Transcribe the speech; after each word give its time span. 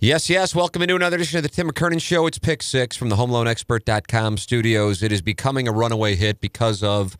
Yes, 0.00 0.30
yes. 0.30 0.54
Welcome 0.54 0.82
into 0.82 0.94
another 0.94 1.16
edition 1.16 1.38
of 1.38 1.42
the 1.42 1.48
Tim 1.48 1.68
McKernan 1.68 2.00
Show. 2.00 2.28
It's 2.28 2.38
Pick 2.38 2.62
Six 2.62 2.96
from 2.96 3.08
the 3.08 3.16
HomeLoanExpert.com 3.16 4.38
studios. 4.38 5.02
It 5.02 5.10
is 5.10 5.22
becoming 5.22 5.66
a 5.66 5.72
runaway 5.72 6.14
hit 6.14 6.40
because 6.40 6.84
of 6.84 7.16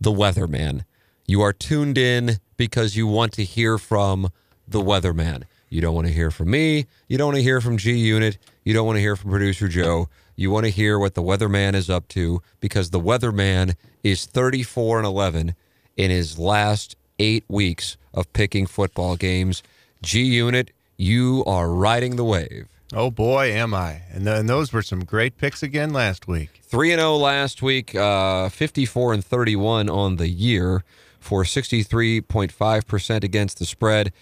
the 0.00 0.10
weatherman. 0.10 0.82
You 1.28 1.40
are 1.42 1.52
tuned 1.52 1.96
in 1.96 2.40
because 2.56 2.96
you 2.96 3.06
want 3.06 3.32
to 3.34 3.44
hear 3.44 3.78
from 3.78 4.32
the 4.66 4.80
weatherman. 4.80 5.44
You 5.68 5.80
don't 5.80 5.94
want 5.94 6.08
to 6.08 6.12
hear 6.12 6.32
from 6.32 6.50
me. 6.50 6.86
You 7.06 7.16
don't 7.16 7.28
want 7.28 7.36
to 7.36 7.44
hear 7.44 7.60
from 7.60 7.76
G 7.76 7.92
Unit. 7.92 8.38
You 8.64 8.74
don't 8.74 8.86
want 8.86 8.96
to 8.96 9.00
hear 9.02 9.14
from 9.14 9.30
producer 9.30 9.68
Joe. 9.68 10.08
You 10.34 10.50
want 10.50 10.64
to 10.64 10.70
hear 10.70 10.98
what 10.98 11.14
the 11.14 11.22
weatherman 11.22 11.74
is 11.74 11.88
up 11.88 12.08
to 12.08 12.42
because 12.58 12.90
the 12.90 12.98
weatherman 12.98 13.76
is 14.02 14.26
34 14.26 14.98
and 14.98 15.06
11 15.06 15.54
in 15.96 16.10
his 16.10 16.40
last 16.40 16.96
eight 17.20 17.44
weeks 17.46 17.96
of 18.12 18.32
picking 18.32 18.66
football 18.66 19.14
games. 19.14 19.62
G 20.02 20.22
Unit, 20.22 20.72
you 20.96 21.44
are 21.46 21.70
riding 21.70 22.16
the 22.16 22.24
wave. 22.24 22.68
Oh 22.92 23.10
boy, 23.10 23.52
am 23.52 23.74
I! 23.74 24.02
And, 24.12 24.24
th- 24.24 24.38
and 24.38 24.48
those 24.48 24.72
were 24.72 24.82
some 24.82 25.04
great 25.04 25.36
picks 25.38 25.62
again 25.62 25.92
last 25.92 26.28
week. 26.28 26.60
Three 26.62 26.92
and 26.92 27.00
zero 27.00 27.16
last 27.16 27.60
week, 27.60 27.94
uh, 27.94 28.48
fifty-four 28.48 29.12
and 29.12 29.24
thirty-one 29.24 29.90
on 29.90 30.16
the 30.16 30.28
year 30.28 30.84
for 31.18 31.44
sixty-three 31.44 32.20
point 32.20 32.52
five 32.52 32.86
percent 32.86 33.24
against 33.24 33.58
the 33.58 33.66
spread, 33.66 34.12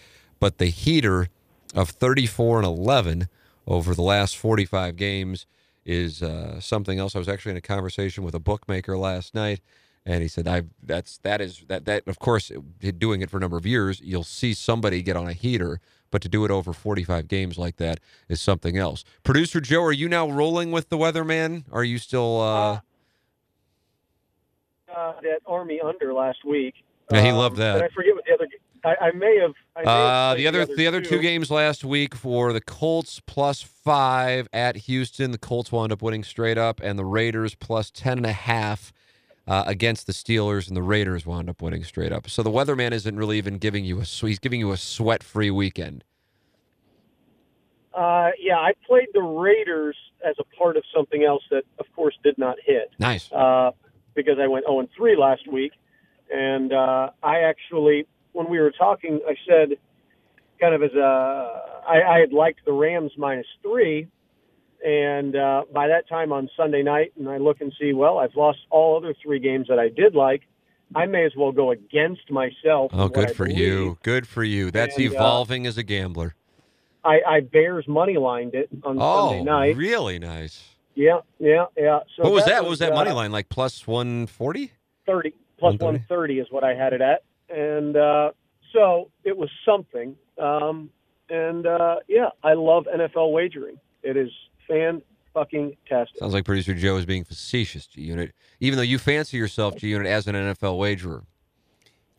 but 0.41 0.57
the 0.57 0.67
heater 0.67 1.29
of 1.75 1.91
thirty-four 1.91 2.57
and 2.57 2.67
eleven 2.67 3.29
over 3.67 3.95
the 3.95 4.03
last 4.03 4.37
forty-five 4.37 4.97
games 4.97 5.47
is 5.85 6.23
uh, 6.23 6.59
something 6.61 6.99
else. 6.99 7.15
I 7.15 7.19
was 7.19 7.29
actually 7.29 7.53
in 7.53 7.59
a 7.59 7.61
conversation 7.61 8.25
with 8.25 8.35
a 8.35 8.41
bookmaker 8.41 8.97
last 8.97 9.35
night, 9.35 9.61
and 10.07 10.23
he 10.23 10.29
said, 10.29 10.47
"I 10.47 10.65
that's 10.83 11.19
that 11.19 11.41
is 11.41 11.65
that 11.69 11.85
that 11.87 12.07
of 12.07 12.19
course 12.19 12.51
doing 12.99 13.23
it 13.23 13.31
for 13.31 13.39
a 13.39 13.41
number 13.41 13.57
of 13.57 13.67
years, 13.67 14.01
you'll 14.03 14.23
see 14.25 14.55
somebody 14.55 15.03
get 15.03 15.17
on 15.17 15.29
a 15.29 15.33
heater." 15.33 15.81
But 16.11 16.23
to 16.23 16.29
do 16.29 16.45
it 16.45 16.51
over 16.53 16.73
45 16.73 17.27
games 17.27 17.59
like 17.59 17.77
that 17.79 17.99
is 18.29 18.41
something 18.41 18.77
else. 18.77 19.03
Producer 19.25 19.61
Joe, 19.61 19.83
are 19.83 19.91
you 19.93 20.09
now 20.09 20.31
rolling 20.31 20.71
with 20.71 20.89
the 20.89 20.97
weatherman? 20.97 21.65
Are 21.73 21.83
you 21.83 21.99
still? 21.99 22.41
Uh... 22.41 22.81
Uh, 24.95 25.13
that 25.23 25.41
Army 25.47 25.81
under 25.81 26.15
last 26.15 26.45
week. 26.45 26.75
Yeah, 27.11 27.21
he 27.23 27.31
Um, 27.31 27.37
loved 27.39 27.57
that. 27.57 27.77
And 27.77 27.85
I 27.85 27.89
forget 27.89 28.15
what 28.15 28.25
the 28.27 28.35
other. 28.35 28.47
I, 28.85 29.07
I 29.07 29.11
may 29.13 29.39
have. 29.41 29.53
I 29.75 29.83
may 29.83 29.91
have 29.91 29.97
Uh, 29.99 30.35
played 30.35 30.39
the 30.41 30.47
other 30.47 30.77
the 30.77 30.87
other 30.87 31.01
two 31.01 31.19
games 31.21 31.51
last 31.51 31.85
week 31.85 32.15
for 32.15 32.53
the 32.53 32.61
Colts 32.61 33.21
plus 33.27 33.61
five 33.63 34.47
at 34.53 34.77
Houston. 34.77 35.33
The 35.33 35.39
Colts 35.39 35.73
wound 35.73 35.91
up 35.91 36.01
winning 36.01 36.23
straight 36.23 36.59
up, 36.59 36.81
and 36.81 36.97
the 36.97 37.05
Raiders 37.05 37.57
plus 37.57 37.91
ten 37.91 38.19
and 38.19 38.27
a 38.27 38.33
half 38.33 38.93
uh, 39.47 39.65
against 39.67 40.07
the 40.07 40.13
Steelers, 40.13 40.69
and 40.69 40.77
the 40.77 40.83
Raiders 40.83 41.27
wound 41.27 41.49
up 41.51 41.61
winning 41.61 41.85
straight 41.85 42.13
up. 42.13 42.29
So 42.29 42.43
the 42.43 42.51
weatherman 42.51 42.93
isn't 42.93 43.17
really 43.17 43.39
even 43.39 43.59
giving 43.59 43.85
you 43.85 44.01
a 44.01 44.05
he's 44.05 44.39
giving 44.39 44.61
you 44.61 44.73
a 44.73 44.77
sweat 44.77 45.23
free 45.23 45.51
weekend. 45.51 46.05
Uh, 47.95 48.31
yeah, 48.41 48.57
I 48.57 48.73
played 48.87 49.07
the 49.15 49.23
Raiders 49.23 49.97
as 50.27 50.35
a 50.41 50.57
part 50.57 50.77
of 50.77 50.83
something 50.95 51.23
else 51.23 51.43
that, 51.51 51.63
of 51.79 51.87
course, 51.95 52.19
did 52.25 52.37
not 52.39 52.57
hit. 52.65 52.91
Nice. 52.99 53.31
Uh, 53.31 53.71
because 54.15 54.39
I 54.41 54.49
went 54.49 54.65
0 54.65 54.81
and 54.81 54.89
3 54.97 55.17
last 55.17 55.47
week, 55.51 55.73
and 56.33 56.73
uh, 56.73 57.11
I 57.23 57.41
actually, 57.41 58.07
when 58.33 58.49
we 58.51 58.59
were 58.59 58.73
talking, 58.73 59.21
I 59.29 59.37
said, 59.47 59.77
kind 60.61 60.75
of 60.75 60.83
as 60.83 60.93
a, 60.95 61.63
I, 61.87 62.03
I 62.17 62.19
had 62.19 62.33
liked 62.33 62.65
the 62.65 62.73
Rams 62.73 63.13
minus 63.17 63.47
three, 63.63 64.09
and 64.85 65.35
uh, 65.35 65.63
by 65.73 65.89
that 65.89 66.09
time 66.09 66.33
on 66.33 66.49
Sunday 66.57 66.83
night, 66.83 67.13
and 67.19 67.29
I 67.29 67.39
look 67.39 67.61
and 67.61 67.73
see, 67.81 67.93
well, 67.93 68.19
I've 68.19 68.35
lost 68.37 68.59
all 68.71 68.97
other 68.97 69.15
three 69.23 69.39
games 69.39 69.67
that 69.69 69.79
I 69.79 69.89
did 69.89 70.15
like. 70.15 70.43
I 70.95 71.07
may 71.07 71.25
as 71.25 71.33
well 71.37 71.51
go 71.51 71.71
against 71.71 72.31
myself. 72.31 72.91
Oh, 72.95 73.09
good 73.09 73.35
for 73.35 73.49
you. 73.49 73.99
Good 74.03 74.29
for 74.29 74.45
you. 74.45 74.71
That's 74.71 74.97
And, 74.97 75.09
uh, 75.09 75.13
evolving 75.13 75.67
as 75.67 75.79
a 75.79 75.83
gambler. 75.83 76.35
I, 77.03 77.21
I 77.27 77.41
Bears 77.41 77.89
money 77.89 78.17
lined 78.17 78.55
it 78.55 78.69
on 78.85 78.99
Oh, 79.01 79.31
Sunday 79.31 79.43
night. 79.45 79.77
really 79.77 80.19
nice. 80.19 80.63
Yeah, 80.95 81.21
yeah, 81.39 81.65
yeah. 81.77 82.01
So 82.17 82.23
what 82.23 82.33
was 82.33 82.45
that? 82.45 82.63
What 82.63 82.71
was 82.71 82.79
that 82.79 82.93
uh, 82.93 82.97
money 82.97 83.11
line 83.11 83.33
like? 83.33 83.49
Plus 83.49 83.87
one 83.87 84.27
forty? 84.27 84.71
Thirty 85.07 85.31
plus 85.59 85.73
130? 85.73 85.85
one 85.85 86.05
thirty 86.09 86.39
is 86.39 86.47
what 86.51 86.63
I 86.63 86.75
had 86.75 86.93
it 86.93 87.01
at, 87.01 87.25
and 87.49 87.97
uh, 87.97 88.31
so 88.73 89.11
it 89.25 89.37
was 89.37 89.51
something. 89.67 90.15
Um, 90.39 90.91
and 91.29 91.67
uh, 91.67 91.97
yeah, 92.07 92.29
I 92.45 92.53
love 92.53 92.87
NFL 92.95 93.33
wagering. 93.33 93.77
It 94.05 94.17
is 94.17 94.31
fan 94.69 95.03
fucking 95.35 95.77
tastic. 95.89 96.19
Sounds 96.19 96.33
like 96.33 96.45
producer 96.45 96.75
Joe 96.75 96.97
is 96.97 97.05
being 97.05 97.25
facetious, 97.25 97.87
G 97.87 98.03
Unit. 98.03 98.33
Even 98.61 98.77
though 98.77 98.83
you 98.83 98.99
fancy 98.99 99.37
yourself, 99.37 99.77
G 99.77 99.89
Unit, 99.89 100.07
as 100.07 100.27
an 100.27 100.35
NFL 100.35 100.79
wagerer. 100.79 101.25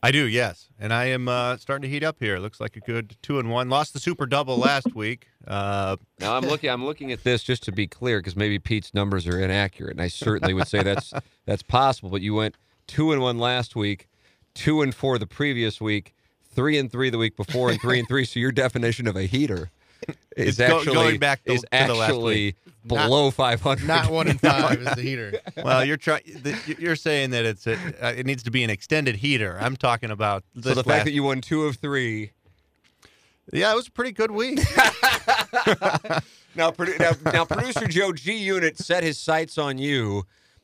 I 0.03 0.11
do, 0.11 0.27
yes, 0.27 0.67
and 0.79 0.93
I 0.93 1.05
am 1.05 1.27
uh, 1.27 1.57
starting 1.57 1.81
to 1.83 1.89
heat 1.89 2.03
up 2.03 2.17
here. 2.19 2.37
Looks 2.37 2.59
like 2.59 2.75
a 2.75 2.79
good 2.81 3.15
two 3.23 3.39
and 3.39 3.49
one. 3.49 3.69
Lost 3.69 3.93
the 3.93 3.99
super 3.99 4.27
double 4.27 4.57
last 4.57 4.93
week. 4.93 5.29
Uh, 5.47 5.95
Now 6.19 6.35
I'm 6.35 6.43
looking. 6.43 6.69
I'm 6.69 6.85
looking 6.85 7.11
at 7.11 7.23
this 7.23 7.41
just 7.41 7.63
to 7.63 7.71
be 7.71 7.87
clear, 7.87 8.19
because 8.19 8.35
maybe 8.35 8.59
Pete's 8.59 8.93
numbers 8.93 9.25
are 9.25 9.39
inaccurate, 9.39 9.91
and 9.93 10.01
I 10.01 10.09
certainly 10.09 10.53
would 10.53 10.67
say 10.67 10.83
that's 10.83 11.11
that's 11.45 11.63
possible. 11.63 12.09
But 12.11 12.21
you 12.21 12.35
went 12.35 12.55
two 12.85 13.13
and 13.13 13.21
one 13.21 13.39
last 13.39 13.75
week, 13.75 14.07
two 14.53 14.83
and 14.83 14.93
four 14.93 15.17
the 15.17 15.25
previous 15.25 15.81
week, 15.81 16.13
three 16.43 16.77
and 16.77 16.91
three 16.91 17.09
the 17.09 17.17
week 17.17 17.35
before, 17.35 17.71
and 17.71 17.81
three 17.81 17.97
and 17.97 18.07
three. 18.07 18.25
So 18.25 18.39
your 18.39 18.51
definition 18.51 19.07
of 19.07 19.15
a 19.15 19.23
heater 19.23 19.71
is 20.37 20.47
It's 20.47 20.57
go- 20.57 20.77
actually 20.79 20.93
going 20.93 21.19
back 21.19 21.43
to- 21.45 21.53
is 21.53 21.61
to 21.61 21.67
the 21.71 21.93
last 21.93 22.09
actually 22.09 22.45
week. 22.45 22.55
below 22.85 23.31
500. 23.31 23.87
Not 23.87 24.09
one 24.11 24.27
in 24.27 24.37
five 24.37 24.79
is 24.81 24.95
the 24.95 25.01
heater. 25.01 25.33
well, 25.63 25.83
you're 25.85 25.97
trying. 25.97 26.21
You're 26.79 26.95
saying 26.95 27.31
that 27.31 27.45
it's 27.45 27.65
a, 27.67 27.73
uh, 28.05 28.13
it 28.15 28.25
needs 28.25 28.43
to 28.43 28.51
be 28.51 28.63
an 28.63 28.69
extended 28.69 29.15
heater. 29.17 29.57
I'm 29.59 29.75
talking 29.75 30.11
about 30.11 30.43
So 30.55 30.61
this 30.69 30.75
the 30.75 30.83
fact 30.83 31.05
that 31.05 31.11
you 31.11 31.23
won 31.23 31.41
two 31.41 31.63
of 31.65 31.77
three. 31.77 32.31
yeah, 33.53 33.71
it 33.71 33.75
was 33.75 33.87
a 33.87 33.91
pretty 33.91 34.11
good 34.11 34.31
week. 34.31 34.59
Now, 36.57 36.71
produ- 36.71 36.97
now, 36.99 37.31
now, 37.33 37.43
producer 37.43 37.85
Joe 37.85 38.13
G 38.13 38.33
Unit 38.33 38.77
set 38.77 39.03
his 39.03 39.17
sights 39.17 39.57
on 39.57 39.77
you, 39.77 40.23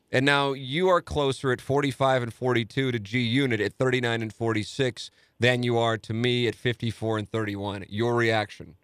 and 0.09 0.25
now 0.25 0.53
you 0.53 0.87
are 0.87 1.01
closer 1.01 1.51
at 1.51 1.59
45 1.59 2.23
and 2.23 2.33
42 2.33 2.93
to 2.93 2.97
G 2.99 3.19
Unit 3.19 3.59
at 3.59 3.73
39 3.73 4.21
and 4.21 4.33
46 4.33 5.11
than 5.37 5.63
you 5.63 5.77
are 5.77 5.97
to 5.97 6.13
me 6.13 6.47
at 6.47 6.55
54 6.55 7.17
and 7.17 7.29
31. 7.29 7.83
Your 7.89 8.15
reaction? 8.15 8.75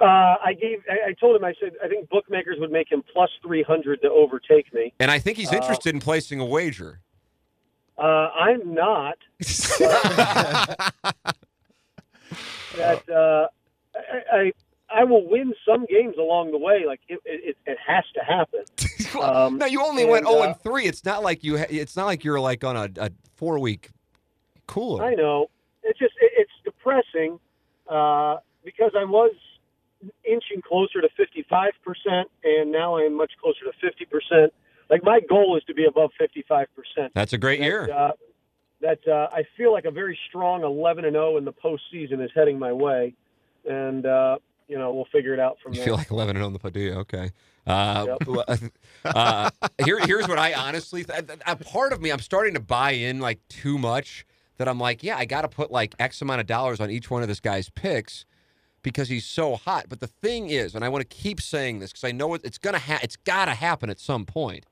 Uh, 0.00 0.04
I 0.44 0.52
gave. 0.60 0.82
I, 0.90 1.10
I 1.10 1.12
told 1.18 1.36
him. 1.36 1.44
I 1.44 1.54
said 1.58 1.72
I 1.82 1.88
think 1.88 2.08
bookmakers 2.10 2.58
would 2.60 2.70
make 2.70 2.90
him 2.92 3.02
plus 3.12 3.30
three 3.42 3.62
hundred 3.62 4.02
to 4.02 4.10
overtake 4.10 4.72
me. 4.74 4.92
And 5.00 5.10
I 5.10 5.18
think 5.18 5.38
he's 5.38 5.52
Uh, 5.52 5.56
interested 5.56 5.94
in 5.94 6.00
placing 6.00 6.38
a 6.40 6.44
wager. 6.44 7.00
Uh, 7.98 8.02
I'm 8.02 8.74
not. 8.74 9.16
that 12.76 13.02
uh, 13.08 13.48
I, 13.96 14.36
I 14.38 14.52
I 14.90 15.04
will 15.04 15.26
win 15.28 15.54
some 15.66 15.86
games 15.86 16.16
along 16.18 16.52
the 16.52 16.58
way. 16.58 16.84
Like 16.86 17.00
it, 17.08 17.20
it, 17.24 17.56
it 17.66 17.78
has 17.86 18.04
to 18.14 18.20
happen. 18.24 18.64
Um, 19.16 19.56
no, 19.56 19.64
you 19.64 19.82
only 19.82 20.04
went 20.04 20.26
and, 20.26 20.34
0 20.34 20.42
uh, 20.42 20.46
and 20.48 20.60
3. 20.60 20.84
It's 20.84 21.02
not 21.02 21.22
like 21.22 21.42
you. 21.42 21.56
Ha- 21.56 21.66
it's 21.70 21.96
not 21.96 22.04
like 22.04 22.22
you're 22.22 22.38
like 22.38 22.64
on 22.64 22.76
a, 22.76 22.90
a 22.98 23.10
four 23.36 23.58
week 23.58 23.88
cooler. 24.66 25.02
I 25.02 25.14
know. 25.14 25.46
It's 25.84 25.98
just 25.98 26.12
it, 26.20 26.32
it's 26.36 26.52
depressing 26.64 27.40
uh, 27.88 28.36
because 28.62 28.92
I 28.94 29.04
was 29.04 29.32
inching 30.24 30.62
closer 30.62 31.00
to 31.00 31.08
55 31.16 31.72
percent, 31.84 32.28
and 32.44 32.70
now 32.72 32.96
I'm 32.98 33.16
much 33.16 33.32
closer 33.40 33.64
to 33.64 33.72
50 33.80 34.04
percent. 34.06 34.52
Like 34.90 35.02
my 35.02 35.20
goal 35.28 35.56
is 35.56 35.64
to 35.64 35.74
be 35.74 35.84
above 35.84 36.10
55 36.18 36.66
percent. 36.76 37.12
That's 37.14 37.32
a 37.32 37.38
great 37.38 37.60
year. 37.60 37.90
Uh, 37.92 38.12
that 38.82 38.98
uh, 39.08 39.28
I 39.32 39.44
feel 39.56 39.72
like 39.72 39.86
a 39.86 39.90
very 39.90 40.18
strong 40.28 40.62
11 40.62 41.04
and 41.06 41.14
0 41.14 41.38
in 41.38 41.44
the 41.44 41.52
postseason 41.52 42.22
is 42.22 42.30
heading 42.34 42.58
my 42.58 42.72
way, 42.72 43.14
and 43.68 44.04
uh, 44.04 44.36
you 44.68 44.78
know 44.78 44.92
we'll 44.92 45.06
figure 45.10 45.32
it 45.32 45.40
out 45.40 45.56
from 45.62 45.72
You 45.72 45.78
there. 45.78 45.86
feel 45.86 45.96
like 45.96 46.10
11 46.10 46.36
and 46.36 46.42
0 46.42 46.46
in 46.48 46.52
the 46.52 46.58
Padilla. 46.58 46.98
Okay. 47.00 47.30
Uh, 47.66 48.16
uh, 49.04 49.50
here, 49.84 49.98
here's 50.00 50.28
what 50.28 50.38
I 50.38 50.54
honestly, 50.54 51.02
th- 51.02 51.24
a 51.46 51.56
part 51.56 51.92
of 51.92 52.00
me, 52.00 52.10
I'm 52.10 52.20
starting 52.20 52.54
to 52.54 52.60
buy 52.60 52.92
in 52.92 53.18
like 53.18 53.40
too 53.48 53.76
much 53.76 54.24
that 54.58 54.68
I'm 54.68 54.78
like, 54.78 55.02
yeah, 55.02 55.16
I 55.16 55.24
got 55.24 55.42
to 55.42 55.48
put 55.48 55.72
like 55.72 55.94
X 55.98 56.22
amount 56.22 56.40
of 56.40 56.46
dollars 56.46 56.78
on 56.80 56.90
each 56.90 57.10
one 57.10 57.22
of 57.22 57.28
this 57.28 57.40
guy's 57.40 57.68
picks 57.70 58.24
because 58.82 59.08
he's 59.08 59.24
so 59.24 59.56
hot. 59.56 59.86
But 59.88 60.00
the 60.00 60.06
thing 60.06 60.48
is, 60.48 60.74
and 60.74 60.84
I 60.84 60.88
want 60.88 61.08
to 61.08 61.16
keep 61.16 61.40
saying 61.40 61.80
this 61.80 61.92
because 61.92 62.04
I 62.04 62.12
know 62.12 62.34
it's 62.34 62.58
gonna, 62.58 62.78
ha- 62.78 63.00
it's 63.02 63.16
got 63.16 63.46
to 63.46 63.54
happen 63.54 63.90
at 63.90 63.98
some 63.98 64.24
point. 64.24 64.66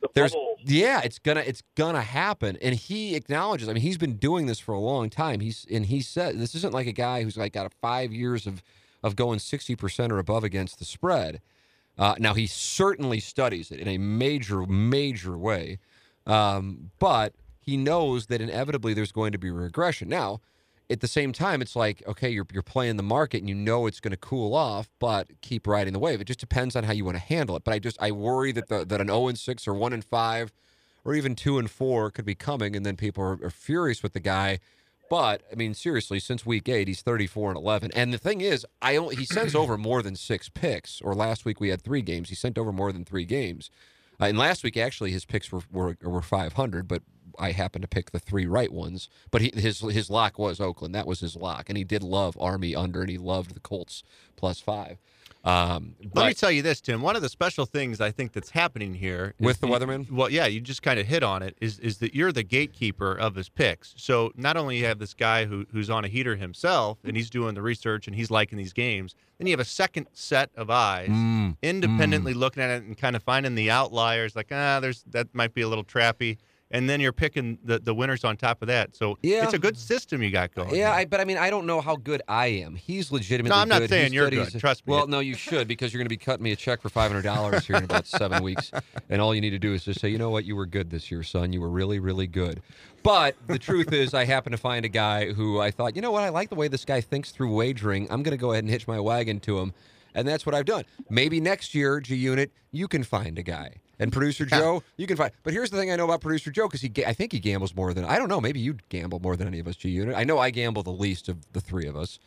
The 0.00 0.08
There's, 0.14 0.36
yeah, 0.64 1.00
it's 1.02 1.18
gonna, 1.18 1.40
it's 1.40 1.62
gonna 1.74 2.02
happen, 2.02 2.56
and 2.62 2.74
he 2.74 3.16
acknowledges. 3.16 3.68
I 3.68 3.72
mean, 3.72 3.82
he's 3.82 3.98
been 3.98 4.16
doing 4.16 4.46
this 4.46 4.60
for 4.60 4.72
a 4.72 4.78
long 4.78 5.10
time. 5.10 5.40
He's 5.40 5.66
and 5.70 5.86
he 5.86 6.02
said 6.02 6.38
this 6.38 6.54
isn't 6.54 6.72
like 6.72 6.86
a 6.86 6.92
guy 6.92 7.24
who's 7.24 7.36
like 7.36 7.52
got 7.52 7.66
a 7.66 7.70
five 7.80 8.12
years 8.12 8.46
of 8.46 8.62
of 9.02 9.16
going 9.16 9.38
60% 9.38 10.10
or 10.10 10.18
above 10.18 10.44
against 10.44 10.78
the 10.78 10.84
spread. 10.84 11.40
Uh, 11.96 12.14
now, 12.18 12.34
he 12.34 12.46
certainly 12.46 13.20
studies 13.20 13.70
it 13.70 13.80
in 13.80 13.88
a 13.88 13.98
major, 13.98 14.64
major 14.66 15.36
way, 15.36 15.78
um, 16.26 16.90
but 16.98 17.34
he 17.60 17.76
knows 17.76 18.26
that 18.26 18.40
inevitably 18.40 18.94
there's 18.94 19.12
going 19.12 19.32
to 19.32 19.38
be 19.38 19.50
regression. 19.50 20.08
Now, 20.08 20.40
at 20.90 21.00
the 21.00 21.08
same 21.08 21.32
time, 21.32 21.60
it's 21.60 21.76
like, 21.76 22.02
okay, 22.06 22.30
you're, 22.30 22.46
you're 22.52 22.62
playing 22.62 22.96
the 22.96 23.02
market 23.02 23.38
and 23.38 23.48
you 23.48 23.54
know 23.54 23.86
it's 23.86 24.00
going 24.00 24.12
to 24.12 24.16
cool 24.16 24.54
off, 24.54 24.88
but 24.98 25.28
keep 25.42 25.66
riding 25.66 25.92
the 25.92 25.98
wave. 25.98 26.20
It 26.20 26.26
just 26.26 26.40
depends 26.40 26.74
on 26.74 26.84
how 26.84 26.92
you 26.92 27.04
want 27.04 27.16
to 27.16 27.22
handle 27.22 27.56
it. 27.56 27.64
But 27.64 27.74
I 27.74 27.78
just, 27.78 28.00
I 28.00 28.10
worry 28.10 28.52
that 28.52 28.68
the, 28.68 28.84
that 28.86 29.00
an 29.00 29.08
0 29.08 29.28
and 29.28 29.38
6 29.38 29.68
or 29.68 29.74
1 29.74 29.92
and 29.92 30.04
5 30.04 30.52
or 31.04 31.14
even 31.14 31.34
2 31.34 31.58
and 31.58 31.70
4 31.70 32.10
could 32.10 32.24
be 32.24 32.34
coming, 32.34 32.74
and 32.74 32.84
then 32.84 32.96
people 32.96 33.22
are, 33.22 33.38
are 33.42 33.50
furious 33.50 34.02
with 34.02 34.14
the 34.14 34.20
guy. 34.20 34.58
But 35.10 35.42
I 35.50 35.54
mean, 35.54 35.74
seriously, 35.74 36.20
since 36.20 36.44
week 36.44 36.68
eight, 36.68 36.88
he's 36.88 37.00
34 37.02 37.50
and 37.50 37.58
11. 37.58 37.90
And 37.94 38.12
the 38.12 38.18
thing 38.18 38.40
is, 38.40 38.66
I 38.82 38.96
only, 38.96 39.16
he 39.16 39.24
sends 39.24 39.54
over 39.54 39.78
more 39.78 40.02
than 40.02 40.16
six 40.16 40.48
picks. 40.48 41.00
Or 41.00 41.14
last 41.14 41.44
week 41.44 41.60
we 41.60 41.70
had 41.70 41.82
three 41.82 42.02
games. 42.02 42.28
He 42.28 42.34
sent 42.34 42.58
over 42.58 42.72
more 42.72 42.92
than 42.92 43.04
three 43.04 43.24
games. 43.24 43.70
Uh, 44.20 44.26
and 44.26 44.38
last 44.38 44.64
week, 44.64 44.76
actually, 44.76 45.12
his 45.12 45.24
picks 45.24 45.52
were, 45.52 45.62
were 45.70 45.96
were 46.02 46.22
500, 46.22 46.88
but 46.88 47.02
I 47.38 47.52
happened 47.52 47.82
to 47.82 47.88
pick 47.88 48.10
the 48.10 48.18
three 48.18 48.46
right 48.46 48.72
ones. 48.72 49.08
But 49.30 49.42
he, 49.42 49.52
his 49.54 49.80
his 49.80 50.10
lock 50.10 50.38
was 50.38 50.60
Oakland. 50.60 50.94
That 50.94 51.06
was 51.06 51.20
his 51.20 51.36
lock, 51.36 51.68
and 51.68 51.76
he 51.78 51.84
did 51.84 52.02
love 52.02 52.36
Army 52.40 52.74
under, 52.74 53.00
and 53.02 53.10
he 53.10 53.18
loved 53.18 53.54
the 53.54 53.60
Colts 53.60 54.02
plus 54.36 54.60
five. 54.60 54.98
Um, 55.44 55.94
Let 56.14 56.26
me 56.26 56.34
tell 56.34 56.50
you 56.50 56.62
this, 56.62 56.80
Tim. 56.80 57.00
One 57.00 57.14
of 57.14 57.22
the 57.22 57.28
special 57.28 57.64
things 57.64 58.00
I 58.00 58.10
think 58.10 58.32
that's 58.32 58.50
happening 58.50 58.92
here 58.94 59.34
With 59.38 59.60
the 59.60 59.68
you- 59.68 59.72
weatherman? 59.72 60.10
Well, 60.10 60.28
yeah, 60.28 60.46
you 60.46 60.60
just 60.60 60.82
kind 60.82 60.98
of 60.98 61.06
hit 61.06 61.22
on 61.22 61.42
it. 61.42 61.56
Is 61.60 61.78
is 61.78 61.98
that 61.98 62.12
you're 62.14 62.32
the 62.32 62.42
gatekeeper 62.42 63.12
of 63.12 63.36
his 63.36 63.48
picks? 63.48 63.94
So 63.96 64.32
not 64.36 64.56
only 64.56 64.78
you 64.78 64.84
have 64.86 64.98
this 64.98 65.14
guy 65.14 65.44
who 65.46 65.64
who's 65.72 65.88
on 65.90 66.04
a 66.04 66.08
heater 66.08 66.34
himself 66.36 66.98
and 67.04 67.16
he's 67.16 67.30
doing 67.30 67.54
the 67.54 67.62
research 67.62 68.08
and 68.08 68.16
he's 68.16 68.30
liking 68.32 68.58
these 68.58 68.72
games, 68.72 69.14
then 69.38 69.46
you 69.46 69.52
have 69.52 69.60
a 69.60 69.64
second 69.64 70.08
set 70.12 70.50
of 70.56 70.70
eyes 70.70 71.08
Mm, 71.08 71.56
independently 71.62 72.34
looking 72.34 72.62
at 72.62 72.70
it 72.70 72.82
and 72.82 72.98
kind 72.98 73.14
of 73.14 73.22
finding 73.22 73.54
the 73.54 73.70
outliers. 73.70 74.34
Like 74.34 74.48
ah, 74.50 74.80
there's 74.80 75.04
that 75.04 75.28
might 75.34 75.54
be 75.54 75.62
a 75.62 75.68
little 75.68 75.84
trappy. 75.84 76.38
And 76.70 76.86
then 76.88 77.00
you're 77.00 77.12
picking 77.14 77.56
the, 77.64 77.78
the 77.78 77.94
winners 77.94 78.24
on 78.24 78.36
top 78.36 78.60
of 78.60 78.68
that. 78.68 78.94
So 78.94 79.16
Yeah. 79.22 79.44
it's 79.44 79.54
a 79.54 79.58
good 79.58 79.78
system 79.78 80.22
you 80.22 80.30
got 80.30 80.54
going. 80.54 80.74
Yeah. 80.74 80.92
I, 80.92 81.06
but 81.06 81.18
I 81.18 81.24
mean, 81.24 81.38
I 81.38 81.48
don't 81.48 81.64
know 81.64 81.80
how 81.80 81.96
good 81.96 82.20
I 82.28 82.48
am. 82.48 82.74
He's 82.74 83.10
legitimately. 83.10 83.56
No, 83.56 83.62
I'm 83.62 83.70
not 83.70 83.78
good. 83.80 83.88
saying 83.88 84.10
He 84.10 84.16
you're 84.16 84.26
studies- 84.26 84.50
good. 84.52 84.60
Trust 84.60 84.86
me. 84.86 84.92
Well, 84.92 85.06
no, 85.06 85.20
you 85.20 85.34
should 85.34 85.66
because 85.66 85.94
you're 85.94 85.98
going 85.98 86.04
to 86.06 86.10
be 86.10 86.18
cutting 86.18 86.44
me 86.44 86.52
a 86.52 86.56
check 86.56 86.82
for 86.82 86.90
five 86.90 87.10
hundred 87.10 87.22
dollars 87.22 87.66
here 87.66 87.76
in 87.76 87.84
about 87.84 88.06
seven 88.06 88.42
weeks, 88.42 88.70
and 89.08 89.22
all 89.22 89.34
you 89.34 89.40
need 89.40 89.50
to 89.50 89.58
do 89.58 89.72
is 89.72 89.82
just 89.84 90.00
say, 90.00 90.10
you 90.10 90.18
know 90.18 90.28
what, 90.28 90.44
you 90.44 90.54
were 90.56 90.66
good 90.66 90.90
this 90.90 91.10
year, 91.10 91.22
son. 91.22 91.54
You 91.54 91.62
were 91.62 91.70
really, 91.70 92.00
really 92.00 92.26
good. 92.26 92.60
But 93.02 93.34
the 93.46 93.58
truth 93.58 93.92
is, 93.94 94.12
I 94.12 94.26
happen 94.26 94.52
to 94.52 94.58
find 94.58 94.84
a 94.84 94.88
guy 94.90 95.32
who 95.32 95.60
I 95.60 95.70
thought, 95.70 95.96
you 95.96 96.02
know 96.02 96.10
what, 96.10 96.22
I 96.24 96.28
like 96.28 96.50
the 96.50 96.54
way 96.56 96.68
this 96.68 96.84
guy 96.84 97.00
thinks 97.00 97.30
through 97.30 97.54
wagering. 97.54 98.08
I'm 98.10 98.22
going 98.22 98.36
to 98.36 98.40
go 98.40 98.52
ahead 98.52 98.64
and 98.64 98.70
hitch 98.70 98.86
my 98.86 99.00
wagon 99.00 99.40
to 99.40 99.58
him, 99.58 99.72
and 100.14 100.28
that's 100.28 100.44
what 100.44 100.54
I've 100.54 100.66
done. 100.66 100.84
Maybe 101.08 101.40
next 101.40 101.74
year, 101.74 102.00
G 102.00 102.14
Unit, 102.16 102.52
you 102.72 102.88
can 102.88 103.04
find 103.04 103.38
a 103.38 103.42
guy. 103.42 103.76
And 104.00 104.12
producer 104.12 104.46
Joe, 104.46 104.82
you 104.96 105.06
can 105.06 105.16
find. 105.16 105.32
But 105.42 105.52
here's 105.52 105.70
the 105.70 105.76
thing 105.76 105.90
I 105.90 105.96
know 105.96 106.04
about 106.04 106.20
producer 106.20 106.50
Joe 106.50 106.68
because 106.68 106.80
he, 106.82 106.92
I 107.04 107.12
think 107.12 107.32
he 107.32 107.40
gambles 107.40 107.74
more 107.74 107.92
than 107.92 108.04
I 108.04 108.18
don't 108.18 108.28
know. 108.28 108.40
Maybe 108.40 108.60
you 108.60 108.76
gamble 108.88 109.18
more 109.20 109.36
than 109.36 109.48
any 109.48 109.58
of 109.58 109.66
us, 109.66 109.76
G 109.76 109.88
Unit. 109.88 110.16
I 110.16 110.24
know 110.24 110.38
I 110.38 110.50
gamble 110.50 110.82
the 110.82 110.90
least 110.92 111.28
of 111.28 111.52
the 111.52 111.60
three 111.60 111.86
of 111.86 111.96
us. 111.96 112.18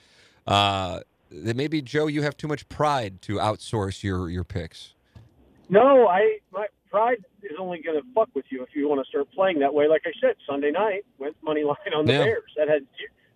Uh, 0.45 0.99
that 1.31 1.55
maybe 1.55 1.81
Joe, 1.81 2.07
you 2.07 2.23
have 2.23 2.35
too 2.35 2.47
much 2.47 2.67
pride 2.67 3.21
to 3.23 3.35
outsource 3.35 4.03
your 4.03 4.29
your 4.29 4.43
picks. 4.43 4.93
No, 5.69 6.07
I 6.07 6.39
my 6.51 6.67
pride 6.89 7.23
is 7.43 7.51
only 7.57 7.81
going 7.81 7.99
to 7.99 8.05
fuck 8.13 8.27
with 8.35 8.45
you 8.49 8.61
if 8.63 8.69
you 8.75 8.89
want 8.89 9.01
to 9.03 9.09
start 9.09 9.31
playing 9.31 9.59
that 9.59 9.73
way. 9.73 9.87
Like 9.87 10.01
I 10.05 10.11
said, 10.19 10.35
Sunday 10.45 10.71
night 10.71 11.05
went 11.17 11.37
money 11.41 11.63
line 11.63 11.77
on 11.95 12.05
the 12.05 12.13
Yeah. 12.13 12.23
Bears. 12.25 12.51
That 12.57 12.67
had 12.67 12.85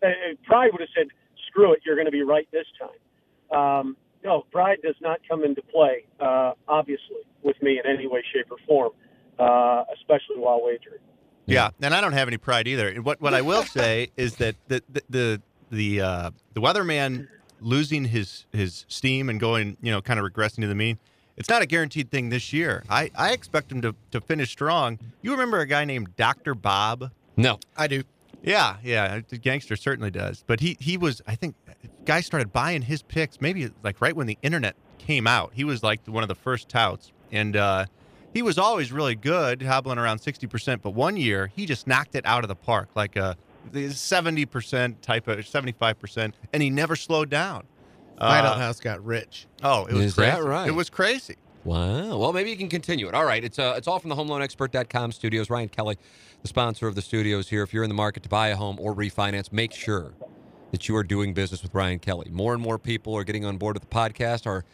uh, 0.03 0.09
pride 0.43 0.71
would 0.73 0.81
have 0.81 0.89
said, 0.93 1.07
"Screw 1.47 1.71
it, 1.71 1.79
you're 1.85 1.95
going 1.95 2.05
to 2.05 2.11
be 2.11 2.23
right 2.23 2.47
this 2.51 2.65
time." 2.77 3.57
Um, 3.57 3.97
no, 4.25 4.43
pride 4.51 4.79
does 4.83 4.95
not 5.01 5.19
come 5.29 5.43
into 5.43 5.61
play, 5.61 6.05
uh, 6.19 6.53
obviously, 6.67 7.17
with 7.43 7.61
me 7.61 7.79
in 7.79 7.89
any 7.89 8.07
way, 8.07 8.23
shape, 8.33 8.47
or 8.51 8.57
form, 8.67 8.91
uh, 9.39 9.83
especially 9.95 10.37
while 10.37 10.61
wagering. 10.63 10.99
Yeah, 11.45 11.69
and 11.81 11.93
I 11.93 12.01
don't 12.01 12.13
have 12.13 12.27
any 12.27 12.37
pride 12.37 12.67
either. 12.67 12.89
And 12.89 13.05
What 13.05 13.21
what 13.21 13.33
I 13.33 13.41
will 13.41 13.63
say 13.63 14.09
is 14.17 14.35
that 14.37 14.55
the 14.67 14.81
the 14.89 15.01
the 15.09 15.41
the, 15.71 16.01
uh, 16.01 16.31
the 16.53 16.61
weatherman 16.61 17.27
losing 17.59 18.05
his 18.05 18.45
his 18.51 18.85
steam 18.87 19.29
and 19.29 19.39
going, 19.39 19.77
you 19.81 19.91
know, 19.91 20.01
kind 20.01 20.19
of 20.19 20.25
regressing 20.25 20.61
to 20.61 20.67
the 20.67 20.75
mean. 20.75 20.97
It's 21.37 21.49
not 21.49 21.61
a 21.61 21.65
guaranteed 21.65 22.11
thing 22.11 22.29
this 22.29 22.53
year. 22.53 22.83
I, 22.89 23.11
I 23.13 23.33
expect 23.33 23.69
him 23.69 23.81
to, 23.81 23.93
to 24.11 24.21
finish 24.21 24.51
strong. 24.51 24.99
You 25.21 25.31
remember 25.31 25.59
a 25.59 25.67
guy 25.67 25.83
named 25.83 26.15
Dr. 26.15 26.55
Bob? 26.55 27.11
No, 27.35 27.59
I 27.75 27.87
do. 27.87 28.03
Yeah, 28.41 28.77
yeah, 28.83 29.19
the 29.27 29.37
gangster 29.37 29.75
certainly 29.75 30.11
does. 30.11 30.43
But 30.47 30.61
he 30.61 30.77
he 30.79 30.95
was, 30.97 31.21
I 31.27 31.35
think, 31.35 31.55
guys 32.05 32.25
started 32.25 32.51
buying 32.53 32.81
his 32.81 33.01
picks 33.01 33.41
maybe 33.41 33.69
like 33.83 34.01
right 34.01 34.15
when 34.15 34.27
the 34.27 34.37
internet 34.41 34.75
came 34.97 35.27
out. 35.27 35.51
He 35.53 35.63
was 35.63 35.83
like 35.83 36.05
one 36.07 36.23
of 36.23 36.29
the 36.29 36.35
first 36.35 36.69
touts, 36.69 37.11
and 37.31 37.55
uh, 37.55 37.85
he 38.33 38.41
was 38.41 38.57
always 38.57 38.91
really 38.91 39.15
good, 39.15 39.61
hobbling 39.61 39.97
around 39.97 40.19
sixty 40.19 40.47
percent. 40.47 40.81
But 40.81 40.91
one 40.91 41.17
year 41.17 41.51
he 41.55 41.65
just 41.65 41.87
knocked 41.87 42.15
it 42.15 42.25
out 42.25 42.43
of 42.43 42.47
the 42.47 42.55
park, 42.55 42.89
like 42.95 43.15
a 43.15 43.37
seventy 43.91 44.45
percent 44.45 45.01
type 45.01 45.27
of 45.27 45.45
seventy 45.47 45.71
five 45.73 45.99
percent, 45.99 46.35
and 46.53 46.61
he 46.63 46.69
never 46.69 46.95
slowed 46.95 47.29
down. 47.29 47.65
Hideout 48.19 48.55
Uh, 48.55 48.59
House 48.59 48.79
got 48.79 49.03
rich. 49.05 49.45
oh, 49.63 49.85
it 49.85 49.93
was 49.93 50.05
Is 50.05 50.13
crazy. 50.15 50.31
that 50.31 50.43
right? 50.43 50.67
It 50.67 50.71
was 50.71 50.89
crazy. 50.89 51.35
Wow. 51.65 52.17
Well, 52.17 52.31
maybe 52.31 52.51
you 52.51 52.57
can 52.57 52.69
continue 52.69 53.07
it. 53.07 53.13
All 53.15 53.25
right. 53.25 53.43
It's 53.43 53.57
uh, 53.59 53.73
it's 53.75 53.87
all 53.87 53.99
from 53.99 54.09
the 54.09 54.15
HomeLoanExpert.com 54.15 55.11
studios. 55.11 55.49
Ryan 55.49 55.67
Kelly, 55.67 55.97
the 56.41 56.47
sponsor 56.47 56.87
of 56.87 56.95
the 56.95 57.01
studios 57.01 57.49
here. 57.49 57.63
If 57.63 57.73
you're 57.73 57.83
in 57.83 57.89
the 57.89 57.95
market 57.95 58.23
to 58.23 58.29
buy 58.29 58.49
a 58.49 58.55
home 58.55 58.77
or 58.79 58.93
refinance, 58.95 59.51
make 59.51 59.73
sure 59.73 60.13
that 60.71 60.87
you 60.87 60.95
are 60.95 61.03
doing 61.03 61.33
business 61.33 61.63
with 61.63 61.73
Ryan 61.73 61.99
Kelly. 61.99 62.29
More 62.31 62.53
and 62.53 62.61
more 62.61 62.77
people 62.77 63.15
are 63.15 63.23
getting 63.23 63.45
on 63.45 63.57
board 63.57 63.75
with 63.75 63.89
the 63.89 63.95
podcast. 63.95 64.45
Our 64.45 64.65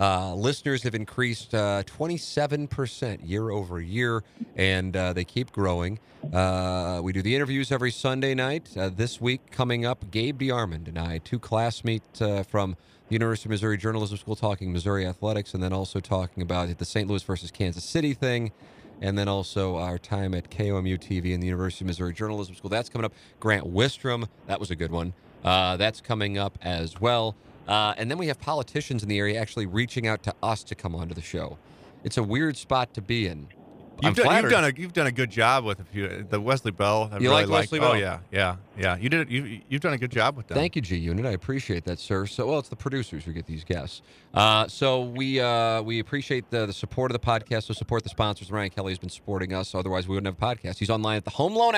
uh, 0.00 0.34
listeners 0.34 0.82
have 0.82 0.94
increased 0.94 1.54
uh, 1.54 1.82
27% 1.82 3.20
year 3.22 3.50
over 3.50 3.80
year, 3.80 4.24
and 4.56 4.96
uh, 4.96 5.12
they 5.12 5.24
keep 5.24 5.52
growing. 5.52 5.98
Uh, 6.32 7.00
we 7.02 7.12
do 7.12 7.20
the 7.20 7.36
interviews 7.36 7.70
every 7.70 7.90
Sunday 7.90 8.34
night. 8.34 8.74
Uh, 8.76 8.88
this 8.88 9.20
week, 9.20 9.50
coming 9.50 9.84
up, 9.84 10.10
Gabe 10.10 10.40
DeArmond 10.40 10.88
and 10.88 10.98
I, 10.98 11.18
two 11.18 11.38
classmates 11.38 12.22
uh, 12.22 12.44
from 12.44 12.76
the 13.08 13.14
University 13.14 13.48
of 13.48 13.50
Missouri 13.50 13.76
Journalism 13.76 14.16
School, 14.16 14.36
talking 14.36 14.72
Missouri 14.72 15.06
athletics, 15.06 15.52
and 15.52 15.62
then 15.62 15.74
also 15.74 16.00
talking 16.00 16.42
about 16.42 16.78
the 16.78 16.84
St. 16.86 17.06
Louis 17.06 17.22
versus 17.22 17.50
Kansas 17.50 17.84
City 17.84 18.14
thing. 18.14 18.52
And 19.02 19.18
then 19.18 19.28
also 19.28 19.76
our 19.76 19.98
time 19.98 20.34
at 20.34 20.50
KOMU 20.50 20.98
TV 20.98 21.32
and 21.34 21.42
the 21.42 21.46
University 21.46 21.84
of 21.84 21.88
Missouri 21.88 22.12
Journalism 22.12 22.54
School. 22.54 22.70
That's 22.70 22.88
coming 22.88 23.04
up. 23.04 23.12
Grant 23.38 23.66
Wistrom, 23.66 24.28
that 24.46 24.60
was 24.60 24.70
a 24.70 24.76
good 24.76 24.92
one. 24.92 25.14
Uh, 25.44 25.76
that's 25.76 26.00
coming 26.00 26.38
up 26.38 26.58
as 26.62 27.00
well. 27.00 27.34
Uh, 27.68 27.94
and 27.96 28.10
then 28.10 28.18
we 28.18 28.26
have 28.26 28.40
politicians 28.40 29.02
in 29.02 29.08
the 29.08 29.18
area 29.18 29.40
actually 29.40 29.66
reaching 29.66 30.06
out 30.06 30.22
to 30.24 30.34
us 30.42 30.64
to 30.64 30.74
come 30.74 30.94
onto 30.94 31.14
the 31.14 31.20
show. 31.22 31.56
It's 32.04 32.16
a 32.16 32.22
weird 32.22 32.56
spot 32.56 32.94
to 32.94 33.00
be 33.02 33.26
in. 33.26 33.48
I'm 34.02 34.14
You've 34.14 34.16
done, 34.24 34.42
you've 34.42 34.50
done 34.50 34.64
a 34.64 34.72
you've 34.80 34.92
done 34.94 35.06
a 35.08 35.12
good 35.12 35.30
job 35.30 35.62
with 35.66 35.78
a 35.78 35.84
few 35.84 36.26
the 36.30 36.40
Wesley 36.40 36.70
Bell. 36.70 37.10
I 37.12 37.18
You 37.18 37.28
really 37.28 37.44
like 37.44 37.50
Wesley 37.50 37.80
Oh 37.80 37.92
Bell? 37.92 37.98
yeah, 37.98 38.20
yeah, 38.32 38.56
yeah. 38.78 38.96
You 38.96 39.10
did 39.10 39.30
you 39.30 39.60
you've 39.68 39.82
done 39.82 39.92
a 39.92 39.98
good 39.98 40.10
job 40.10 40.38
with 40.38 40.46
that. 40.46 40.54
Thank 40.54 40.74
you, 40.74 40.80
G 40.80 40.96
Unit. 40.96 41.26
I 41.26 41.32
appreciate 41.32 41.84
that, 41.84 41.98
sir. 41.98 42.24
So, 42.24 42.46
well, 42.46 42.58
it's 42.60 42.70
the 42.70 42.76
producers 42.76 43.24
who 43.26 43.34
get 43.34 43.44
these 43.44 43.62
guests. 43.62 44.00
Uh, 44.32 44.66
so 44.68 45.02
we 45.02 45.38
uh, 45.38 45.82
we 45.82 45.98
appreciate 45.98 46.48
the, 46.50 46.64
the 46.64 46.72
support 46.72 47.10
of 47.10 47.20
the 47.20 47.26
podcast. 47.26 47.64
So 47.64 47.74
support 47.74 48.02
the 48.02 48.08
sponsors. 48.08 48.50
Ryan 48.50 48.70
Kelly 48.70 48.92
has 48.92 48.98
been 48.98 49.10
supporting 49.10 49.52
us. 49.52 49.74
Otherwise, 49.74 50.08
we 50.08 50.14
wouldn't 50.14 50.34
have 50.34 50.50
a 50.50 50.56
podcast. 50.56 50.78
He's 50.78 50.88
online 50.88 51.18
at 51.18 51.24
the 51.24 51.30
Home 51.32 51.54
Loan 51.54 51.74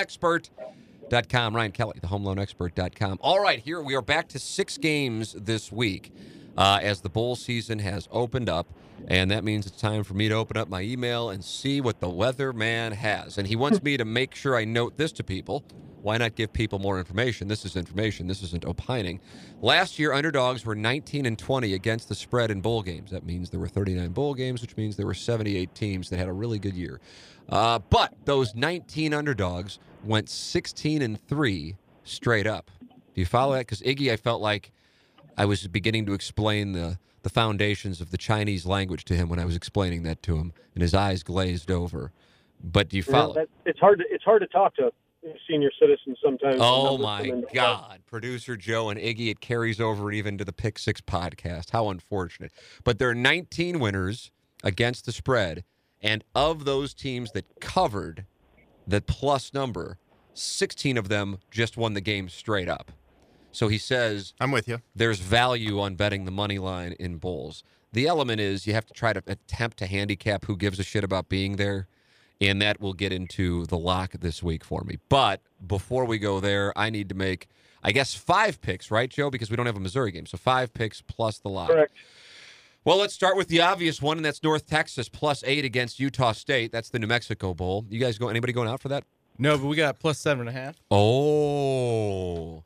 Expert.com. 1.13 1.55
Ryan 1.55 1.73
Kelly, 1.73 1.99
the 2.01 2.07
Home 2.07 2.25
Loan 2.25 2.39
Expert.com. 2.39 3.19
All 3.21 3.39
right, 3.39 3.59
here 3.59 3.83
we 3.83 3.95
are 3.95 4.03
back 4.03 4.29
to 4.29 4.39
six 4.39 4.79
games 4.79 5.35
this 5.39 5.71
week 5.71 6.11
uh, 6.57 6.79
as 6.83 7.03
the 7.03 7.11
bowl 7.11 7.37
season 7.37 7.81
has 7.81 8.09
opened 8.11 8.49
up. 8.49 8.67
And 9.09 9.31
that 9.31 9.45
means 9.45 9.67
it's 9.67 9.79
time 9.79 10.05
for 10.05 10.15
me 10.15 10.31
to 10.31 10.35
open 10.35 10.57
up 10.57 10.69
my 10.69 10.81
email 10.81 11.29
and 11.29 11.45
see 11.45 11.83
what 11.83 12.01
the 12.01 12.07
weatherman 12.07 12.93
has. 12.93 13.37
And 13.37 13.47
he 13.47 13.57
wants 13.57 13.83
me 13.83 13.99
to 13.99 14.07
make 14.07 14.35
sure 14.35 14.57
I 14.57 14.65
note 14.65 14.97
this 14.97 15.13
to 15.13 15.25
people. 15.25 15.65
Why 16.03 16.17
not 16.19 16.35
give 16.35 16.53
people 16.53 16.79
more 16.81 16.99
information? 16.99 17.47
This 17.49 17.65
is 17.65 17.77
information. 17.77 18.27
This 18.27 18.43
isn't 18.43 18.65
opining. 18.65 19.21
Last 19.61 19.99
year, 19.99 20.13
underdogs 20.13 20.67
were 20.67 20.75
19 20.75 21.27
and 21.27 21.39
20 21.39 21.75
against 21.75 22.09
the 22.09 22.15
spread 22.15 22.51
in 22.51 22.61
bowl 22.61 22.83
games. 22.83 23.13
That 23.13 23.25
means 23.25 23.51
there 23.51 23.61
were 23.61 23.69
39 23.69 24.11
bowl 24.11 24.35
games, 24.35 24.61
which 24.63 24.77
means 24.77 24.97
there 24.97 25.07
were 25.07 25.15
78 25.15 25.75
teams 25.75 26.11
that 26.11 26.19
had 26.19 26.29
a 26.29 26.33
really 26.33 26.59
good 26.59 26.75
year. 26.75 27.01
Uh, 27.49 27.79
but 27.79 28.15
those 28.25 28.55
19 28.55 29.15
underdogs 29.15 29.79
went 30.05 30.29
16 30.29 31.03
and 31.03 31.21
3 31.29 31.77
straight 32.03 32.47
up. 32.49 32.71
Do 33.15 33.21
you 33.21 33.27
follow 33.27 33.53
that? 33.55 33.61
Because 33.61 33.81
Iggy, 33.83 34.11
I 34.11 34.17
felt 34.17 34.43
like 34.43 34.73
I 35.39 35.45
was 35.45 35.67
beginning 35.69 36.07
to 36.07 36.15
explain 36.15 36.73
the, 36.73 36.99
the 37.23 37.31
foundations 37.31 38.01
of 38.01 38.11
the 38.11 38.19
Chinese 38.19 38.67
language 38.67 39.05
to 39.05 39.15
him 39.15 39.29
when 39.29 39.39
I 39.39 39.45
was 39.45 39.55
explaining 39.55 40.03
that 40.03 40.23
to 40.25 40.37
him, 40.37 40.53
and 40.75 40.83
his 40.83 40.95
eyes 40.95 41.23
glazed 41.23 41.71
over. 41.71 42.11
But 42.65 42.89
do 42.89 42.97
you 42.97 43.05
You 43.07 43.13
know, 43.13 43.19
follow? 43.19 43.35
that, 43.35 43.49
it's 43.67 43.79
hard 43.79 43.99
to 43.99 44.05
it's 44.09 44.25
hard 44.25 44.41
to 44.43 44.47
talk 44.49 44.75
to 44.77 44.93
senior 45.49 45.71
citizens 45.81 46.19
sometimes. 46.23 46.57
Oh 46.59 46.99
my 46.99 47.21
come 47.23 47.39
into. 47.39 47.49
God. 47.55 48.03
Producer 48.07 48.57
Joe 48.57 48.89
and 48.89 48.99
Iggy, 48.99 49.31
it 49.31 49.41
carries 49.41 49.81
over 49.81 50.11
even 50.13 50.39
to 50.39 50.45
the 50.45 50.53
Pick 50.53 50.79
Six 50.79 51.01
podcast. 51.01 51.71
How 51.71 51.89
unfortunate. 51.89 52.53
But 52.85 52.99
there 52.99 53.09
are 53.09 53.15
19 53.15 53.79
winners 53.79 54.31
against 54.63 55.07
the 55.07 55.13
spread. 55.13 55.65
And 56.01 56.25
of 56.35 56.65
those 56.65 56.95
teams 56.95 57.33
that 57.33 57.61
covered 57.61 58.27
the 58.87 59.01
plus 59.01 59.55
number, 59.55 59.99
16 60.35 60.97
of 60.97 61.09
them 61.09 61.39
just 61.51 61.77
won 61.77 61.95
the 61.95 62.01
game 62.01 62.29
straight 62.29 62.69
up. 62.69 62.93
So 63.53 63.69
he 63.69 63.79
says 63.79 64.33
I'm 64.41 64.51
with 64.51 64.67
you. 64.67 64.81
there's 64.95 65.21
value 65.21 65.79
on 65.79 65.95
betting 65.95 66.25
the 66.25 66.31
money 66.31 66.59
line 66.59 66.93
in 66.99 67.17
bowls. 67.19 67.63
The 67.93 68.07
element 68.07 68.41
is 68.41 68.67
you 68.67 68.73
have 68.73 68.87
to 68.87 68.95
try 68.95 69.13
to 69.13 69.23
attempt 69.27 69.77
to 69.79 69.87
handicap 69.87 70.47
who 70.47 70.57
gives 70.57 70.79
a 70.79 70.83
shit 70.83 71.05
about 71.05 71.29
being 71.29 71.57
there, 71.57 71.87
and 72.41 72.61
that 72.63 72.81
will 72.81 72.93
get 72.93 73.13
into 73.13 73.67
the 73.67 73.79
lock 73.79 74.13
this 74.13 74.43
week 74.43 74.65
for 74.65 74.83
me. 74.85 74.99
But 75.09 75.41
before 75.67 76.05
we 76.05 76.19
go 76.19 76.41
there, 76.41 76.77
I 76.77 76.91
need 76.91 77.09
to 77.11 77.15
make, 77.15 77.49
I 77.83 77.93
guess, 77.93 78.15
five 78.15 78.61
picks, 78.61 78.91
right, 78.91 79.09
Joe? 79.11 79.31
Because 79.31 79.51
we 79.51 79.57
don't 79.57 79.67
have 79.67 79.77
a 79.77 79.81
Missouri 79.81 80.13
game, 80.13 80.27
so 80.27 80.37
five 80.37 80.73
picks 80.75 81.01
plus 81.03 81.39
the 81.39 81.49
lock. 81.49 81.71
Correct. 81.71 81.93
Well, 82.85 82.97
let's 82.97 83.15
start 83.15 83.37
with 83.37 83.47
the 83.47 83.61
obvious 83.61 84.03
one, 84.03 84.19
and 84.19 84.25
that's 84.25 84.43
North 84.43 84.67
Texas 84.67 85.09
plus 85.09 85.45
eight 85.47 85.65
against 85.65 86.01
Utah 86.01 86.33
State. 86.33 86.73
That's 86.73 86.91
the 86.91 86.99
New 86.99 87.07
Mexico 87.07 87.55
Bowl. 87.55 87.87
You 87.89 88.01
guys 88.01 88.19
go? 88.19 88.29
Anybody 88.29 88.53
going 88.53 88.69
out 88.69 88.81
for 88.81 88.89
that? 88.89 89.05
No, 89.39 89.57
but 89.57 89.67
we 89.67 89.77
got 89.77 90.01
plus 90.01 90.19
seven 90.19 90.49
and 90.49 90.57
a 90.57 90.61
half. 90.61 90.77
Oh, 90.91 92.65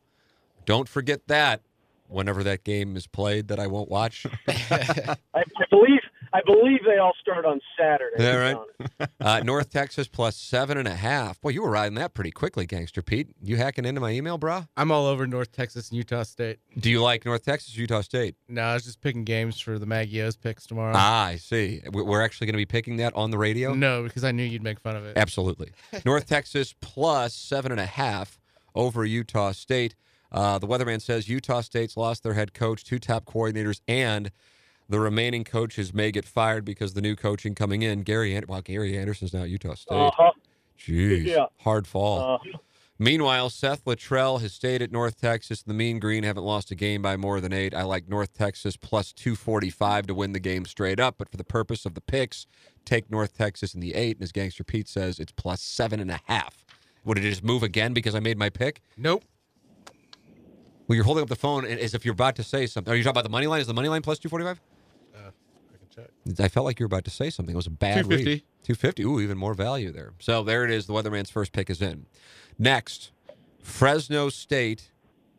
don't 0.65 0.89
forget 0.89 1.27
that. 1.29 1.61
Whenever 2.09 2.45
that 2.45 2.65
game 2.65 2.97
is 2.97 3.07
played, 3.07 3.49
that 3.49 3.59
I 3.59 3.67
won't 3.67 3.91
watch. 3.91 4.27
I, 4.49 5.17
I 5.35 5.43
believe 5.71 5.96
I 6.37 6.41
believe 6.45 6.81
they 6.87 6.99
all 6.99 7.13
start 7.21 7.45
on 7.47 7.61
Saturday. 7.79 8.17
Yeah, 8.19 8.33
to 8.33 8.67
be 8.79 8.85
right. 8.99 9.09
Uh, 9.21 9.41
North 9.41 9.71
Texas 9.71 10.07
plus 10.07 10.37
seven 10.37 10.77
and 10.79 10.87
a 10.87 10.95
half. 10.95 11.41
Boy, 11.41 11.49
you 11.51 11.63
were 11.63 11.71
riding 11.71 11.95
that 11.97 12.15
pretty 12.15 12.31
quickly, 12.31 12.67
Gangster 12.67 13.01
Pete. 13.03 13.29
You 13.43 13.57
hacking 13.57 13.85
into 13.85 14.01
my 14.01 14.11
email, 14.11 14.39
brah? 14.39 14.69
I'm 14.77 14.91
all 14.93 15.07
over 15.07 15.27
North 15.27 15.51
Texas 15.51 15.89
and 15.91 15.97
Utah 15.97 16.23
State. 16.23 16.59
Do 16.79 16.91
you 16.91 17.03
like 17.03 17.25
North 17.25 17.43
Texas, 17.45 17.77
or 17.77 17.81
Utah 17.81 18.03
State? 18.03 18.37
No, 18.49 18.63
I 18.63 18.75
was 18.75 18.85
just 18.85 19.01
picking 19.01 19.25
games 19.25 19.59
for 19.59 19.79
the 19.79 19.87
Maggios 19.87 20.39
picks 20.41 20.67
tomorrow. 20.67 20.93
Ah, 20.95 21.25
I 21.27 21.37
see. 21.37 21.83
We- 21.91 22.03
We're 22.03 22.23
actually 22.23 22.47
going 22.47 22.55
to 22.55 22.59
be 22.59 22.67
picking 22.67 22.97
that 22.99 23.15
on 23.17 23.31
the 23.31 23.39
radio. 23.39 23.75
No, 23.75 24.03
because 24.03 24.23
I 24.25 24.31
knew 24.33 24.45
you'd 24.45 24.63
make 24.63 24.79
fun 24.81 24.95
of 24.97 25.05
it. 25.07 25.17
Absolutely. 25.17 25.71
North 26.05 26.27
Texas 26.27 26.75
plus 26.81 27.35
seven 27.35 27.73
and 27.73 27.81
a 27.81 27.87
half 27.87 28.39
over 28.75 29.05
Utah 29.05 29.53
State. 29.53 29.95
Uh, 30.31 30.59
the 30.59 30.67
weatherman 30.69 31.01
says 31.01 31.29
Utah 31.29 31.63
State's 31.63 31.97
lost 31.97 32.23
their 32.23 32.35
head 32.35 32.53
coach, 32.53 32.85
two 32.85 32.99
top 32.99 33.25
coordinators, 33.25 33.81
and 33.89 34.31
the 34.89 35.01
remaining 35.01 35.45
coaches 35.45 35.93
may 35.93 36.11
get 36.13 36.25
fired 36.25 36.65
because 36.65 36.95
the 36.95 37.01
new 37.01 37.17
coaching 37.17 37.55
coming 37.55 37.83
in. 37.83 38.03
Gary, 38.03 38.35
An- 38.35 38.45
well, 38.49 38.63
Gary 38.63 38.97
Andersen's 38.97 39.33
now 39.35 39.43
at 39.43 39.49
Utah 39.51 39.75
State. 39.75 39.95
Uh-huh. 39.95 40.31
Jeez, 40.79 41.25
Yeah. 41.25 41.47
hard 41.61 41.87
fall. 41.87 42.41
Uh, 42.45 42.59
Meanwhile, 42.99 43.51
Seth 43.51 43.85
Littrell 43.85 44.41
has 44.41 44.55
stayed 44.55 44.81
at 44.81 44.91
North 44.91 45.21
Texas. 45.21 45.63
The 45.63 45.75
Mean 45.75 45.99
Green 45.99 46.23
haven't 46.25 46.45
lost 46.45 46.71
a 46.71 46.75
game 46.75 47.03
by 47.03 47.19
more 47.19 47.43
than 47.43 47.53
eight. 47.53 47.75
I 47.75 47.83
like 47.83 48.09
North 48.09 48.33
Texas 48.33 48.79
plus 48.79 49.13
245 49.13 50.07
to 50.07 50.15
win 50.15 50.33
the 50.33 50.41
game 50.41 50.65
straight 50.65 50.99
up. 50.99 51.17
But 51.19 51.29
for 51.29 51.37
the 51.37 51.45
purpose 51.45 51.85
of 51.85 51.93
the 51.93 52.01
picks, 52.01 52.47
take 52.87 53.11
North 53.11 53.37
Texas 53.37 53.75
in 53.75 53.81
the 53.81 53.95
eight. 53.95 54.17
And 54.17 54.23
as 54.23 54.33
Gangster 54.33 54.65
Pete 54.65 54.89
says, 54.89 55.19
it's 55.19 55.31
plus 55.33 55.61
seven 55.61 56.01
and 56.01 56.11
a 56.11 56.21
half. 56.25 56.65
Would 57.05 57.19
it 57.19 57.21
just 57.21 57.45
move 57.45 57.63
again 57.63 57.93
because 57.93 58.15
I 58.15 58.21
made 58.21 58.39
my 58.39 58.49
pick? 58.49 58.81
Nope. 58.97 59.25
Well, 60.89 60.97
you're 60.97 61.05
holding 61.05 61.23
up 61.23 61.29
the 61.29 61.37
phone 61.37 61.67
as 61.67 61.93
if 61.95 62.05
you're 62.07 62.15
about 62.15 62.37
to 62.37 62.43
say 62.43 62.67
something. 62.67 62.91
Are 62.93 62.97
you 62.97 63.03
talking 63.03 63.13
about 63.15 63.25
the 63.25 63.31
money 63.31 63.47
line? 63.47 63.61
Is 63.61 63.67
the 63.67 63.75
money 63.75 63.89
line 63.89 64.01
plus 64.01 64.19
245? 64.19 64.59
I 65.97 66.01
check. 66.03 66.41
I 66.41 66.49
felt 66.49 66.65
like 66.67 66.79
you 66.81 66.85
were 66.85 66.89
about 66.89 67.05
to 67.05 67.11
say 67.11 67.31
something. 67.31 67.55
It 67.55 67.57
was 67.57 67.67
a 67.67 67.71
bad 67.71 68.05
250. 68.05 68.31
read. 68.31 68.43
250. 68.65 69.03
Ooh, 69.05 69.21
even 69.21 69.39
more 69.39 69.55
value 69.55 69.93
there. 69.93 70.13
So 70.19 70.43
there 70.43 70.65
it 70.65 70.71
is. 70.71 70.87
The 70.87 70.93
Weatherman's 70.93 71.31
first 71.31 71.53
pick 71.53 71.71
is 71.71 71.81
in. 71.81 72.07
Next, 72.59 73.13
Fresno 73.63 74.29
State 74.29 74.91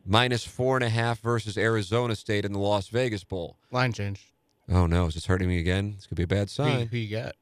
minus 0.06 0.44
four 0.44 0.76
and 0.76 0.84
a 0.84 0.88
half 0.88 1.20
versus 1.20 1.58
Arizona 1.58 2.16
State 2.16 2.44
in 2.44 2.52
the 2.52 2.58
Las 2.58 2.88
Vegas 2.88 3.24
Bowl. 3.24 3.56
Line 3.70 3.92
change. 3.92 4.32
Oh 4.70 4.86
no, 4.86 5.06
is 5.06 5.14
this 5.14 5.26
hurting 5.26 5.48
me 5.48 5.58
again? 5.58 5.94
This 5.96 6.06
could 6.06 6.16
be 6.16 6.22
a 6.24 6.26
bad 6.28 6.42
Who, 6.42 6.46
sign. 6.48 6.86
who 6.88 6.96
you 6.96 7.16
got? 7.16 7.34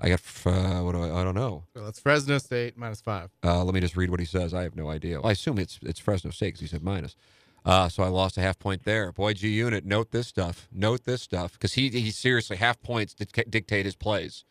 I 0.00 0.08
got 0.10 0.20
uh, 0.46 0.80
what 0.82 0.92
do 0.92 1.02
I? 1.02 1.20
I 1.20 1.24
don't 1.24 1.34
know. 1.34 1.64
So 1.74 1.84
that's 1.84 1.98
Fresno 1.98 2.38
State 2.38 2.76
minus 2.76 3.00
five. 3.00 3.30
Uh, 3.42 3.64
let 3.64 3.74
me 3.74 3.80
just 3.80 3.96
read 3.96 4.10
what 4.10 4.20
he 4.20 4.26
says. 4.26 4.54
I 4.54 4.62
have 4.62 4.76
no 4.76 4.88
idea. 4.88 5.20
Well, 5.20 5.28
I 5.28 5.32
assume 5.32 5.58
it's 5.58 5.78
it's 5.82 5.98
Fresno 5.98 6.30
State 6.30 6.48
because 6.48 6.60
he 6.60 6.66
said 6.68 6.82
minus. 6.82 7.16
Uh, 7.64 7.88
so 7.88 8.02
I 8.02 8.08
lost 8.08 8.38
a 8.38 8.40
half 8.40 8.58
point 8.58 8.84
there. 8.84 9.12
Boy, 9.12 9.34
G 9.34 9.48
Unit, 9.48 9.84
note 9.84 10.10
this 10.10 10.26
stuff. 10.26 10.68
Note 10.72 11.04
this 11.04 11.22
stuff 11.22 11.52
because 11.52 11.74
he 11.74 11.88
he 11.90 12.10
seriously 12.10 12.56
half 12.56 12.80
points 12.82 13.14
dic- 13.14 13.50
dictate 13.50 13.84
his 13.84 13.96
plays, 13.96 14.44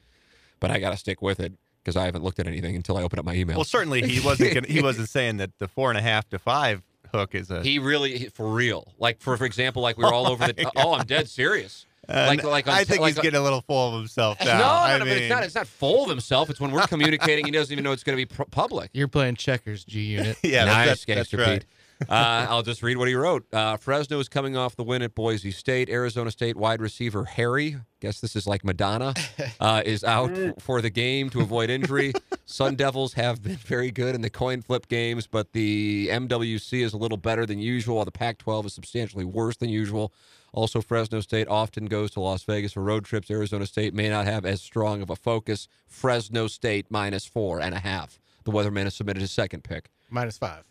but 0.60 0.70
I 0.72 0.80
got 0.80 0.92
to 0.92 0.98
stick 0.98 1.22
with 1.22 1.40
it 1.40 1.54
because 1.84 1.96
I 1.96 2.06
haven't 2.06 2.24
looked 2.24 2.40
at 2.40 2.48
anything 2.48 2.76
until 2.76 2.98
I 2.98 3.02
open 3.04 3.18
up 3.18 3.26
my 3.26 3.34
email. 3.34 3.56
Well, 3.58 3.64
certainly 3.64 4.02
he 4.08 4.20
wasn't 4.20 4.54
gonna, 4.54 4.68
he 4.68 4.82
wasn't 4.82 5.10
saying 5.10 5.38
that 5.38 5.58
the 5.58 5.68
four 5.68 5.90
and 5.90 5.98
a 5.98 6.02
half 6.02 6.30
to 6.30 6.40
five 6.40 6.84
hook 7.12 7.34
is 7.34 7.50
a. 7.50 7.64
he 7.64 7.80
really 7.80 8.26
for 8.34 8.48
real. 8.48 8.94
Like 9.00 9.22
for 9.22 9.38
for 9.38 9.46
example, 9.46 9.82
like 9.82 9.98
we 9.98 10.04
were 10.04 10.14
all 10.14 10.28
over 10.28 10.46
the. 10.48 10.72
Oh, 10.76 10.94
I'm 10.94 11.06
dead 11.06 11.30
serious. 11.30 11.86
and 12.08 12.28
like 12.28 12.44
like 12.44 12.68
I 12.68 12.84
think 12.84 13.02
like 13.02 13.16
he's 13.16 13.22
getting 13.22 13.40
a 13.40 13.44
little 13.44 13.62
full 13.62 13.94
of 13.94 14.00
himself 14.00 14.38
now. 14.46 14.58
no, 14.60 14.66
I 14.66 14.94
no, 14.94 15.00
but 15.00 15.08
mean, 15.08 15.18
it's 15.18 15.30
not. 15.30 15.44
It's 15.44 15.56
not 15.56 15.66
full 15.68 16.04
of 16.04 16.10
himself. 16.10 16.50
It's 16.50 16.60
when 16.60 16.72
we're 16.72 16.86
communicating, 16.88 17.46
he 17.46 17.52
doesn't 17.52 17.72
even 17.72 17.84
know 17.84 17.94
it's 17.94 18.04
going 18.04 18.18
to 18.18 18.26
be 18.26 18.26
pr- 18.26 18.44
public. 18.52 18.90
You're 18.94 19.08
playing 19.08 19.36
checkers, 19.36 19.84
G 19.86 20.02
Unit. 20.02 20.38
yeah, 20.44 20.66
nice, 20.66 20.88
that's, 20.88 20.88
that's, 20.88 21.06
gangster 21.06 21.38
that's 21.38 21.50
right. 21.50 21.60
Pete. 21.62 21.70
Uh, 22.10 22.46
I'll 22.50 22.64
just 22.64 22.84
read 22.84 22.98
what 22.98 23.08
he 23.08 23.16
wrote. 23.16 23.52
Uh, 23.54 23.78
Fresno 23.78 24.20
is 24.20 24.30
coming 24.30 24.56
off 24.56 24.76
the 24.76 24.84
win 24.84 25.02
at 25.02 25.16
Boise 25.16 25.52
State. 25.52 25.90
Arizona 25.90 26.32
State 26.32 26.56
wide 26.56 26.82
receiver 26.82 27.26
Harry, 27.26 27.78
guess 28.00 28.22
this 28.22 28.36
is 28.36 28.46
like 28.46 28.64
Madonna, 28.64 29.14
uh, 29.60 29.82
is 29.86 30.04
out 30.04 30.32
for 30.62 30.82
the 30.82 30.90
game 30.90 31.30
to 31.32 31.42
avoid 31.42 31.70
injury. 31.70 32.14
Sun 32.46 32.76
Devils 32.76 33.14
have 33.14 33.42
been 33.42 33.56
very 33.56 33.92
good 33.92 34.16
in 34.16 34.22
the 34.22 34.30
coin 34.30 34.62
flip 34.62 34.88
games, 34.88 35.28
but 35.28 35.54
the 35.54 36.10
MWC 36.12 36.82
is 36.84 36.94
a 36.94 36.98
little 36.98 37.18
better 37.18 37.46
than 37.46 37.60
usual, 37.60 37.96
while 37.96 38.06
the 38.06 38.12
Pac 38.12 38.38
12 38.38 38.68
is 38.68 38.74
substantially 38.74 39.26
worse 39.26 39.58
than 39.58 39.70
usual. 39.70 40.14
Also, 40.54 40.82
Fresno 40.82 41.20
State 41.20 41.48
often 41.48 41.86
goes 41.86 42.12
to 42.12 42.20
Las 42.20 42.44
Vegas 42.44 42.74
for 42.74 42.82
road 42.82 43.06
trips. 43.06 43.30
Arizona 43.30 43.66
State 43.66 43.94
may 43.94 44.10
not 44.10 44.26
have 44.26 44.46
as 44.46 44.62
strong 44.62 45.02
of 45.02 45.10
a 45.10 45.16
focus. 45.16 45.68
Fresno 45.88 46.48
State 46.48 46.88
minus 46.90 47.26
four 47.26 47.60
and 47.60 47.76
a 47.76 47.80
half. 47.80 48.20
The 48.44 48.52
weatherman 48.52 48.84
has 48.84 48.96
submitted 48.96 49.20
his 49.20 49.32
second 49.32 49.64
pick. 49.64 49.90
Minus 50.10 50.38
five. 50.38 50.64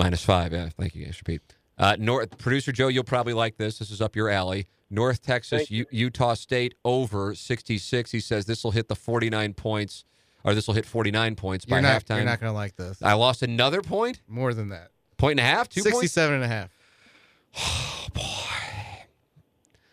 Minus 0.00 0.24
five, 0.24 0.52
yeah. 0.52 0.68
Thank 0.78 0.94
you, 0.94 1.04
Gangster 1.04 1.24
Pete. 1.24 1.42
Uh, 1.78 1.96
North 1.98 2.36
producer 2.38 2.72
Joe, 2.72 2.88
you'll 2.88 3.04
probably 3.04 3.34
like 3.34 3.56
this. 3.56 3.78
This 3.78 3.90
is 3.90 4.00
up 4.00 4.16
your 4.16 4.28
alley. 4.30 4.66
North 4.90 5.22
Texas, 5.22 5.70
U- 5.70 5.86
Utah 5.90 6.34
State 6.34 6.74
over 6.84 7.34
66. 7.34 8.10
He 8.10 8.18
says 8.20 8.46
this 8.46 8.64
will 8.64 8.70
hit 8.72 8.88
the 8.88 8.96
49 8.96 9.54
points, 9.54 10.04
or 10.42 10.54
this 10.54 10.66
will 10.66 10.74
hit 10.74 10.84
49 10.86 11.36
points 11.36 11.64
by 11.64 11.76
You're 11.76 11.82
not, 11.82 12.04
halftime. 12.04 12.16
you're 12.16 12.24
not 12.24 12.40
going 12.40 12.50
to 12.50 12.54
like 12.56 12.76
this. 12.76 13.00
I 13.02 13.12
lost 13.12 13.42
another 13.42 13.82
point, 13.82 14.20
More 14.26 14.52
than 14.54 14.70
that. 14.70 14.90
point 15.16 15.32
and 15.38 15.40
a 15.40 15.44
half, 15.50 15.68
two 15.68 15.82
points. 15.82 15.98
67 16.12 16.34
and 16.34 16.44
a 16.44 16.48
half. 16.48 16.70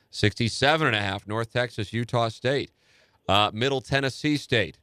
67 0.10 0.88
and 0.88 0.96
a 0.96 1.00
half. 1.02 1.28
North 1.28 1.52
Texas, 1.54 1.94
Utah 1.94 2.30
State, 2.30 2.72
uh, 3.30 3.52
Middle 3.54 3.82
Tennessee 3.82 4.38
State, 4.38 4.78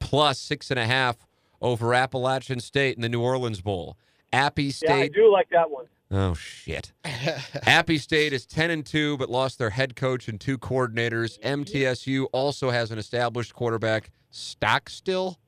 plus 0.00 0.38
six 0.38 0.70
and 0.70 0.80
a 0.80 0.86
half 0.86 1.26
over 1.60 1.94
Appalachian 1.94 2.60
State 2.60 2.96
in 2.96 3.02
the 3.02 3.08
New 3.08 3.20
Orleans 3.22 3.60
Bowl. 3.60 3.96
Appy 4.34 4.72
yeah, 4.82 4.94
I 4.94 5.08
do 5.08 5.30
like 5.30 5.48
that 5.50 5.70
one. 5.70 5.86
Oh 6.10 6.34
shit. 6.34 6.92
Appy 7.66 7.98
State 7.98 8.32
is 8.32 8.46
10 8.46 8.70
and 8.70 8.84
2 8.84 9.16
but 9.16 9.30
lost 9.30 9.58
their 9.58 9.70
head 9.70 9.96
coach 9.96 10.28
and 10.28 10.40
two 10.40 10.58
coordinators. 10.58 11.40
MTSU 11.40 12.26
also 12.32 12.70
has 12.70 12.90
an 12.90 12.98
established 12.98 13.54
quarterback, 13.54 14.10
Stockstill, 14.30 15.38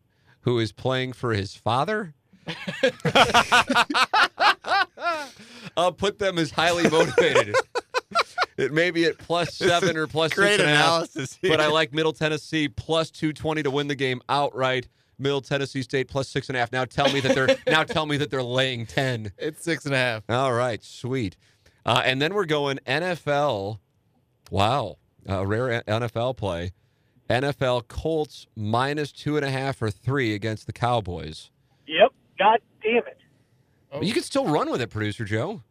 who 0.41 0.59
is 0.59 0.73
playing 0.73 1.13
for 1.13 1.33
his 1.35 1.55
father. 1.55 2.15
I'll 5.77 5.93
put 5.93 6.19
them 6.19 6.39
as 6.39 6.53
highly 6.53 6.89
motivated. 6.89 7.55
it 8.57 8.73
may 8.73 8.91
be 8.91 9.05
at 9.05 9.19
plus 9.19 9.55
seven 9.55 9.97
or 9.97 10.07
plus 10.07 10.33
Great 10.33 10.53
six 10.53 10.63
and 10.63 10.71
a 10.71 10.75
half, 10.75 10.87
analysis. 10.87 11.39
Here. 11.43 11.51
but 11.51 11.61
I 11.61 11.67
like 11.67 11.93
Middle 11.93 12.13
Tennessee 12.13 12.69
plus 12.69 13.11
two 13.11 13.33
twenty 13.33 13.63
to 13.63 13.71
win 13.71 13.89
the 13.89 13.95
game 13.95 14.23
outright. 14.29 14.89
Middle 15.19 15.41
Tennessee 15.41 15.83
State 15.83 16.09
plus 16.09 16.29
six 16.29 16.49
and 16.49 16.57
a 16.57 16.61
half. 16.61 16.73
Now 16.73 16.85
tell 16.85 17.13
me 17.13 17.21
that 17.21 17.35
they're 17.35 17.57
now 17.67 17.83
tell 17.85 18.07
me 18.07 18.17
that 18.19 18.31
they're 18.31 18.43
laying 18.43 18.87
ten. 18.87 19.33
It's 19.39 19.63
six 19.63 19.85
and 19.87 19.95
a 19.95 19.99
half. 19.99 20.23
All 20.29 20.53
right, 20.53 20.83
sweet. 20.83 21.37
Uh, 21.85 22.03
and 22.05 22.21
then 22.21 22.35
we're 22.35 22.45
going 22.47 22.79
NFL. 22.87 23.79
Wow, 24.51 24.99
a 25.27 25.47
rare 25.47 25.83
NFL 25.87 26.37
play. 26.37 26.73
NFL 27.29 27.89
Colts 27.89 28.47
minus 28.55 29.11
two 29.11 29.37
and 29.37 29.45
a 29.45 29.51
half 29.51 29.83
or 29.83 29.91
three 29.91 30.35
against 30.35 30.67
the 30.67 30.73
Cowboys. 30.73 31.51
Yep. 31.87 32.13
God 32.39 32.59
damn 32.83 32.99
it. 32.99 33.19
Oh. 33.91 34.01
You 34.03 34.13
can 34.13 34.23
still 34.23 34.47
run 34.47 34.71
with 34.71 34.81
it, 34.81 34.91
producer 34.91 35.25
Joe. 35.25 35.63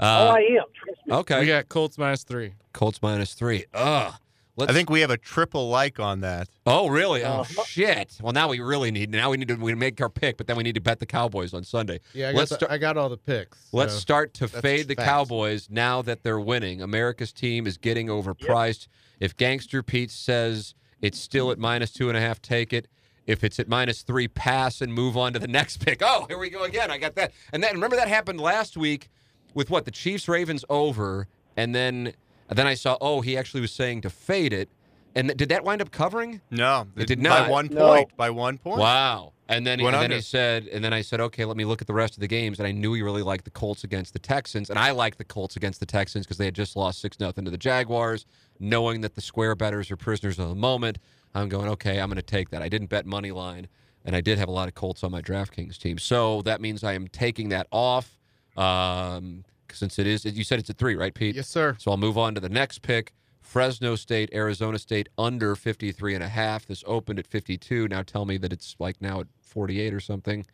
oh, 0.00 0.04
Uh, 0.04 0.34
I 0.36 0.40
am. 0.40 0.64
Trust 0.74 1.00
me. 1.06 1.14
okay, 1.14 1.40
We 1.40 1.46
got 1.46 1.68
Colts 1.68 1.96
minus 1.98 2.24
three. 2.24 2.54
Colts 2.72 3.00
minus 3.02 3.34
three. 3.34 3.66
Ugh. 3.74 4.14
Let's, 4.56 4.70
I 4.70 4.74
think 4.74 4.88
we 4.88 5.00
have 5.02 5.10
a 5.10 5.18
triple 5.18 5.68
like 5.68 6.00
on 6.00 6.20
that. 6.20 6.48
Oh, 6.64 6.88
really? 6.88 7.22
Oh, 7.22 7.40
Uh-huh. 7.40 7.64
shit. 7.64 8.16
Well, 8.22 8.32
now 8.32 8.48
we 8.48 8.60
really 8.60 8.90
need. 8.90 9.10
Now 9.10 9.30
we 9.30 9.36
need 9.36 9.48
to 9.48 9.54
we 9.56 9.74
make 9.74 10.00
our 10.00 10.08
pick, 10.08 10.38
but 10.38 10.46
then 10.46 10.56
we 10.56 10.62
need 10.62 10.76
to 10.76 10.80
bet 10.80 10.98
the 10.98 11.04
Cowboys 11.06 11.52
on 11.52 11.62
Sunday. 11.62 12.00
Yeah, 12.14 12.30
I 12.30 12.32
got, 12.32 12.38
Let's 12.38 12.48
the- 12.50 12.54
start- 12.56 12.72
I 12.72 12.78
got 12.78 12.96
all 12.96 13.08
the 13.10 13.18
picks. 13.18 13.58
Let's 13.72 13.92
so- 13.92 13.98
start 14.00 14.32
to 14.34 14.48
fade 14.48 14.88
the 14.88 14.94
facts. 14.94 15.06
Cowboys 15.08 15.68
now 15.70 16.00
that 16.02 16.22
they're 16.22 16.40
winning. 16.40 16.80
America's 16.80 17.32
team 17.32 17.66
is 17.66 17.76
getting 17.76 18.06
overpriced. 18.06 18.86
If 19.20 19.36
Gangster 19.36 19.82
Pete 19.82 20.10
says 20.10 20.74
it's 21.02 21.18
still 21.20 21.50
at 21.50 21.58
minus 21.58 21.92
two 21.92 22.08
and 22.08 22.16
a 22.16 22.20
half, 22.20 22.40
take 22.40 22.72
it. 22.72 22.88
If 23.26 23.44
it's 23.44 23.58
at 23.60 23.68
minus 23.68 24.02
three, 24.02 24.28
pass 24.28 24.80
and 24.80 24.94
move 24.94 25.16
on 25.18 25.32
to 25.34 25.38
the 25.38 25.48
next 25.58 25.84
pick. 25.84 26.00
Oh, 26.02 26.24
here 26.28 26.38
we 26.38 26.48
go 26.48 26.62
again. 26.64 26.90
I 26.90 26.96
got 26.96 27.14
that. 27.16 27.32
And 27.52 27.62
then 27.62 27.74
remember 27.74 27.96
that 27.96 28.08
happened 28.08 28.40
last 28.40 28.76
week 28.76 29.10
with 29.52 29.68
what 29.68 29.84
the 29.84 29.90
Chiefs 29.90 30.28
Ravens 30.28 30.64
over, 30.70 31.28
and 31.56 31.74
then 31.74 32.12
then 32.50 32.66
I 32.66 32.74
saw 32.74 32.96
oh 33.00 33.20
he 33.20 33.36
actually 33.36 33.60
was 33.60 33.72
saying 33.72 34.02
to 34.02 34.10
fade 34.10 34.52
it, 34.52 34.68
and 35.14 35.28
th- 35.28 35.36
did 35.36 35.48
that 35.48 35.64
wind 35.64 35.80
up 35.82 35.90
covering? 35.90 36.40
No, 36.50 36.86
It 36.96 37.06
did 37.06 37.20
not. 37.20 37.30
By 37.30 37.40
not. 37.40 37.50
one 37.50 37.66
No. 37.72 37.86
point. 37.88 38.16
By 38.16 38.30
one 38.30 38.58
point. 38.58 38.78
Wow. 38.80 39.32
And 39.48 39.64
then, 39.64 39.78
he, 39.78 39.86
and 39.86 39.94
then 39.94 40.10
he 40.10 40.20
said, 40.22 40.66
and 40.66 40.82
then 40.84 40.92
I 40.92 41.02
said, 41.02 41.20
okay, 41.20 41.44
let 41.44 41.56
me 41.56 41.64
look 41.64 41.80
at 41.80 41.86
the 41.86 41.94
rest 41.94 42.14
of 42.14 42.20
the 42.20 42.26
games. 42.26 42.58
And 42.58 42.66
I 42.66 42.72
knew 42.72 42.94
he 42.94 43.02
really 43.02 43.22
liked 43.22 43.44
the 43.44 43.52
Colts 43.52 43.84
against 43.84 44.12
the 44.12 44.18
Texans, 44.18 44.70
and 44.70 44.78
I 44.78 44.90
liked 44.90 45.18
the 45.18 45.24
Colts 45.24 45.54
against 45.54 45.78
the 45.78 45.86
Texans 45.86 46.26
because 46.26 46.36
they 46.36 46.46
had 46.46 46.54
just 46.56 46.74
lost 46.74 47.00
six 47.00 47.20
nothing 47.20 47.44
to 47.44 47.50
the 47.52 47.56
Jaguars. 47.56 48.26
Knowing 48.58 49.02
that 49.02 49.14
the 49.14 49.20
square 49.20 49.54
betters 49.54 49.88
are 49.92 49.96
prisoners 49.96 50.40
of 50.40 50.48
the 50.48 50.56
moment, 50.56 50.98
I'm 51.32 51.48
going, 51.48 51.68
okay, 51.68 52.00
I'm 52.00 52.08
going 52.08 52.16
to 52.16 52.22
take 52.22 52.50
that. 52.50 52.60
I 52.60 52.68
didn't 52.68 52.88
bet 52.88 53.06
money 53.06 53.30
line, 53.30 53.68
and 54.04 54.16
I 54.16 54.20
did 54.20 54.36
have 54.38 54.48
a 54.48 54.50
lot 54.52 54.66
of 54.66 54.74
Colts 54.74 55.04
on 55.04 55.12
my 55.12 55.22
DraftKings 55.22 55.78
team, 55.78 55.96
so 55.98 56.42
that 56.42 56.60
means 56.60 56.82
I 56.82 56.94
am 56.94 57.06
taking 57.06 57.50
that 57.50 57.68
off. 57.70 58.18
Um, 58.56 59.44
since 59.72 59.98
it 59.98 60.06
is, 60.06 60.24
you 60.24 60.44
said 60.44 60.58
it's 60.58 60.70
at 60.70 60.78
three, 60.78 60.94
right, 60.94 61.14
Pete? 61.14 61.34
Yes, 61.36 61.48
sir. 61.48 61.76
So 61.78 61.90
I'll 61.90 61.96
move 61.96 62.18
on 62.18 62.34
to 62.34 62.40
the 62.40 62.48
next 62.48 62.82
pick. 62.82 63.12
Fresno 63.40 63.94
State, 63.94 64.28
Arizona 64.34 64.78
State 64.78 65.08
under 65.16 65.54
53 65.54 66.14
and 66.14 66.24
a 66.24 66.28
half. 66.28 66.66
This 66.66 66.82
opened 66.86 67.20
at 67.20 67.26
52. 67.26 67.86
Now 67.88 68.02
tell 68.02 68.24
me 68.24 68.38
that 68.38 68.52
it's 68.52 68.74
like 68.80 69.00
now 69.00 69.20
at 69.20 69.28
48 69.40 69.94
or 69.94 70.00
something. 70.00 70.44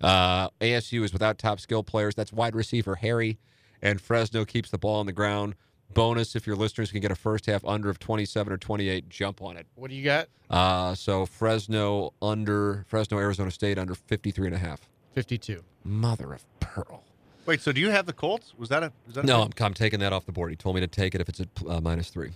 Uh, 0.00 0.48
ASU 0.60 1.04
is 1.04 1.12
without 1.12 1.38
top 1.38 1.60
skill 1.60 1.82
players. 1.82 2.14
That's 2.14 2.32
wide 2.32 2.54
receiver 2.54 2.96
Harry, 2.96 3.38
and 3.82 4.00
Fresno 4.00 4.44
keeps 4.44 4.70
the 4.70 4.78
ball 4.78 5.00
on 5.00 5.06
the 5.06 5.12
ground. 5.12 5.56
Bonus 5.92 6.36
if 6.36 6.46
your 6.46 6.56
listeners 6.56 6.90
can 6.90 7.00
get 7.00 7.10
a 7.10 7.14
first 7.16 7.46
half 7.46 7.64
under 7.64 7.88
of 7.88 7.98
27 7.98 8.52
or 8.52 8.58
28, 8.58 9.08
jump 9.08 9.42
on 9.42 9.56
it. 9.56 9.66
What 9.74 9.90
do 9.90 9.96
you 9.96 10.04
got? 10.04 10.28
Uh, 10.50 10.94
so 10.94 11.26
Fresno 11.26 12.12
under 12.20 12.84
Fresno 12.88 13.18
Arizona 13.18 13.50
State 13.50 13.78
under 13.78 13.94
53 13.94 14.46
and 14.48 14.56
a 14.56 14.58
half. 14.58 14.88
52. 15.14 15.64
Mother 15.84 16.34
of 16.34 16.44
pearl. 16.60 17.04
Wait, 17.48 17.62
so 17.62 17.72
do 17.72 17.80
you 17.80 17.88
have 17.88 18.04
the 18.04 18.12
Colts? 18.12 18.52
Was 18.58 18.68
that 18.68 18.82
a? 18.82 18.92
Was 19.06 19.14
that 19.14 19.24
a 19.24 19.26
No, 19.26 19.40
I'm, 19.40 19.50
I'm 19.58 19.72
taking 19.72 20.00
that 20.00 20.12
off 20.12 20.26
the 20.26 20.32
board. 20.32 20.50
He 20.50 20.56
told 20.56 20.74
me 20.74 20.82
to 20.82 20.86
take 20.86 21.14
it 21.14 21.22
if 21.22 21.30
it's 21.30 21.40
at 21.40 21.48
uh, 21.66 21.80
minus 21.80 22.10
three. 22.10 22.32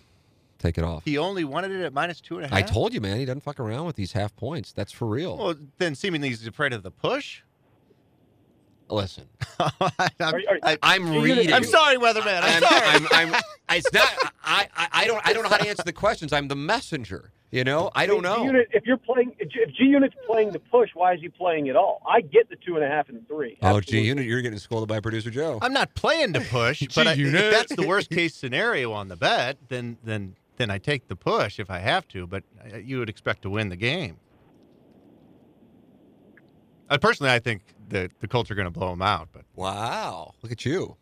Take 0.59 0.78
it 0.78 0.85
off. 0.85 1.04
He 1.04 1.19
only 1.19 1.45
wanted 1.45 1.71
it 1.71 1.85
at 1.85 1.92
minus 1.92 2.19
two 2.19 2.37
and 2.37 2.47
a 2.47 2.49
half. 2.49 2.57
I 2.57 2.62
told 2.62 2.95
you, 2.95 3.00
man, 3.02 3.19
he 3.19 3.26
doesn't 3.26 3.42
fuck 3.42 3.61
around 3.61 3.85
with 3.85 3.95
these 3.97 4.12
half 4.12 4.35
points. 4.37 4.73
That's 4.73 4.90
for 4.90 5.07
real. 5.07 5.37
Well, 5.37 5.54
then 5.76 5.95
seemingly 5.95 6.28
he's 6.31 6.47
afraid 6.47 6.73
of 6.73 6.83
the 6.83 6.90
push. 6.90 7.42
Listen, 8.88 9.25
I'm, 9.61 9.71
Are- 9.81 10.00
are- 10.19 10.59
I, 10.62 10.78
I'm 10.83 11.04
So 11.07 11.12
you're 11.12 11.21
gonna- 11.28 11.40
reading. 11.40 11.52
I'm 11.52 11.64
sorry, 11.64 11.99
weatherman. 11.99 12.40
I'm, 12.42 12.45
I'm, 12.45 12.62
sorry. 12.62 13.07
I'm, 13.21 13.35
I'm, 13.35 13.42
it's 13.76 13.92
not. 13.92 14.09
I, 14.42 14.66
I, 14.75 14.88
I 14.92 15.07
don't. 15.07 15.26
I 15.26 15.35
don't 15.35 15.42
know 15.42 15.50
how 15.50 15.59
to 15.59 15.69
answer 15.69 15.83
the 15.85 15.92
questions. 15.92 16.33
I'm 16.33 16.49
the 16.49 16.57
messenger. 16.57 17.33
You 17.52 17.64
know. 17.64 17.90
I 17.94 18.06
don't 18.06 18.23
G 18.23 18.23
know. 18.23 18.44
Unit, 18.44 18.68
if 18.73 18.87
you're 18.87 18.97
playing, 18.97 19.37
if 19.38 19.50
G 19.50 19.85
Unit's 19.85 20.14
playing 20.26 20.52
the 20.52 20.59
push, 20.59 20.88
why 20.94 21.12
is 21.12 21.21
he 21.21 21.28
playing 21.28 21.68
at 21.68 21.76
all? 21.76 22.02
I 22.09 22.23
get 22.23 22.49
the 22.49 22.56
two 22.56 22.76
and 22.76 22.85
a 22.85 22.88
half 22.88 23.11
and 23.11 23.28
three. 23.28 23.59
Oh, 23.61 23.76
Absolutely. 23.76 23.92
gee, 23.92 24.06
unit, 24.06 24.25
you're 24.25 24.40
getting 24.40 24.59
scolded 24.59 24.88
by 24.88 25.00
producer 25.00 25.30
Joe. 25.30 25.59
I'm 25.61 25.75
not 25.75 25.94
playing 25.94 26.32
to 26.32 26.40
push, 26.40 26.82
but 26.94 27.06
I, 27.06 27.12
if 27.12 27.32
that's 27.52 27.76
the 27.76 27.87
worst 27.87 28.09
case 28.09 28.35
scenario 28.35 28.92
on 28.92 29.09
the 29.09 29.16
bet, 29.16 29.59
then 29.68 29.99
then 30.02 30.35
then 30.56 30.71
I 30.71 30.78
take 30.78 31.09
the 31.09 31.16
push 31.16 31.61
if 31.61 31.71
I 31.71 31.78
have 31.78 32.09
to. 32.09 32.26
But 32.26 32.42
uh, 32.73 32.78
you 32.78 32.99
would 32.99 33.11
expect 33.11 33.42
to 33.42 33.50
win 33.50 33.68
the 33.68 33.76
game. 33.76 34.16
Uh, 36.88 36.97
personally, 36.97 37.32
I 37.32 37.38
think 37.38 37.62
the 37.87 38.11
the 38.21 38.28
Colts 38.28 38.50
are 38.50 38.54
going 38.54 38.64
to 38.64 38.71
blow 38.71 38.88
them 38.90 39.02
out, 39.02 39.28
but 39.30 39.44
Wow, 39.54 40.32
look 40.42 40.52
at 40.52 40.64
you. 40.64 40.97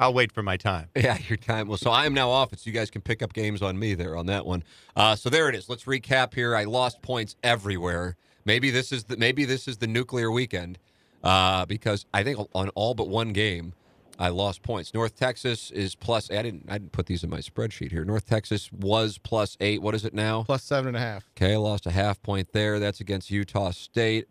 I'll 0.00 0.14
wait 0.14 0.32
for 0.32 0.42
my 0.42 0.56
time. 0.56 0.88
Yeah, 0.96 1.18
your 1.28 1.36
time. 1.36 1.68
Well, 1.68 1.78
so 1.78 1.90
I 1.90 2.06
am 2.06 2.14
now 2.14 2.30
off 2.30 2.52
it, 2.52 2.60
so 2.60 2.68
you 2.68 2.72
guys 2.72 2.90
can 2.90 3.02
pick 3.02 3.22
up 3.22 3.32
games 3.32 3.62
on 3.62 3.78
me 3.78 3.94
there 3.94 4.16
on 4.16 4.26
that 4.26 4.44
one. 4.44 4.64
Uh, 4.96 5.14
so 5.14 5.30
there 5.30 5.48
it 5.48 5.54
is. 5.54 5.68
Let's 5.68 5.84
recap 5.84 6.34
here. 6.34 6.56
I 6.56 6.64
lost 6.64 7.00
points 7.02 7.36
everywhere. 7.42 8.16
Maybe 8.44 8.70
this 8.70 8.92
is 8.92 9.04
the 9.04 9.16
maybe 9.16 9.44
this 9.44 9.68
is 9.68 9.78
the 9.78 9.86
nuclear 9.86 10.30
weekend 10.30 10.78
uh, 11.22 11.66
because 11.66 12.06
I 12.12 12.22
think 12.22 12.38
on 12.54 12.70
all 12.70 12.94
but 12.94 13.08
one 13.08 13.32
game 13.32 13.74
I 14.18 14.28
lost 14.28 14.62
points. 14.62 14.92
North 14.92 15.16
Texas 15.16 15.70
is 15.70 15.94
plus. 15.94 16.30
I 16.30 16.42
didn't 16.42 16.66
I 16.68 16.78
didn't 16.78 16.92
put 16.92 17.06
these 17.06 17.22
in 17.22 17.30
my 17.30 17.38
spreadsheet 17.38 17.90
here. 17.90 18.04
North 18.04 18.26
Texas 18.26 18.70
was 18.72 19.18
plus 19.18 19.56
eight. 19.60 19.82
What 19.82 19.94
is 19.94 20.04
it 20.04 20.14
now? 20.14 20.42
Plus 20.44 20.62
seven 20.62 20.88
and 20.88 20.96
a 20.96 21.00
half. 21.00 21.28
Okay, 21.36 21.54
I 21.54 21.56
lost 21.56 21.86
a 21.86 21.90
half 21.90 22.22
point 22.22 22.52
there. 22.52 22.78
That's 22.78 23.00
against 23.00 23.30
Utah 23.30 23.70
State. 23.70 24.26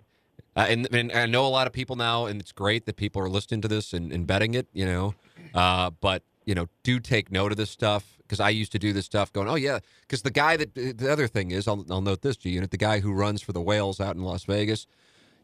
Uh, 0.56 0.66
and, 0.68 0.94
and 0.94 1.12
I 1.12 1.26
know 1.26 1.46
a 1.46 1.48
lot 1.48 1.68
of 1.68 1.74
people 1.74 1.96
now, 1.96 2.26
and 2.26 2.42
it's 2.42 2.52
great 2.52 2.86
that 2.86 2.98
people 2.98 3.22
are 3.22 3.30
listening 3.30 3.62
to 3.62 3.68
this 3.68 3.94
and, 3.94 4.12
and 4.12 4.28
betting 4.28 4.56
it, 4.56 4.68
you 4.74 4.86
know. 4.86 5.14
Uh, 5.54 5.90
but, 5.90 6.24
you 6.46 6.56
know, 6.56 6.68
do 6.84 7.00
take 7.00 7.32
note 7.32 7.52
of 7.52 7.58
this 7.58 7.70
stuff 7.70 8.18
because 8.24 8.40
I 8.40 8.50
used 8.50 8.72
to 8.74 8.80
do 8.80 8.94
this 8.94 9.06
stuff 9.06 9.34
going, 9.34 9.50
oh, 9.50 9.56
yeah. 9.56 9.80
Because 10.02 10.22
the 10.22 10.32
guy 10.32 10.56
that, 10.58 10.76
the 10.76 11.12
other 11.12 11.28
thing 11.28 11.52
is, 11.52 11.68
I'll, 11.68 11.86
I'll 11.90 12.02
note 12.02 12.22
this, 12.22 12.38
G 12.38 12.50
Unit, 12.50 12.72
the 12.72 12.78
guy 12.78 13.00
who 13.00 13.12
runs 13.12 13.42
for 13.42 13.54
the 13.54 13.62
Whales 13.62 14.00
out 14.00 14.16
in 14.16 14.24
Las 14.24 14.44
Vegas, 14.44 14.86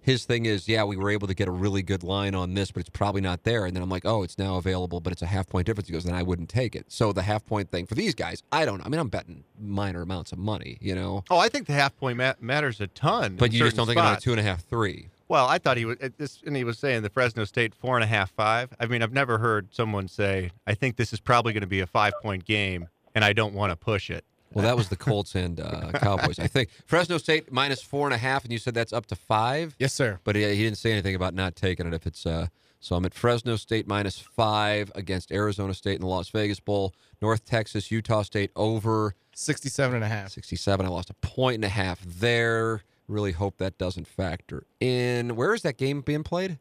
his 0.06 0.24
thing 0.24 0.46
is, 0.46 0.68
yeah, 0.68 0.84
we 0.84 0.98
were 0.98 1.10
able 1.10 1.28
to 1.28 1.34
get 1.34 1.48
a 1.48 1.52
really 1.52 1.82
good 1.82 2.04
line 2.04 2.36
on 2.36 2.54
this, 2.54 2.70
but 2.70 2.82
it's 2.82 2.92
probably 2.92 3.22
not 3.22 3.44
there. 3.44 3.66
And 3.66 3.76
then 3.76 3.82
I'm 3.82 3.90
like, 3.90 4.06
oh, 4.06 4.22
it's 4.22 4.38
now 4.38 4.58
available, 4.58 5.00
but 5.00 5.12
it's 5.12 5.24
a 5.24 5.26
half 5.26 5.50
point 5.50 5.66
difference. 5.66 5.88
He 5.88 5.94
goes, 5.94 6.04
then 6.04 6.14
I 6.14 6.22
wouldn't 6.22 6.48
take 6.48 6.76
it. 6.76 6.92
So 6.92 7.12
the 7.12 7.24
half 7.24 7.44
point 7.44 7.72
thing 7.72 7.88
for 7.88 7.96
these 7.96 8.14
guys, 8.14 8.44
I 8.52 8.66
don't 8.66 8.78
know. 8.78 8.84
I 8.86 8.90
mean, 8.90 9.00
I'm 9.00 9.10
betting 9.10 9.44
minor 9.60 10.04
amounts 10.04 10.32
of 10.32 10.38
money, 10.38 10.78
you 10.80 10.94
know. 10.94 11.24
Oh, 11.32 11.40
I 11.40 11.50
think 11.50 11.66
the 11.66 11.74
half 11.74 11.98
point 11.98 12.20
ma- 12.20 12.34
matters 12.40 12.80
a 12.82 12.88
ton. 12.88 13.36
But 13.36 13.52
you 13.52 13.58
just 13.58 13.76
don't 13.76 13.88
certain 13.88 13.96
think 13.96 14.06
about 14.06 14.20
a 14.20 14.22
two 14.22 14.30
and 14.30 14.40
a 14.40 14.44
half, 14.44 14.64
three. 14.64 15.08
Well, 15.28 15.48
I 15.48 15.58
thought 15.58 15.78
he 15.78 15.86
was 15.86 15.98
at 16.02 16.18
this, 16.18 16.42
and 16.46 16.56
he 16.56 16.64
was 16.64 16.78
saying 16.78 17.02
the 17.02 17.10
Fresno 17.10 17.46
State 17.46 17.74
four 17.74 17.96
and 17.96 18.04
a 18.04 18.08
half, 18.08 18.32
five. 18.32 18.70
I 18.80 18.86
mean, 18.86 19.02
I've 19.02 19.14
never 19.14 19.40
heard 19.40 19.74
someone 19.74 20.08
say, 20.08 20.52
"I 20.68 20.76
think 20.76 20.98
this 20.98 21.14
is 21.14 21.20
probably 21.20 21.54
going 21.54 21.62
to 21.62 21.68
be 21.68 21.80
a 21.80 21.88
five 21.88 22.14
point 22.22 22.46
game, 22.46 22.88
and 23.16 23.26
I 23.26 23.34
don't 23.34 23.54
want 23.54 23.72
to 23.72 23.76
push 23.76 24.10
it." 24.10 24.24
Well, 24.54 24.64
that 24.64 24.78
was 24.78 24.88
the 24.90 24.96
Colts 24.96 25.36
and 25.36 25.60
uh, 25.60 25.92
Cowboys, 25.96 26.40
I 26.40 26.48
think. 26.48 26.70
Fresno 26.86 27.18
State 27.18 27.52
minus 27.52 27.82
four 27.82 28.08
and 28.08 28.14
a 28.14 28.18
half, 28.18 28.44
and 28.44 28.54
you 28.54 28.60
said 28.60 28.74
that's 28.74 28.94
up 28.94 29.06
to 29.08 29.16
five. 29.16 29.76
Yes, 29.80 29.94
sir. 29.94 30.20
But 30.24 30.36
he, 30.36 30.44
he 30.44 30.64
didn't 30.64 30.78
say 30.78 30.92
anything 30.92 31.16
about 31.16 31.34
not 31.34 31.56
taking 31.56 31.88
it 31.88 31.94
if 31.94 32.06
it's. 32.06 32.26
Uh, 32.26 32.48
so 32.80 32.96
I'm 32.96 33.04
at 33.06 33.16
Fresno 33.16 33.56
State 33.56 33.88
minus 33.88 34.20
five 34.20 34.92
against 34.94 35.32
Arizona 35.32 35.74
State 35.74 35.96
in 35.96 36.02
the 36.02 36.08
Las 36.08 36.30
Vegas 36.30 36.60
Bowl. 36.60 36.94
North 37.20 37.44
Texas, 37.44 37.90
Utah 37.90 38.22
State 38.22 38.52
over 38.56 39.16
67 39.34 39.96
and 39.96 40.04
a 40.04 40.08
half. 40.08 40.30
67. 40.30 40.86
I 40.86 40.90
lost 40.90 41.10
a 41.10 41.16
point 41.16 41.56
and 41.56 41.66
a 41.66 41.70
half 41.70 42.00
there. 42.02 42.84
Really 43.08 43.34
hope 43.34 43.58
that 43.58 43.78
doesn't 43.78 44.08
factor 44.08 44.66
in. 44.80 45.36
Where 45.36 45.54
is 45.54 45.62
that 45.62 45.78
game 45.78 46.02
being 46.02 46.24
played? 46.24 46.60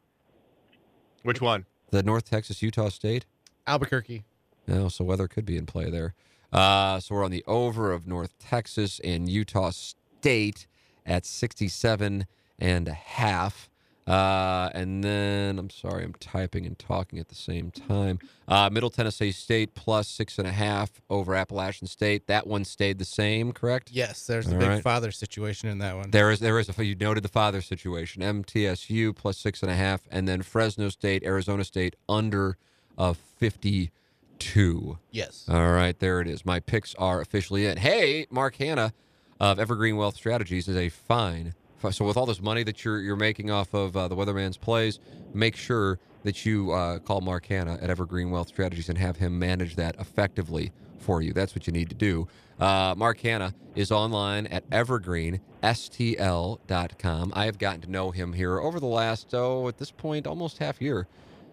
Which 1.22 1.40
one? 1.40 1.64
The 1.90 2.02
North 2.02 2.28
Texas 2.28 2.61
Utah 2.61 2.90
State. 2.90 3.24
Albuquerque. 3.66 4.24
No, 4.66 4.88
so 4.88 5.04
weather 5.04 5.28
could 5.28 5.46
be 5.46 5.57
in 5.57 5.66
play 5.66 5.90
there. 5.90 6.14
Uh, 6.52 7.00
so 7.00 7.14
we're 7.14 7.24
on 7.24 7.30
the 7.30 7.44
over 7.46 7.92
of 7.92 8.07
North 8.07 8.38
Texas 8.38 9.00
and 9.02 9.28
Utah 9.28 9.70
State 9.70 10.66
at 11.07 11.26
67 11.26 12.26
and 12.59 12.88
a 12.88 12.92
half. 12.92 13.70
Uh, 14.07 14.69
and 14.75 15.03
then, 15.03 15.59
I'm 15.59 15.71
sorry, 15.71 16.05
I'm 16.05 16.12
typing 16.21 16.67
and 16.67 16.79
talking 16.79 17.19
at 17.19 17.29
the 17.29 17.35
same 17.35 17.71
time. 17.71 18.19
Uh, 18.47 18.69
Middle 18.71 18.90
Tennessee 18.90 19.33
State 19.33 19.75
plus 19.75 20.09
six 20.09 20.38
and 20.38 20.47
a 20.47 20.53
half 20.53 21.01
over 21.09 21.35
Appalachian 21.35 21.87
State. 21.87 22.27
That 22.27 22.47
one 22.47 22.64
stayed 22.67 22.99
the 22.99 23.07
same, 23.07 23.53
correct? 23.53 23.90
Yes, 23.90 24.27
there's 24.27 24.47
the 24.47 24.55
All 24.57 24.61
big 24.61 24.69
right. 24.69 24.83
father 24.83 25.11
situation 25.11 25.71
in 25.71 25.79
that 25.79 25.97
one. 25.97 26.11
There 26.11 26.31
is, 26.31 26.40
there 26.40 26.59
is 26.59 26.69
a, 26.77 26.85
you 26.85 26.95
noted 26.95 27.25
the 27.25 27.29
father 27.29 27.62
situation. 27.62 28.21
MTSU 28.23 29.17
plus 29.17 29.38
six 29.38 29.62
and 29.62 29.71
a 29.71 29.75
half, 29.75 30.03
and 30.11 30.29
then 30.29 30.43
Fresno 30.43 30.90
State, 30.90 31.25
Arizona 31.25 31.64
State 31.64 31.97
under 32.07 32.59
of 32.99 33.17
52. 33.19 34.99
yes. 35.11 35.47
All 35.49 35.73
right, 35.73 35.99
there 35.99 36.21
it 36.21 36.29
is. 36.29 36.45
My 36.45 36.61
picks 36.61 36.95
are 36.97 37.21
officially 37.23 37.67
in. 37.67 37.79
Hey, 37.79 38.27
Mark 38.31 38.57
Hanna 38.57 38.93
of 39.40 39.59
Evergreen 39.59 39.97
Wealth 39.97 40.17
Strategies 40.17 40.69
is 40.69 40.77
a 40.77 40.88
fine. 40.90 41.55
So 41.90 42.05
with 42.05 42.16
all 42.16 42.27
this 42.27 42.40
money 42.40 42.62
that 42.64 42.85
you're 42.85 43.01
you're 43.01 43.16
making 43.16 43.51
off 43.51 43.75
of 43.75 43.97
uh, 43.97 44.07
the 44.09 44.16
Weatherman's 44.16 44.57
plays, 44.57 45.01
make 45.33 45.57
sure 45.57 45.99
that 46.23 46.47
you 46.47 46.73
uh, 46.73 46.99
call 46.99 47.20
Mark 47.20 47.47
Hanna 47.47 47.79
at 47.81 47.90
Evergreen 47.90 48.31
Wealth 48.31 48.49
Strategies 48.49 48.88
and 48.88 48.99
have 48.99 49.18
him 49.18 49.38
manage 49.38 49.77
that 49.77 49.94
effectively 50.01 50.73
for 50.99 51.23
you. 51.23 51.33
That's 51.33 51.55
what 51.55 51.66
you 51.66 51.73
need 51.73 51.88
to 51.90 51.94
do. 51.94 52.27
Uh, 52.59 52.94
Mark 52.97 53.20
Hanna 53.20 53.55
is 53.75 53.92
online 53.92 54.47
at 54.47 54.68
evergreenstl.com. 54.70 57.33
I 57.35 57.44
have 57.44 57.59
gotten 57.59 57.83
to 57.83 57.90
know 57.90 58.11
him 58.11 58.33
here 58.33 58.59
over 58.59 58.81
the 58.81 58.87
last, 58.87 59.35
oh, 59.35 59.68
at 59.68 59.77
this 59.79 59.90
point, 59.90 60.27
almost 60.27 60.57
half 60.59 60.81
year, 60.81 61.07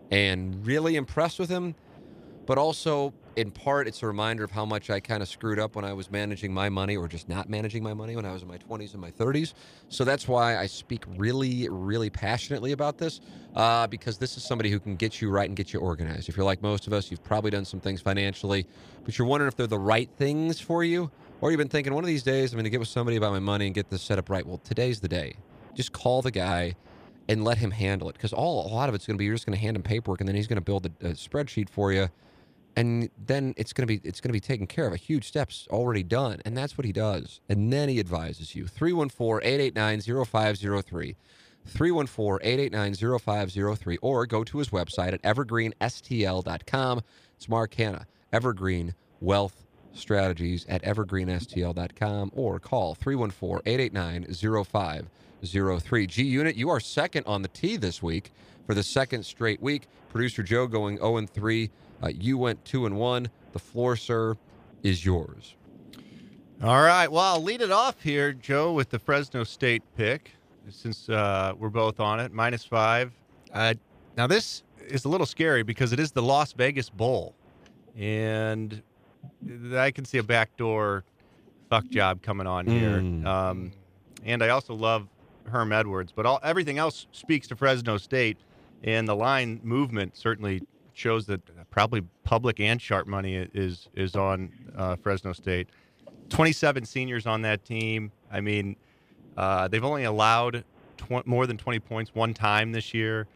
and 0.10 0.65
really 0.65 0.96
impressed 0.96 1.38
with 1.39 1.50
him 1.50 1.76
but 2.52 2.58
also 2.58 3.14
in 3.38 3.50
part 3.50 3.88
it's 3.88 4.04
a 4.04 4.06
reminder 4.06 4.44
of 4.44 4.52
how 4.52 4.66
much 4.66 4.90
I 4.90 5.00
kind 5.00 5.24
of 5.24 5.30
screwed 5.30 5.58
up 5.58 5.74
when 5.78 5.86
I 5.86 5.94
was 5.94 6.12
managing 6.12 6.54
my 6.54 6.68
money 6.68 6.98
or 6.98 7.08
just 7.08 7.30
not 7.30 7.50
managing 7.50 7.82
my 7.82 7.94
money 7.94 8.18
when 8.18 8.26
I 8.26 8.34
was 8.34 8.42
in 8.42 8.50
my 8.50 8.58
20s 8.58 8.92
and 8.92 9.00
my 9.00 9.10
30s. 9.10 9.54
So 9.88 10.04
that's 10.04 10.28
why 10.28 10.58
I 10.58 10.66
speak 10.66 11.06
really, 11.16 11.70
really 11.70 12.10
passionately 12.10 12.74
about 12.74 12.98
this 12.98 13.22
uh, 13.56 13.88
because 13.88 14.18
this 14.18 14.36
is 14.36 14.44
somebody 14.44 14.70
who 14.70 14.82
can 14.82 14.98
get 14.98 15.22
you 15.22 15.30
right 15.30 15.48
and 15.48 15.56
get 15.56 15.72
you 15.72 15.80
organized. 15.80 16.28
If 16.28 16.36
you're 16.36 16.46
like 16.46 16.62
most 16.62 16.88
of 16.88 16.92
us, 16.92 17.10
you've 17.10 17.24
probably 17.24 17.52
done 17.52 17.64
some 17.64 17.80
things 17.80 18.02
financially, 18.02 18.68
but 19.06 19.18
you're 19.18 19.30
wondering 19.30 19.48
if 19.48 19.56
they're 19.56 19.66
the 19.66 19.80
right 19.80 20.10
things 20.18 20.60
for 20.60 20.84
you, 20.84 21.10
or 21.40 21.52
you've 21.52 21.58
been 21.58 21.70
thinking 21.70 21.94
one 21.94 22.04
of 22.04 22.10
these 22.10 22.24
days 22.24 22.52
I'm 22.52 22.58
going 22.58 22.66
to 22.66 22.70
get 22.70 22.82
with 22.82 22.90
somebody 22.90 23.16
about 23.16 23.32
my 23.32 23.40
money 23.40 23.66
and 23.68 23.74
get 23.74 23.90
this 23.90 24.02
set 24.02 24.20
up 24.20 24.30
right. 24.30 24.46
Well, 24.46 24.60
today's 24.66 25.00
the 25.00 25.08
day. 25.08 25.36
Just 25.74 25.94
call 25.94 26.22
the 26.22 26.32
guy 26.32 26.76
and 27.30 27.46
let 27.46 27.60
him 27.60 27.72
handle 27.72 28.10
it 28.10 28.14
because 28.14 28.34
all 28.34 28.68
a 28.68 28.72
lot 28.74 28.90
of 28.90 28.96
it's 28.96 29.08
going 29.08 29.16
to 29.16 29.18
be 29.18 29.24
you're 29.24 29.36
just 29.36 29.46
going 29.46 29.58
to 29.58 29.62
hand 29.62 29.78
him 29.78 29.84
paperwork 29.84 30.20
and 30.20 30.28
then 30.28 30.36
he's 30.36 30.48
going 30.48 30.58
to 30.58 30.62
build 30.62 30.86
a, 30.86 31.08
a 31.08 31.12
spreadsheet 31.12 31.70
for 31.70 31.94
you 31.94 32.10
and 32.76 33.10
then 33.26 33.54
it's 33.58 33.74
going 33.74 33.88
to 33.88 33.88
be 33.88 34.00
it's 34.08 34.22
going 34.22 34.30
to 34.30 34.34
be 34.34 34.40
taken 34.40 34.68
care 34.68 34.86
of 34.88 34.94
a 34.94 34.98
huge 34.98 35.28
steps 35.28 35.68
already 35.72 36.04
done 36.04 36.40
and 36.46 36.56
that's 36.58 36.78
what 36.78 36.86
he 36.86 36.92
does 36.92 37.42
and 37.50 37.72
then 37.72 37.90
he 37.90 38.00
advises 38.00 38.56
you 38.56 38.66
314-889-0503 38.66 41.16
314-889-0503 41.70 43.98
or 44.02 44.26
go 44.26 44.44
to 44.44 44.58
his 44.58 44.70
website 44.70 45.14
at 45.14 45.22
evergreenstl.com 45.22 47.02
it's 47.36 47.48
mark 47.50 47.76
hanna 47.76 48.08
evergreen 48.34 48.96
wealth 49.20 49.62
strategies 49.94 50.66
at 50.68 50.82
evergreenstl.com 50.84 52.32
or 52.34 52.60
call 52.60 52.96
314 52.96 53.62
889 53.66 54.64
0503. 54.66 56.08
G 56.08 56.24
Unit, 56.24 56.56
you 56.56 56.70
are 56.70 56.80
second 56.80 57.26
on 57.26 57.42
the 57.42 57.48
tee 57.50 57.78
this 57.78 58.02
week 58.02 58.32
for 58.66 58.74
the 58.74 58.84
second 58.84 59.26
straight 59.26 59.62
week. 59.62 59.88
Producer 60.10 60.44
Joe 60.44 60.68
going 60.68 60.98
0 60.98 61.18
and 61.18 61.30
3. 61.30 61.70
Uh, 62.02 62.10
you 62.10 62.38
went 62.38 62.64
2 62.66 62.86
and 62.86 62.98
1. 62.98 63.30
The 63.54 63.60
floor, 63.60 63.96
sir, 63.96 64.36
is 64.84 65.06
yours. 65.06 65.56
All 66.64 66.82
right. 66.82 67.12
Well, 67.12 67.24
I'll 67.24 67.42
lead 67.42 67.62
it 67.62 67.72
off 67.72 68.02
here, 68.02 68.34
Joe, 68.34 68.74
with 68.74 68.90
the 68.90 69.00
Fresno 69.00 69.44
State 69.44 69.84
pick, 69.96 70.32
since 70.70 71.10
uh, 71.10 71.54
we're 71.58 71.70
both 71.70 72.00
on 72.00 72.20
it, 72.20 72.32
minus 72.32 72.64
five. 72.64 73.12
Uh, 73.52 73.74
now, 74.16 74.28
this 74.28 74.64
is 74.88 75.06
a 75.06 75.10
little 75.10 75.26
scary 75.26 75.64
because 75.64 75.92
it 75.92 76.00
is 76.00 76.12
the 76.12 76.22
Las 76.22 76.54
Vegas 76.54 76.90
Bowl, 76.90 77.36
and 77.98 78.82
I 79.76 79.90
can 79.90 80.06
see 80.06 80.20
a 80.20 80.24
backdoor 80.24 81.04
fuck 81.70 81.88
job 81.90 82.22
coming 82.22 82.46
on 82.46 82.68
here. 82.68 83.00
Mm. 83.00 83.26
Um, 83.26 83.72
and 84.24 84.44
I 84.44 84.50
also 84.50 84.76
love 84.76 85.08
Herm 85.46 85.72
Edwards, 85.72 86.12
but 86.16 86.26
all 86.26 86.40
everything 86.44 86.78
else 86.78 87.08
speaks 87.12 87.48
to 87.48 87.56
Fresno 87.56 87.98
State, 87.98 88.38
and 88.84 89.08
the 89.08 89.16
line 89.16 89.60
movement 89.64 90.16
certainly 90.16 90.62
shows 90.93 91.25
that 91.27 91.41
probably 91.69 92.01
public 92.23 92.60
and 92.60 92.82
sharp 92.82 93.08
money 93.08 93.36
is 93.36 93.88
is 93.95 94.15
on 94.15 94.51
uh, 94.75 94.95
Fresno 94.95 95.34
State. 95.34 95.69
27 96.30 96.86
seniors 96.86 97.25
on 97.25 97.41
that 97.41 97.65
team. 97.65 98.12
I 98.32 98.39
mean, 98.39 98.77
uh, 99.36 99.67
they've 99.67 99.84
only 99.84 100.06
allowed 100.06 100.63
tw- 100.97 101.25
more 101.27 101.45
than 101.45 101.58
20 101.58 101.80
points 101.80 102.15
one 102.15 102.34
time 102.34 102.71
this 102.71 102.93
year, 102.93 103.27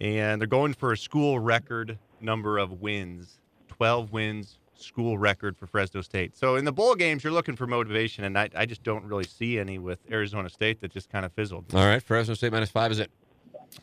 and 0.00 0.40
they're 0.40 0.48
going 0.48 0.74
for 0.74 0.92
a 0.92 0.96
school 0.96 1.38
record 1.38 1.98
number 2.20 2.58
of 2.58 2.80
wins 2.80 3.38
12 3.68 4.12
wins, 4.12 4.58
school 4.76 5.18
record 5.18 5.56
for 5.56 5.66
Fresno 5.66 6.00
State. 6.00 6.36
So 6.36 6.56
in 6.56 6.64
the 6.64 6.72
bowl 6.72 6.94
games, 6.94 7.24
you're 7.24 7.32
looking 7.32 7.56
for 7.56 7.66
motivation, 7.66 8.24
and 8.24 8.38
I, 8.38 8.48
I 8.54 8.66
just 8.66 8.82
don't 8.84 9.04
really 9.04 9.24
see 9.24 9.58
any 9.58 9.78
with 9.78 9.98
Arizona 10.10 10.48
State 10.48 10.80
that 10.80 10.92
just 10.92 11.10
kind 11.10 11.24
of 11.24 11.32
fizzled. 11.32 11.74
All 11.74 11.84
right, 11.84 12.02
Fresno 12.02 12.34
State 12.34 12.52
minus 12.52 12.70
five 12.70 12.92
is 12.92 13.00
it. 13.00 13.10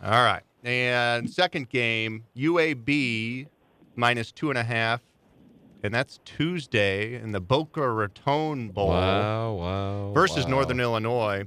All 0.03 0.23
right. 0.23 0.43
And 0.63 1.29
second 1.29 1.69
game, 1.69 2.23
UAB 2.35 3.47
minus 3.95 4.31
two 4.31 4.49
and 4.49 4.57
a 4.57 4.63
half. 4.63 5.01
And 5.83 5.91
that's 5.93 6.19
Tuesday 6.25 7.15
in 7.15 7.31
the 7.31 7.41
Boca 7.41 7.89
Raton 7.89 8.69
Bowl 8.69 8.89
Wow, 8.89 9.53
wow. 9.53 10.11
versus 10.13 10.45
wow. 10.45 10.51
Northern 10.51 10.79
Illinois. 10.79 11.43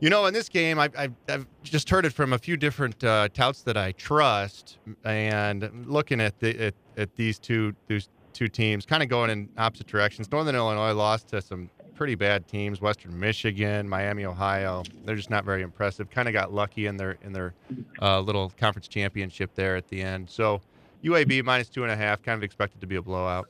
You 0.00 0.10
know, 0.10 0.26
in 0.26 0.34
this 0.34 0.48
game, 0.48 0.78
I've, 0.78 0.96
I've, 0.96 1.14
I've 1.28 1.46
just 1.62 1.90
heard 1.90 2.04
it 2.04 2.12
from 2.12 2.32
a 2.32 2.38
few 2.38 2.56
different 2.56 3.02
uh, 3.02 3.28
touts 3.34 3.62
that 3.62 3.76
I 3.76 3.92
trust, 3.92 4.78
and 5.04 5.86
looking 5.86 6.20
at 6.20 6.38
the 6.40 6.66
at, 6.66 6.74
at 6.96 7.14
these 7.14 7.38
two 7.38 7.74
these 7.86 8.08
two 8.32 8.48
teams, 8.48 8.84
kind 8.84 9.02
of 9.02 9.08
going 9.08 9.30
in 9.30 9.48
opposite 9.58 9.86
directions. 9.86 10.30
Northern 10.30 10.56
Illinois 10.56 10.92
lost 10.92 11.28
to 11.28 11.40
some 11.40 11.70
pretty 12.02 12.16
bad 12.16 12.48
teams: 12.48 12.80
Western 12.80 13.16
Michigan, 13.16 13.88
Miami, 13.88 14.24
Ohio. 14.24 14.82
They're 15.04 15.14
just 15.14 15.30
not 15.30 15.44
very 15.44 15.62
impressive. 15.62 16.10
Kind 16.10 16.26
of 16.26 16.34
got 16.34 16.52
lucky 16.52 16.86
in 16.86 16.96
their 16.96 17.16
in 17.22 17.32
their 17.32 17.54
uh, 18.00 18.18
little 18.18 18.52
conference 18.58 18.88
championship 18.88 19.54
there 19.54 19.76
at 19.76 19.86
the 19.86 20.02
end. 20.02 20.28
So 20.28 20.60
UAB 21.04 21.44
minus 21.44 21.68
two 21.68 21.84
and 21.84 21.92
a 21.92 21.96
half, 21.96 22.20
kind 22.20 22.36
of 22.36 22.42
expected 22.42 22.80
to 22.80 22.88
be 22.88 22.96
a 22.96 23.02
blowout. 23.02 23.48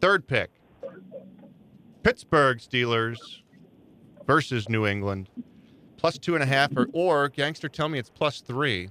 Third 0.00 0.26
pick, 0.26 0.48
Pittsburgh 2.02 2.56
Steelers 2.56 3.18
versus 4.26 4.70
New 4.70 4.86
England, 4.86 5.28
plus 5.98 6.16
two 6.16 6.36
and 6.36 6.42
a 6.42 6.46
half, 6.46 6.74
or, 6.74 6.88
or 6.94 7.28
gangster, 7.28 7.68
tell 7.68 7.90
me 7.90 7.98
it's 7.98 8.08
plus 8.08 8.40
three. 8.40 8.88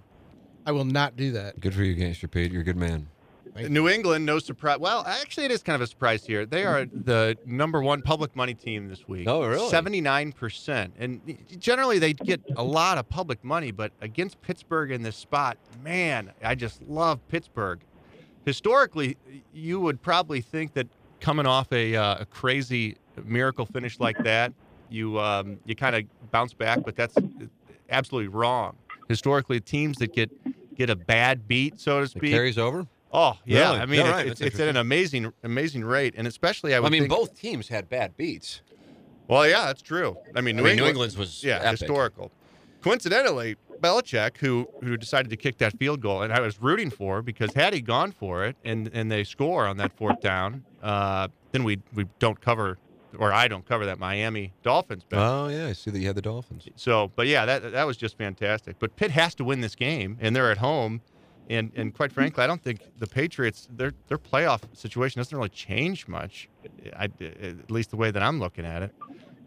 I 0.67 0.71
will 0.71 0.85
not 0.85 1.15
do 1.15 1.31
that. 1.31 1.59
Good 1.59 1.73
for 1.73 1.81
you, 1.81 1.95
Gangster 1.95 2.27
Pete. 2.27 2.51
You're 2.51 2.61
a 2.61 2.65
good 2.65 2.77
man. 2.77 3.07
New 3.55 3.89
England, 3.89 4.25
no 4.25 4.39
surprise. 4.39 4.79
Well, 4.79 5.03
actually, 5.05 5.45
it 5.45 5.51
is 5.51 5.63
kind 5.63 5.75
of 5.75 5.81
a 5.81 5.87
surprise 5.87 6.25
here. 6.25 6.45
They 6.45 6.65
are 6.65 6.85
the 6.85 7.37
number 7.45 7.81
one 7.81 8.01
public 8.01 8.35
money 8.35 8.53
team 8.53 8.87
this 8.87 9.07
week. 9.07 9.27
Oh, 9.27 9.45
really? 9.45 9.69
Seventy-nine 9.69 10.31
percent, 10.31 10.93
and 10.97 11.21
generally 11.57 11.99
they 11.99 12.13
get 12.13 12.41
a 12.55 12.63
lot 12.63 12.97
of 12.97 13.09
public 13.09 13.43
money, 13.43 13.71
but 13.71 13.91
against 14.01 14.41
Pittsburgh 14.41 14.91
in 14.91 15.01
this 15.01 15.15
spot, 15.15 15.57
man, 15.83 16.31
I 16.43 16.55
just 16.55 16.81
love 16.83 17.19
Pittsburgh. 17.27 17.79
Historically, 18.45 19.17
you 19.53 19.79
would 19.79 20.01
probably 20.01 20.41
think 20.41 20.73
that 20.73 20.87
coming 21.19 21.45
off 21.45 21.71
a, 21.73 21.95
uh, 21.95 22.19
a 22.19 22.25
crazy 22.25 22.95
miracle 23.25 23.65
finish 23.65 23.99
like 23.99 24.17
that, 24.23 24.53
you 24.89 25.19
um, 25.19 25.59
you 25.65 25.75
kind 25.75 25.95
of 25.95 26.31
bounce 26.31 26.53
back, 26.53 26.79
but 26.85 26.95
that's 26.95 27.15
absolutely 27.89 28.29
wrong. 28.29 28.75
Historically, 29.07 29.59
teams 29.59 29.97
that 29.97 30.13
get 30.13 30.31
get 30.75 30.89
a 30.89 30.95
bad 30.95 31.47
beat, 31.47 31.79
so 31.79 31.97
to 31.97 32.05
It 32.05 32.11
speak, 32.11 32.31
carries 32.31 32.57
over. 32.57 32.87
Oh 33.11 33.37
yeah, 33.45 33.69
Really? 33.71 33.79
I 33.79 33.85
mean 33.85 33.99
Yeah, 33.99 34.05
it's, 34.07 34.11
right. 34.13 34.27
it's, 34.27 34.41
it's 34.41 34.59
at 34.59 34.67
an 34.67 34.77
amazing 34.77 35.33
amazing 35.43 35.83
rate, 35.83 36.13
and 36.17 36.27
especially 36.27 36.73
I 36.75 36.77
I, 36.79 36.89
mean, 36.89 37.03
think- 37.03 37.09
both 37.09 37.39
teams 37.39 37.67
had 37.69 37.89
bad 37.89 38.15
beats. 38.17 38.61
Well, 39.27 39.47
yeah, 39.47 39.67
that's 39.67 39.83
true. 39.83 40.17
I 40.35 40.41
mean, 40.41 40.55
New, 40.55 40.63
I 40.63 40.65
mean, 40.65 40.77
New 40.77 40.85
England, 40.85 40.89
England's 40.89 41.17
was 41.17 41.43
yeah 41.43 41.57
epic. 41.57 41.79
historical. 41.81 42.31
Coincidentally, 42.81 43.57
Belichick, 43.81 44.37
who 44.37 44.67
who 44.83 44.95
decided 44.97 45.29
to 45.29 45.37
kick 45.37 45.57
that 45.59 45.77
field 45.77 46.01
goal, 46.01 46.21
and 46.21 46.31
I 46.33 46.39
was 46.39 46.61
rooting 46.61 46.89
for 46.89 47.21
because 47.21 47.53
had 47.53 47.73
he 47.73 47.81
gone 47.81 48.11
for 48.11 48.45
it 48.45 48.55
and 48.63 48.89
and 48.93 49.11
they 49.11 49.23
score 49.23 49.65
on 49.67 49.77
that 49.77 49.91
fourth 49.97 50.21
down, 50.21 50.63
uh, 50.81 51.27
then 51.51 51.63
we 51.63 51.79
we 51.93 52.05
don't 52.19 52.39
cover, 52.39 52.77
or 53.17 53.33
I 53.33 53.47
don't 53.47 53.67
cover 53.67 53.85
that 53.85 53.99
Miami 53.99 54.53
Dolphins 54.63 55.03
bet. 55.03 55.19
Oh 55.19 55.47
yeah, 55.49 55.67
I 55.67 55.73
see 55.73 55.91
that 55.91 55.99
you 55.99 56.07
had 56.07 56.15
the 56.15 56.21
Dolphins. 56.21 56.67
So, 56.75 57.11
but 57.15 57.27
yeah, 57.27 57.45
that 57.45 57.71
that 57.73 57.83
was 57.85 57.97
just 57.97 58.17
fantastic. 58.17 58.77
But 58.79 58.95
Pitt 58.95 59.11
has 59.11 59.35
to 59.35 59.43
win 59.43 59.61
this 59.61 59.75
game, 59.75 60.17
and 60.21 60.35
they're 60.35 60.51
at 60.51 60.57
home. 60.59 61.01
And 61.49 61.71
and 61.75 61.93
quite 61.93 62.11
frankly, 62.11 62.43
I 62.43 62.47
don't 62.47 62.61
think 62.61 62.81
the 62.99 63.07
Patriots 63.07 63.67
their 63.71 63.91
their 64.07 64.19
playoff 64.19 64.61
situation 64.73 65.19
doesn't 65.19 65.35
really 65.35 65.49
change 65.49 66.07
much, 66.07 66.47
I, 66.95 67.05
at 67.21 67.71
least 67.71 67.89
the 67.89 67.97
way 67.97 68.11
that 68.11 68.21
I'm 68.21 68.39
looking 68.39 68.65
at 68.65 68.83
it. 68.83 68.93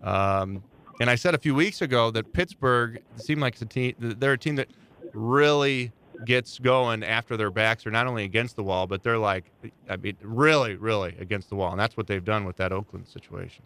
Um, 0.03 0.65
and 1.01 1.09
I 1.09 1.15
said 1.15 1.35
a 1.35 1.39
few 1.39 1.55
weeks 1.55 1.81
ago 1.81 2.11
that 2.11 2.33
Pittsburgh 2.33 3.01
seemed 3.17 3.41
like 3.41 3.61
a 3.61 3.65
team. 3.65 3.95
They're 3.99 4.33
a 4.33 4.39
team 4.39 4.57
that 4.57 4.69
really 5.15 5.93
gets 6.25 6.59
going 6.59 7.03
after 7.03 7.37
their 7.37 7.51
backs 7.51 7.87
are 7.87 7.91
not 7.91 8.07
only 8.07 8.25
against 8.25 8.57
the 8.57 8.63
wall, 8.63 8.87
but 8.87 9.03
they're 9.03 9.19
like, 9.19 9.45
I 9.89 9.97
mean, 9.97 10.17
really, 10.23 10.77
really 10.77 11.17
against 11.19 11.49
the 11.49 11.57
wall, 11.57 11.71
and 11.73 11.81
that's 11.81 11.97
what 11.97 12.07
they've 12.07 12.25
done 12.25 12.45
with 12.45 12.57
that 12.57 12.73
Oakland 12.73 13.09
situation. 13.09 13.65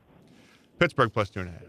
Pittsburgh 0.79 1.13
plus 1.13 1.31
two 1.31 1.41
and 1.41 1.49
a 1.49 1.53
half. 1.53 1.63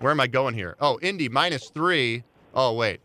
Where 0.00 0.10
am 0.10 0.20
I 0.20 0.26
going 0.26 0.54
here? 0.54 0.76
Oh, 0.80 0.98
Indy 1.00 1.28
minus 1.28 1.70
three. 1.70 2.24
Oh 2.54 2.74
wait. 2.74 3.00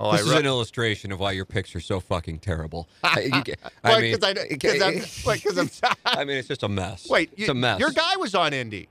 Oh, 0.00 0.12
this 0.12 0.20
I 0.20 0.24
is 0.24 0.30
wrote- 0.30 0.40
an 0.40 0.46
illustration 0.46 1.12
of 1.12 1.20
why 1.20 1.32
your 1.32 1.44
picks 1.44 1.74
are 1.76 1.80
so 1.80 2.00
fucking 2.00 2.40
terrible. 2.40 2.88
I, 3.04 3.20
you 3.20 3.30
mean, 4.00 4.18
'cause 4.18 4.24
'cause 4.60 4.82
I'm, 4.82 4.94
it- 4.96 5.22
I'm, 5.58 5.70
I 6.04 6.24
mean, 6.24 6.36
it's 6.38 6.48
just 6.48 6.62
a 6.62 6.68
mess. 6.68 7.08
wait, 7.08 7.30
it's 7.36 7.48
a 7.48 7.54
mess. 7.54 7.78
Your 7.78 7.90
guy 7.90 8.16
was 8.16 8.34
on 8.34 8.52
Indy. 8.52 8.88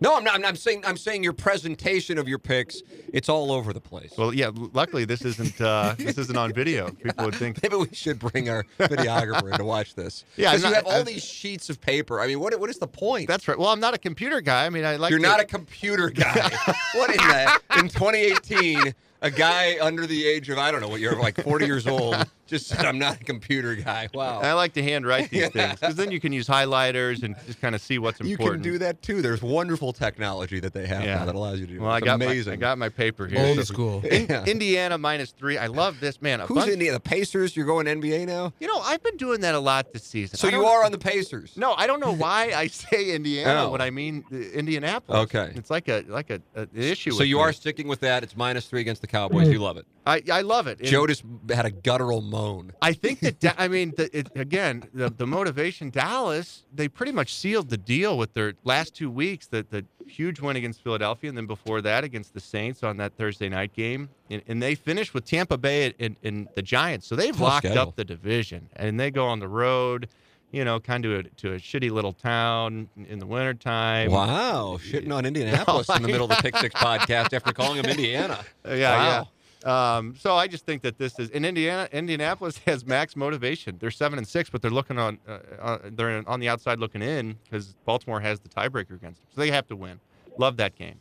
No, 0.00 0.16
I'm 0.16 0.24
not. 0.24 0.44
I'm 0.44 0.56
saying. 0.56 0.84
I'm 0.86 0.96
saying 0.96 1.22
your 1.22 1.32
presentation 1.32 2.18
of 2.18 2.28
your 2.28 2.38
picks. 2.38 2.82
It's 3.12 3.28
all 3.28 3.52
over 3.52 3.72
the 3.72 3.80
place. 3.80 4.12
Well, 4.18 4.34
yeah. 4.34 4.50
Luckily, 4.72 5.04
this 5.04 5.22
isn't 5.24 5.60
uh, 5.60 5.94
this 5.96 6.18
isn't 6.18 6.36
on 6.36 6.52
video. 6.52 6.90
People 6.90 7.26
would 7.26 7.34
think. 7.34 7.60
Maybe 7.62 7.76
we 7.76 7.88
should 7.92 8.18
bring 8.18 8.50
our 8.50 8.64
videographer 8.78 9.50
in 9.52 9.58
to 9.58 9.64
watch 9.64 9.94
this. 9.94 10.24
Yeah, 10.36 10.50
because 10.52 10.68
you 10.68 10.74
have 10.74 10.86
all 10.86 10.92
I'm- 10.92 11.04
these 11.04 11.24
sheets 11.24 11.70
of 11.70 11.80
paper. 11.80 12.20
I 12.20 12.26
mean, 12.26 12.40
what 12.40 12.58
what 12.58 12.70
is 12.70 12.78
the 12.78 12.88
point? 12.88 13.28
That's 13.28 13.46
right. 13.48 13.58
Well, 13.58 13.68
I'm 13.68 13.80
not 13.80 13.94
a 13.94 13.98
computer 13.98 14.40
guy. 14.40 14.66
I 14.66 14.70
mean, 14.70 14.84
I 14.84 14.96
like. 14.96 15.10
You're 15.10 15.20
to- 15.20 15.26
not 15.26 15.40
a 15.40 15.44
computer 15.44 16.10
guy. 16.10 16.50
what 16.94 17.10
in 17.10 17.16
that? 17.18 17.60
In 17.78 17.88
2018, 17.88 18.94
a 19.22 19.30
guy 19.30 19.76
under 19.80 20.06
the 20.06 20.26
age 20.26 20.50
of 20.50 20.58
I 20.58 20.70
don't 20.70 20.80
know 20.80 20.88
what 20.88 21.00
you're 21.00 21.18
like 21.18 21.40
40 21.42 21.66
years 21.66 21.86
old 21.86 22.16
just 22.46 22.66
said 22.66 22.84
I'm 22.84 22.98
not 22.98 23.20
a 23.20 23.24
computer 23.24 23.74
guy. 23.74 24.08
Wow. 24.14 24.40
I 24.40 24.52
like 24.52 24.72
to 24.74 24.82
handwrite 24.82 25.30
these 25.30 25.48
things 25.50 25.80
because 25.80 25.94
then 25.96 26.10
you 26.10 26.20
can 26.20 26.32
use 26.32 26.46
highlighters 26.46 27.22
and 27.22 27.34
just 27.46 27.60
kind 27.60 27.74
of 27.74 27.80
see 27.80 27.98
what's 27.98 28.20
important. 28.20 28.40
you 28.46 28.52
can 28.52 28.62
do 28.62 28.78
that 28.78 29.02
too. 29.02 29.22
There's 29.22 29.42
wonderful 29.42 29.92
technology 29.92 30.60
that 30.60 30.72
they 30.72 30.86
have 30.86 31.04
Yeah. 31.04 31.16
now 31.16 31.24
that 31.26 31.34
allows 31.34 31.60
you 31.60 31.66
to 31.66 31.72
do. 31.74 31.80
Well, 31.80 31.90
it. 31.90 31.94
I 31.94 32.00
got 32.00 32.14
amazing. 32.16 32.50
my 32.50 32.54
I 32.54 32.56
got 32.56 32.78
my 32.78 32.88
paper 32.88 33.26
here. 33.26 33.40
Old 33.40 33.56
So- 33.58 33.64
school. 33.64 34.04
In- 34.04 34.26
Yeah. 34.34 34.44
Indiana 34.44 34.96
minus 34.98 35.32
three. 35.32 35.58
I 35.58 35.66
love 35.66 36.00
this 36.00 36.20
man. 36.22 36.40
A 36.40 36.46
Who's 36.46 36.56
bunch- 36.56 36.70
in 36.72 36.78
the, 36.78 36.88
the 36.90 37.00
Pacers? 37.00 37.56
You're 37.56 37.66
going 37.66 37.86
NBA 37.86 38.26
now. 38.26 38.52
You 38.58 38.66
know, 38.68 38.78
I've 38.80 39.02
been 39.02 39.16
doing 39.16 39.40
that 39.42 39.54
a 39.54 39.58
lot 39.60 39.92
this 39.92 40.04
season. 40.04 40.38
So 40.38 40.48
you 40.48 40.64
are 40.64 40.84
on 40.84 40.92
the 40.92 40.98
Pacers. 40.98 41.56
No, 41.56 41.74
I 41.74 41.86
don't 41.86 42.00
know 42.00 42.12
why 42.14 42.52
I 42.54 42.68
say 42.68 43.12
Indiana 43.14 43.64
Oh. 43.66 43.70
when 43.70 43.80
I 43.80 43.90
mean 43.90 44.24
uh, 44.32 44.36
Indianapolis. 44.36 45.22
Okay. 45.24 45.52
it's 45.54 45.70
like 45.70 45.88
a 45.88 46.04
like 46.08 46.30
a, 46.30 46.40
a 46.54 46.62
an 46.62 46.68
issue. 46.74 47.10
So 47.12 47.18
with 47.18 47.28
you 47.28 47.36
me. 47.36 47.42
are 47.42 47.52
sticking 47.52 47.86
with 47.88 48.00
that. 48.00 48.22
It's 48.22 48.36
minus 48.36 48.66
three 48.66 48.80
against 48.80 49.00
the 49.02 49.06
Cowboys. 49.06 49.48
You 49.48 49.58
love 49.58 49.76
it. 49.76 49.86
I 50.06 50.22
I 50.32 50.40
love 50.42 50.66
it. 50.66 50.78
And 50.80 50.88
Joe 50.88 51.06
just 51.06 51.22
had 51.50 51.64
a 51.66 51.70
guttural 51.70 52.20
moan. 52.34 52.72
I 52.82 52.92
think 52.92 53.20
that 53.20 53.40
Da- 53.40 53.52
I 53.58 53.68
mean 53.68 53.92
the, 53.96 54.06
it, 54.18 54.28
again 54.34 54.84
the 54.92 55.08
the 55.10 55.26
motivation 55.26 55.90
Dallas 55.90 56.64
they 56.72 56.88
pretty 56.88 57.12
much 57.12 57.34
sealed 57.34 57.68
the 57.70 57.76
deal 57.76 58.18
with 58.18 58.34
their 58.34 58.54
last 58.64 58.94
two 58.94 59.10
weeks 59.10 59.46
the 59.46 59.64
the 59.68 59.84
huge 60.06 60.40
win 60.40 60.56
against 60.56 60.82
Philadelphia 60.82 61.28
and 61.28 61.36
then 61.38 61.46
before 61.46 61.80
that 61.82 62.04
against 62.04 62.34
the 62.34 62.40
Saints 62.40 62.82
on 62.82 62.96
that 62.98 63.16
Thursday 63.16 63.48
night 63.48 63.72
game 63.72 64.08
and, 64.30 64.42
and 64.48 64.62
they 64.62 64.74
finished 64.74 65.14
with 65.14 65.24
Tampa 65.24 65.56
Bay 65.56 65.94
and, 65.98 66.16
and 66.22 66.48
the 66.56 66.62
Giants 66.62 67.06
so 67.06 67.16
they've 67.16 67.32
Tough 67.32 67.40
locked 67.40 67.66
schedule. 67.66 67.82
up 67.82 67.96
the 67.96 68.04
division 68.04 68.68
and 68.76 68.98
they 69.00 69.10
go 69.10 69.26
on 69.26 69.38
the 69.40 69.48
road 69.48 70.08
you 70.52 70.64
know 70.64 70.78
kind 70.78 71.04
of 71.04 71.10
to 71.24 71.28
a, 71.28 71.32
to 71.40 71.52
a 71.54 71.58
shitty 71.58 71.90
little 71.90 72.12
town 72.12 72.88
in 73.08 73.18
the 73.18 73.26
wintertime 73.26 74.10
Wow, 74.10 74.78
shitting 74.80 75.12
on 75.12 75.24
Indianapolis 75.30 75.88
in 75.88 76.02
the 76.02 76.08
middle 76.08 76.30
of 76.30 76.36
the 76.36 76.42
Pick 76.42 76.56
Six 76.58 76.74
podcast 76.88 77.32
after 77.32 77.52
calling 77.52 77.80
them 77.80 77.90
Indiana. 77.90 78.38
Yeah 78.66 78.96
Wow. 79.20 79.28
Um, 79.64 80.14
so 80.16 80.34
I 80.36 80.46
just 80.46 80.66
think 80.66 80.82
that 80.82 80.98
this 80.98 81.18
is 81.18 81.30
in 81.30 81.44
Indiana. 81.44 81.88
Indianapolis 81.90 82.58
has 82.66 82.84
max 82.84 83.16
motivation. 83.16 83.78
They're 83.78 83.90
seven 83.90 84.18
and 84.18 84.28
six, 84.28 84.50
but 84.50 84.62
they're 84.62 84.70
looking 84.70 84.98
on. 84.98 85.18
Uh, 85.26 85.38
uh, 85.60 85.78
they're 85.84 86.22
on 86.28 86.40
the 86.40 86.48
outside 86.48 86.78
looking 86.78 87.02
in 87.02 87.38
because 87.44 87.74
Baltimore 87.84 88.20
has 88.20 88.40
the 88.40 88.48
tiebreaker 88.48 88.94
against 88.94 89.20
them, 89.20 89.28
so 89.34 89.40
they 89.40 89.50
have 89.50 89.66
to 89.68 89.76
win. 89.76 90.00
Love 90.38 90.56
that 90.58 90.76
game. 90.76 90.96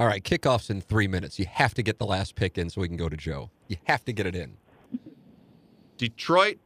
All 0.00 0.06
right, 0.06 0.22
kickoffs 0.22 0.70
in 0.70 0.80
three 0.80 1.08
minutes. 1.08 1.38
You 1.38 1.46
have 1.50 1.74
to 1.74 1.82
get 1.82 1.98
the 1.98 2.06
last 2.06 2.36
pick 2.36 2.56
in 2.56 2.70
so 2.70 2.80
we 2.80 2.88
can 2.88 2.96
go 2.96 3.08
to 3.08 3.16
Joe. 3.16 3.50
You 3.66 3.76
have 3.84 4.04
to 4.04 4.12
get 4.12 4.26
it 4.26 4.36
in. 4.36 4.56
Detroit, 5.96 6.58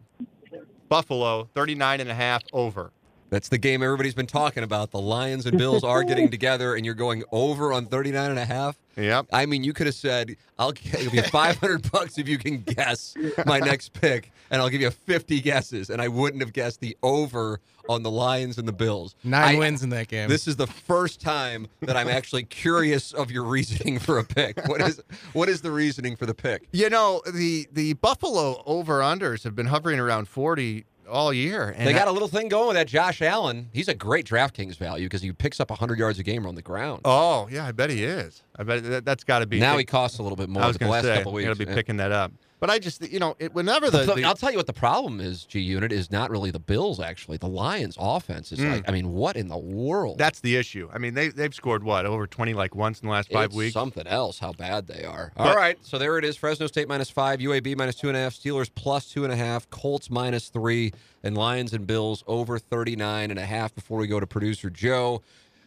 Buffalo, 0.90 1.48
39 1.55 2.00
and 2.02 2.11
a 2.11 2.14
half 2.14 2.42
over. 2.52 2.92
That's 3.32 3.48
the 3.48 3.56
game 3.56 3.82
everybody's 3.82 4.14
been 4.14 4.26
talking 4.26 4.62
about. 4.62 4.90
The 4.90 5.00
Lions 5.00 5.46
and 5.46 5.56
Bills 5.56 5.82
are 5.84 6.04
getting 6.04 6.28
together, 6.30 6.74
and 6.74 6.84
you're 6.84 6.94
going 6.94 7.24
over 7.32 7.72
on 7.72 7.86
39 7.86 8.28
and 8.28 8.38
a 8.38 8.44
half. 8.44 8.76
Yep. 8.94 9.28
I 9.32 9.46
mean, 9.46 9.64
you 9.64 9.72
could 9.72 9.86
have 9.86 9.94
said, 9.94 10.36
"I'll 10.58 10.72
give 10.72 11.14
you 11.14 11.22
500 11.22 11.90
bucks 11.92 12.18
if 12.18 12.28
you 12.28 12.36
can 12.36 12.58
guess 12.58 13.14
my 13.46 13.58
next 13.58 13.94
pick," 13.94 14.30
and 14.50 14.60
I'll 14.60 14.68
give 14.68 14.82
you 14.82 14.90
50 14.90 15.40
guesses, 15.40 15.88
and 15.88 16.02
I 16.02 16.08
wouldn't 16.08 16.42
have 16.42 16.52
guessed 16.52 16.80
the 16.80 16.94
over 17.02 17.60
on 17.88 18.02
the 18.02 18.10
Lions 18.10 18.58
and 18.58 18.68
the 18.68 18.72
Bills. 18.72 19.14
Nine 19.24 19.56
I- 19.56 19.58
wins 19.58 19.82
in 19.82 19.88
that 19.88 20.08
game. 20.08 20.28
This 20.28 20.46
is 20.46 20.56
the 20.56 20.66
first 20.66 21.18
time 21.22 21.68
that 21.80 21.96
I'm 21.96 22.08
actually 22.08 22.42
curious 22.44 23.14
of 23.14 23.30
your 23.30 23.44
reasoning 23.44 23.98
for 23.98 24.18
a 24.18 24.24
pick. 24.24 24.60
What 24.68 24.82
is 24.82 25.00
what 25.32 25.48
is 25.48 25.62
the 25.62 25.70
reasoning 25.70 26.16
for 26.16 26.26
the 26.26 26.34
pick? 26.34 26.68
You 26.72 26.90
know 26.90 27.22
the 27.32 27.66
the 27.72 27.94
Buffalo 27.94 28.62
over 28.66 29.00
unders 29.00 29.42
have 29.44 29.56
been 29.56 29.66
hovering 29.66 29.98
around 29.98 30.28
40 30.28 30.84
all 31.12 31.33
year. 31.33 31.75
And 31.77 31.87
They 31.87 31.92
got 31.92 32.09
I- 32.09 32.11
a 32.11 32.12
little 32.12 32.29
thing 32.29 32.48
going 32.48 32.68
with 32.68 32.77
that 32.77 32.88
Josh 32.88 33.22
Allen. 33.22 33.68
He's 33.72 33.88
a 33.88 33.94
great 33.94 34.27
DraftKings 34.27 34.77
value 34.77 35.07
because 35.07 35.22
he 35.22 35.33
picks 35.33 35.61
up 35.61 35.70
100 35.70 35.98
yards 35.98 36.18
a 36.18 36.22
game 36.22 36.46
on 36.46 36.55
the 36.55 36.62
ground. 36.62 37.03
Oh 37.05 37.48
yeah, 37.51 37.66
I 37.66 37.72
bet 37.72 37.90
he 37.90 38.03
is. 38.03 38.42
I 38.57 38.64
bet 38.64 38.83
that, 38.85 39.05
that's 39.05 39.22
got 39.25 39.40
to 39.40 39.46
be. 39.46 39.61
now 39.61 39.77
he 39.79 39.85
costs 39.85 40.18
a 40.18 40.22
little 40.22 40.37
bit 40.37 40.48
more 40.48 40.62
I 40.62 40.66
was 40.66 40.77
the 40.77 40.81
going 40.81 40.92
last 40.92 41.03
to 41.03 41.09
say, 41.09 41.16
couple 41.18 41.33
weeks. 41.33 41.46
Got 41.46 41.57
to 41.59 41.64
be 41.64 41.70
yeah. 41.70 41.77
picking 41.77 41.96
that 41.98 42.11
up. 42.12 42.33
But 42.62 42.70
I 42.70 42.79
just, 42.79 43.03
you 43.11 43.18
know, 43.18 43.35
it, 43.40 43.53
whenever 43.55 43.90
the, 43.90 44.05
the- 44.05 44.22
I'll 44.25 44.37
tell 44.37 44.53
you 44.53 44.57
what 44.57 44.68
the 44.68 44.72
problem 44.72 45.20
is. 45.20 45.44
G 45.46 45.59
Unit 45.59 45.90
is 45.90 46.12
not 46.12 46.31
really 46.31 46.53
the 46.53 46.61
Bills. 46.61 47.01
Actually, 47.01 47.38
the 47.38 47.48
Lions' 47.48 47.96
offense 47.98 48.53
is 48.53 48.61
Mm. 48.61 48.70
like. 48.70 48.88
I 48.88 48.92
mean, 48.92 49.09
what 49.11 49.35
in 49.35 49.48
the 49.48 49.59
world? 49.59 50.16
that's 50.16 50.38
the 50.38 50.55
issue. 50.55 50.88
I 50.94 50.98
mean, 50.98 51.14
they 51.14 51.31
they've 51.31 51.53
scored 51.53 51.83
what 51.83 52.07
over 52.07 52.25
20 52.25 52.55
like 52.55 52.77
once 52.77 53.01
in 53.01 53.09
the 53.09 53.12
last 53.12 53.33
five 53.33 53.46
It's 53.46 53.57
weeks. 53.57 53.72
Something 53.72 54.07
else. 54.07 54.38
How 54.38 54.53
bad 54.53 54.87
they 54.87 55.03
are. 55.03 55.33
But- 55.37 55.48
All 55.48 55.57
right, 55.57 55.77
so 55.85 55.98
there 55.98 56.18
it 56.18 56.25
is. 56.25 56.37
Fresno 56.37 56.68
State 56.68 56.87
minus 56.87 57.11
five, 57.11 57.40
UAB 57.40 57.77
minus 57.77 57.96
two 57.96 58.07
and 58.07 58.16
a 58.16 58.20
half, 58.20 58.33
Steelers 58.33 58.70
plus 58.72 59.11
two 59.11 59.25
and 59.25 59.33
a 59.33 59.37
half, 59.37 59.68
Colts 59.70 60.09
minus 60.09 60.48
three, 60.48 60.92
and 61.25 61.37
Lions 61.37 61.72
and 61.72 61.85
Bills 61.85 62.22
over 62.29 62.61
39 62.61 63.31
and 63.33 63.40
a 63.40 63.44
half. 63.44 63.75
Before 63.75 63.98
we 63.98 64.07
go 64.07 64.20
to 64.20 64.27
producer 64.29 64.70
Joe, 64.70 65.20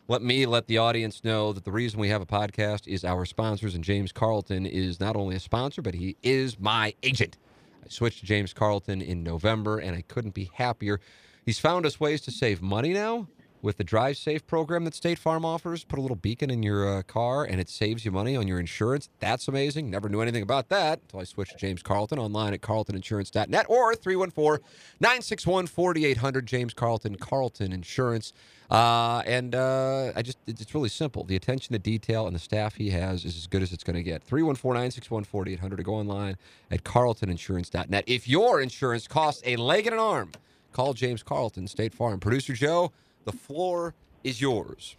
let 0.08 0.22
me 0.22 0.46
let 0.46 0.68
the 0.68 0.78
audience 0.78 1.24
know 1.24 1.52
that 1.54 1.64
the 1.64 1.72
reason 1.72 2.00
we 2.00 2.10
have 2.10 2.22
a 2.22 2.26
podcast 2.26 2.88
is 2.88 3.04
our 3.04 3.26
sponsors, 3.26 3.74
and 3.74 3.84
James 3.84 4.12
Carlton 4.12 4.66
is 4.66 5.00
not 5.00 5.16
only 5.16 5.36
a 5.36 5.40
sponsor, 5.40 5.82
but 5.82 5.96
he 5.96 6.16
is 6.22 6.60
my 6.60 6.94
agent. 7.02 7.38
I 7.84 7.90
switched 7.90 8.20
to 8.20 8.26
James 8.26 8.54
Carlton 8.54 9.02
in 9.02 9.24
November, 9.24 9.80
and 9.80 9.96
I 9.96 10.02
couldn't 10.02 10.34
be 10.34 10.52
happier. 10.54 11.00
He's 11.46 11.60
found 11.60 11.86
us 11.86 12.00
ways 12.00 12.22
to 12.22 12.32
save 12.32 12.62
money 12.62 12.94
now 12.94 13.28
with 13.66 13.78
the 13.78 13.84
Drive 13.84 14.16
Safe 14.16 14.46
program 14.46 14.86
that 14.86 14.94
State 14.94 15.18
Farm 15.18 15.44
offers. 15.44 15.84
Put 15.84 15.98
a 15.98 16.02
little 16.02 16.16
beacon 16.16 16.52
in 16.52 16.64
your 16.64 16.88
uh, 16.88 17.02
car, 17.02 17.44
and 17.44 17.60
it 17.60 17.68
saves 17.68 18.06
you 18.06 18.12
money 18.12 18.36
on 18.36 18.48
your 18.48 18.60
insurance. 18.60 19.10
That's 19.20 19.48
amazing. 19.48 19.90
Never 19.90 20.08
knew 20.08 20.22
anything 20.22 20.44
about 20.44 20.70
that 20.70 21.02
until 21.02 21.20
I 21.20 21.24
switched 21.24 21.54
to 21.54 21.58
James 21.58 21.82
Carlton 21.82 22.20
online 22.20 22.54
at 22.54 22.62
carltoninsurance.net 22.62 23.66
or 23.68 23.96
314 23.96 24.64
961 25.00 25.68
4800. 25.68 26.46
James 26.46 26.74
Carlton, 26.74 27.16
Carlton 27.16 27.74
Insurance. 27.74 28.32
Uh, 28.70 29.22
and 29.26 29.56
uh, 29.56 30.12
I 30.16 30.22
just, 30.22 30.38
it's 30.48 30.74
really 30.74 30.90
simple. 30.90 31.24
The 31.24 31.36
attention 31.36 31.74
to 31.74 31.80
detail 31.80 32.28
and 32.28 32.36
the 32.36 32.40
staff 32.40 32.76
he 32.76 32.92
has 32.92 33.26
is 33.26 33.36
as 33.36 33.48
good 33.48 33.62
as 33.62 33.74
it's 33.74 33.84
going 33.84 33.96
to 33.96 34.04
get. 34.04 34.24
314 34.24 34.74
961 34.74 35.24
4800 35.24 35.76
to 35.78 35.84
go 35.84 35.96
online 35.96 36.38
at 36.72 36.84
carltoninsurance.net. 36.84 38.04
If 38.08 38.28
your 38.28 38.62
insurance 38.62 39.08
costs 39.08 39.42
a 39.46 39.56
leg 39.56 39.88
and 39.88 39.94
an 39.94 40.00
arm, 40.00 40.32
call 40.72 40.94
James 40.94 41.24
Carlton, 41.24 41.68
State 41.68 41.94
Farm. 41.94 42.20
Producer 42.20 42.54
Joe, 42.54 42.92
the 43.26 43.34
floor 43.34 43.94
is 44.24 44.40
yours. 44.40 44.96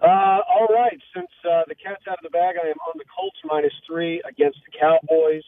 Uh, 0.00 0.40
all 0.48 0.68
right. 0.70 0.98
Since 1.14 1.30
uh, 1.44 1.62
the 1.66 1.74
cat's 1.74 2.06
out 2.08 2.18
of 2.18 2.22
the 2.22 2.30
bag, 2.30 2.54
I 2.62 2.68
am 2.68 2.76
on 2.86 2.94
the 2.96 3.04
Colts 3.04 3.38
minus 3.44 3.72
three 3.86 4.22
against 4.28 4.58
the 4.64 4.78
Cowboys. 4.78 5.42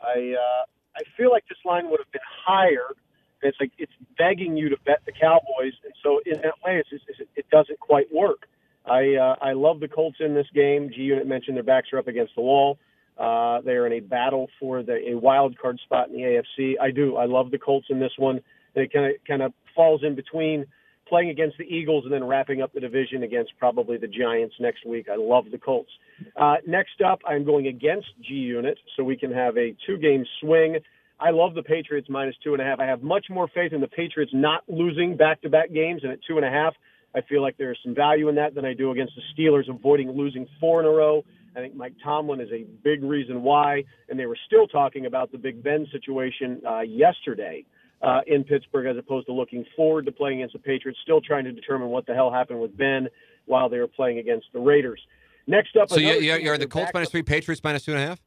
I 0.00 0.34
uh, 0.34 0.64
I 0.96 1.02
feel 1.16 1.30
like 1.30 1.44
this 1.48 1.58
line 1.64 1.90
would 1.90 2.00
have 2.00 2.12
been 2.12 2.20
higher. 2.46 2.94
It's 3.42 3.56
like 3.60 3.72
it's 3.78 3.92
begging 4.16 4.56
you 4.56 4.68
to 4.68 4.76
bet 4.84 5.00
the 5.04 5.12
Cowboys, 5.12 5.74
and 5.84 5.92
so 6.02 6.20
in 6.26 6.40
that 6.42 6.54
way, 6.64 6.82
it's, 6.90 7.02
it's, 7.08 7.20
it 7.34 7.46
doesn't 7.50 7.80
quite 7.80 8.12
work. 8.12 8.46
I 8.86 9.14
uh, 9.14 9.36
I 9.40 9.52
love 9.52 9.80
the 9.80 9.88
Colts 9.88 10.18
in 10.20 10.34
this 10.34 10.46
game. 10.54 10.90
G 10.94 11.02
Unit 11.02 11.26
mentioned 11.26 11.56
their 11.56 11.64
backs 11.64 11.88
are 11.92 11.98
up 11.98 12.08
against 12.08 12.34
the 12.36 12.42
wall. 12.42 12.78
Uh, 13.16 13.60
they 13.62 13.72
are 13.72 13.86
in 13.86 13.94
a 13.94 14.00
battle 14.00 14.48
for 14.60 14.84
the 14.84 15.10
a 15.10 15.18
wild 15.18 15.58
card 15.58 15.80
spot 15.84 16.08
in 16.08 16.14
the 16.14 16.22
AFC. 16.22 16.74
I 16.80 16.92
do. 16.92 17.16
I 17.16 17.26
love 17.26 17.50
the 17.50 17.58
Colts 17.58 17.88
in 17.90 17.98
this 17.98 18.12
one. 18.16 18.40
It 18.76 18.92
kind 18.92 19.06
of 19.06 19.12
kind 19.26 19.42
of 19.42 19.52
falls 19.74 20.04
in 20.04 20.14
between 20.14 20.66
playing 21.08 21.30
against 21.30 21.58
the 21.58 21.64
Eagles 21.64 22.04
and 22.04 22.12
then 22.12 22.24
wrapping 22.24 22.62
up 22.62 22.72
the 22.72 22.80
division 22.80 23.22
against 23.22 23.52
probably 23.58 23.96
the 23.96 24.06
Giants 24.06 24.54
next 24.60 24.86
week. 24.86 25.06
I 25.10 25.16
love 25.16 25.46
the 25.50 25.58
Colts. 25.58 25.90
Uh, 26.36 26.56
next 26.66 27.00
up, 27.04 27.20
I'm 27.26 27.44
going 27.44 27.66
against 27.66 28.08
G 28.26 28.34
Unit, 28.34 28.78
so 28.96 29.04
we 29.04 29.16
can 29.16 29.32
have 29.32 29.56
a 29.56 29.74
two 29.86 29.96
game 29.96 30.24
swing. 30.40 30.78
I 31.20 31.30
love 31.30 31.54
the 31.54 31.62
Patriots 31.62 32.08
minus 32.08 32.36
two 32.44 32.52
and 32.52 32.62
a 32.62 32.64
half. 32.64 32.78
I 32.78 32.86
have 32.86 33.02
much 33.02 33.26
more 33.28 33.48
faith 33.48 33.72
in 33.72 33.80
the 33.80 33.88
Patriots 33.88 34.32
not 34.34 34.62
losing 34.68 35.16
back 35.16 35.42
to 35.42 35.48
back 35.48 35.72
games, 35.72 36.02
and 36.04 36.12
at 36.12 36.20
two 36.26 36.36
and 36.36 36.46
a 36.46 36.50
half, 36.50 36.74
I 37.14 37.22
feel 37.22 37.42
like 37.42 37.56
there's 37.56 37.78
some 37.82 37.94
value 37.94 38.28
in 38.28 38.34
that 38.36 38.54
than 38.54 38.64
I 38.64 38.74
do 38.74 38.90
against 38.92 39.14
the 39.16 39.22
Steelers 39.34 39.68
avoiding 39.68 40.12
losing 40.12 40.46
four 40.60 40.80
in 40.80 40.86
a 40.86 40.90
row. 40.90 41.24
I 41.56 41.60
think 41.60 41.74
Mike 41.74 41.94
Tomlin 42.04 42.40
is 42.40 42.50
a 42.52 42.64
big 42.84 43.02
reason 43.02 43.42
why, 43.42 43.82
and 44.08 44.18
they 44.18 44.26
were 44.26 44.38
still 44.46 44.68
talking 44.68 45.06
about 45.06 45.32
the 45.32 45.38
Big 45.38 45.62
Ben 45.62 45.86
situation 45.90 46.60
uh, 46.68 46.80
yesterday 46.80 47.64
uh, 48.02 48.20
in 48.26 48.44
Pittsburgh 48.44 48.86
as 48.86 48.96
opposed 48.96 49.26
to 49.26 49.32
looking 49.32 49.64
forward 49.76 50.06
to 50.06 50.12
playing 50.12 50.38
against 50.40 50.52
the 50.54 50.58
Patriots, 50.60 50.98
still 51.02 51.20
trying 51.20 51.44
to 51.44 51.52
determine 51.52 51.88
what 51.88 52.06
the 52.06 52.14
hell 52.14 52.30
happened 52.32 52.60
with 52.60 52.76
Ben 52.76 53.08
while 53.46 53.68
they 53.68 53.78
were 53.78 53.88
playing 53.88 54.18
against 54.18 54.46
the 54.52 54.60
Raiders. 54.60 55.00
Next 55.46 55.76
up, 55.76 55.88
So 55.88 55.96
you, 55.98 56.08
another 56.08 56.20
you, 56.24 56.32
team 56.36 56.44
you're 56.44 56.52
with 56.54 56.60
the 56.60 56.66
Colts 56.68 56.92
backs 56.92 57.08
three, 57.10 57.22
Patriots 57.22 57.62
minus 57.64 57.84
two 57.84 57.92
and 57.92 58.00
a 58.02 58.06
half? 58.06 58.20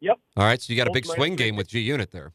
Yep. 0.00 0.18
All 0.36 0.44
right, 0.44 0.60
so 0.60 0.72
you 0.72 0.76
got 0.76 0.88
a 0.88 0.92
big 0.92 1.06
swing 1.06 1.36
three. 1.36 1.46
game 1.46 1.56
with 1.56 1.68
G 1.68 1.80
Unit 1.80 2.10
there. 2.10 2.32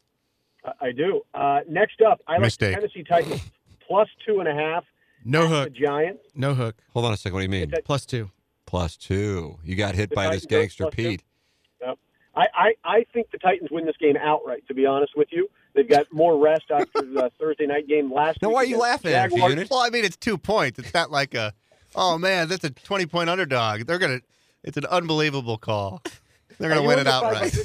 I- 0.64 0.72
I 0.86 0.92
do. 0.92 1.22
Uh, 1.34 1.60
next 1.68 2.00
up, 2.02 2.20
I 2.26 2.32
like 2.32 2.40
Mistake. 2.42 2.74
the 2.74 2.80
Tennessee 2.88 3.04
Titans 3.04 3.42
plus 3.86 4.08
two 4.26 4.40
and 4.40 4.48
a 4.48 4.54
half. 4.54 4.84
no 5.24 5.46
hook. 5.46 5.72
The 5.72 5.80
Giants. 5.86 6.24
No 6.34 6.54
hook. 6.54 6.76
Hold 6.94 7.04
on 7.06 7.12
a 7.12 7.16
second. 7.16 7.34
What 7.34 7.40
do 7.40 7.44
you 7.44 7.48
mean? 7.50 7.70
It's 7.72 7.86
Plus 7.86 8.04
two. 8.06 8.30
Plus 8.66 8.96
two. 8.96 9.58
You 9.62 9.76
got 9.76 9.94
hit 9.94 10.10
The 10.10 10.16
by 10.16 10.24
this 10.30 10.42
Titans 10.42 10.44
are 10.46 10.60
gangster 10.60 10.84
plus 10.84 10.94
two. 10.96 11.02
Pete. 11.10 11.22
I, 12.36 12.46
I, 12.54 12.74
I 12.84 13.04
think 13.12 13.30
the 13.32 13.38
Titans 13.38 13.68
win 13.72 13.84
this 13.84 13.96
game 13.98 14.16
outright. 14.16 14.62
To 14.68 14.74
be 14.74 14.86
honest 14.86 15.12
with 15.16 15.26
you, 15.32 15.48
they've 15.74 15.88
got 15.88 16.12
more 16.12 16.38
rest 16.38 16.64
after 16.70 17.02
the 17.02 17.30
Thursday 17.40 17.66
night 17.66 17.86
game 17.88 18.12
last. 18.12 18.40
Now, 18.42 18.48
week 18.48 18.54
why 18.54 18.62
are 18.62 18.66
you 18.66 18.78
laughing 18.78 19.12
at 19.12 19.32
it, 19.32 19.70
Well, 19.70 19.80
I 19.80 19.90
mean, 19.90 20.04
it's 20.04 20.16
two 20.16 20.38
points. 20.38 20.78
It's 20.78 20.94
not 20.94 21.10
like 21.10 21.34
a, 21.34 21.52
oh 21.94 22.18
man, 22.18 22.48
that's 22.48 22.64
a 22.64 22.70
20 22.70 23.06
point 23.06 23.30
underdog. 23.30 23.86
They're 23.86 23.98
gonna. 23.98 24.20
It's 24.64 24.76
an 24.76 24.86
unbelievable 24.86 25.56
call. 25.56 26.02
They're 26.58 26.68
gonna 26.68 26.82
win 26.86 26.98
it 26.98 27.06
outright. 27.06 27.56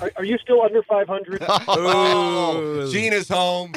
Are, 0.00 0.10
are 0.16 0.24
you 0.24 0.38
still 0.38 0.60
under 0.62 0.82
500? 0.82 1.42
Oh, 1.68 2.86
is 3.12 3.28
home. 3.28 3.72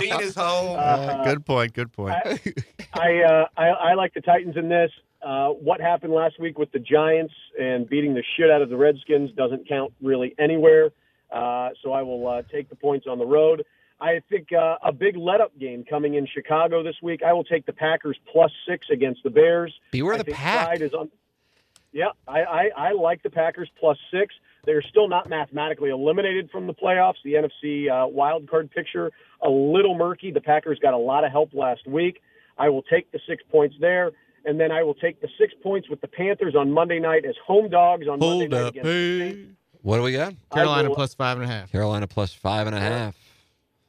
Gene 0.00 0.20
is 0.20 0.34
home. 0.34 0.78
Uh, 0.82 1.24
good 1.24 1.44
point. 1.46 1.72
Good 1.72 1.92
point. 1.92 2.14
I, 2.94 3.22
uh, 3.22 3.46
I 3.56 3.68
I 3.68 3.94
like 3.94 4.14
the 4.14 4.20
Titans 4.20 4.56
in 4.56 4.68
this. 4.68 4.90
Uh, 5.22 5.48
what 5.48 5.80
happened 5.80 6.12
last 6.12 6.38
week 6.40 6.58
with 6.58 6.70
the 6.72 6.78
Giants 6.78 7.32
and 7.58 7.88
beating 7.88 8.14
the 8.14 8.22
shit 8.36 8.50
out 8.50 8.60
of 8.60 8.68
the 8.68 8.76
Redskins 8.76 9.30
doesn't 9.32 9.68
count 9.68 9.92
really 10.02 10.34
anywhere. 10.38 10.90
Uh, 11.32 11.70
so 11.82 11.92
I 11.92 12.02
will 12.02 12.28
uh, 12.28 12.42
take 12.52 12.68
the 12.68 12.76
points 12.76 13.06
on 13.08 13.18
the 13.18 13.26
road. 13.26 13.64
I 14.00 14.20
think 14.28 14.52
uh, 14.52 14.76
a 14.82 14.92
big 14.92 15.16
let-up 15.16 15.56
game 15.58 15.84
coming 15.88 16.14
in 16.14 16.26
Chicago 16.26 16.82
this 16.82 16.96
week. 17.02 17.22
I 17.22 17.32
will 17.32 17.44
take 17.44 17.66
the 17.66 17.72
Packers 17.72 18.18
plus 18.30 18.50
six 18.68 18.88
against 18.90 19.22
the 19.22 19.30
Bears. 19.30 19.72
Beware 19.92 20.14
I 20.14 20.18
the 20.18 20.24
pack. 20.24 20.66
Pride 20.66 20.82
is 20.82 20.92
on. 20.92 21.10
Yeah, 21.92 22.08
I, 22.26 22.42
I, 22.42 22.70
I 22.76 22.92
like 22.92 23.22
the 23.22 23.30
Packers 23.30 23.70
plus 23.78 23.98
six. 24.10 24.34
They're 24.64 24.82
still 24.82 25.08
not 25.08 25.28
mathematically 25.28 25.90
eliminated 25.90 26.50
from 26.50 26.66
the 26.66 26.74
playoffs. 26.74 27.16
The 27.24 27.34
NFC 27.34 27.90
uh, 27.90 28.08
wild 28.08 28.48
card 28.48 28.70
picture 28.70 29.12
a 29.40 29.48
little 29.50 29.96
murky. 29.96 30.30
The 30.30 30.40
Packers 30.40 30.78
got 30.80 30.94
a 30.94 30.98
lot 30.98 31.24
of 31.24 31.30
help 31.30 31.52
last 31.52 31.86
week. 31.86 32.22
I 32.58 32.68
will 32.68 32.82
take 32.82 33.10
the 33.12 33.20
six 33.26 33.42
points 33.50 33.76
there, 33.80 34.12
and 34.44 34.58
then 34.58 34.70
I 34.72 34.82
will 34.82 34.94
take 34.94 35.20
the 35.20 35.28
six 35.38 35.52
points 35.62 35.88
with 35.88 36.00
the 36.00 36.08
Panthers 36.08 36.54
on 36.56 36.72
Monday 36.72 36.98
night 36.98 37.24
as 37.24 37.34
home 37.44 37.68
dogs 37.68 38.06
on 38.08 38.18
Monday 38.18 38.26
Hold 38.26 38.50
night 38.50 38.62
up. 38.62 38.70
against 38.70 38.86
the 38.86 39.18
Saints. 39.20 39.38
Hey. 39.38 39.61
What 39.82 39.96
do 39.96 40.02
we 40.02 40.12
got? 40.12 40.34
Carolina 40.52 40.88
will- 40.88 40.94
plus 40.96 41.14
five 41.14 41.38
and 41.38 41.44
a 41.44 41.52
half. 41.52 41.70
Carolina 41.72 42.06
plus 42.06 42.32
five 42.32 42.66
and 42.66 42.76
a 42.76 42.80
half. 42.80 43.16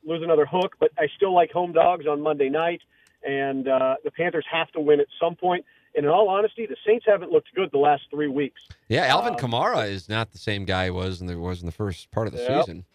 lose 0.06 0.22
another 0.24 0.46
hook, 0.46 0.76
but 0.80 0.92
I 0.98 1.08
still 1.16 1.34
like 1.34 1.52
home 1.52 1.72
dogs 1.72 2.06
on 2.08 2.22
Monday 2.22 2.50
night, 2.50 2.82
and 3.26 3.68
uh, 3.68 3.96
the 4.04 4.12
Panthers 4.12 4.46
have 4.52 4.70
to 4.72 4.80
win 4.82 5.00
at 5.00 5.08
some 5.20 5.36
point. 5.36 5.66
And 5.96 6.06
in 6.06 6.12
all 6.12 6.28
honesty, 6.28 6.66
the 6.66 6.76
Saints 6.86 7.06
haven't 7.08 7.32
looked 7.32 7.54
good 7.56 7.70
the 7.72 7.78
last 7.78 8.04
three 8.10 8.28
weeks. 8.28 8.62
Yeah, 8.90 9.06
Alvin 9.06 9.34
Um, 9.34 9.40
Kamara 9.40 9.88
is 9.90 10.10
not 10.10 10.32
the 10.32 10.40
same 10.40 10.66
guy 10.66 10.86
he 10.86 10.90
was 10.90 11.22
in 11.22 11.28
the 11.28 11.40
was 11.40 11.62
in 11.62 11.68
the 11.68 11.72
first 11.72 12.10
part 12.12 12.28
of 12.28 12.34
the 12.34 12.42
Yep. 12.42 12.62
season. 12.66 12.86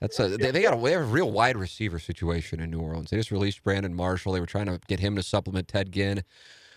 That's 0.00 0.18
a, 0.20 0.28
they, 0.36 0.50
they 0.52 0.62
got 0.62 0.78
a, 0.78 0.80
they 0.80 0.92
have 0.92 1.02
a 1.02 1.04
real 1.04 1.30
wide 1.32 1.56
receiver 1.56 1.98
situation 1.98 2.60
in 2.60 2.70
New 2.70 2.80
Orleans. 2.80 3.10
They 3.10 3.16
just 3.16 3.30
released 3.32 3.64
Brandon 3.64 3.94
Marshall. 3.94 4.32
They 4.32 4.40
were 4.40 4.46
trying 4.46 4.66
to 4.66 4.78
get 4.86 5.00
him 5.00 5.16
to 5.16 5.22
supplement 5.22 5.68
Ted 5.68 5.90
Ginn. 5.90 6.22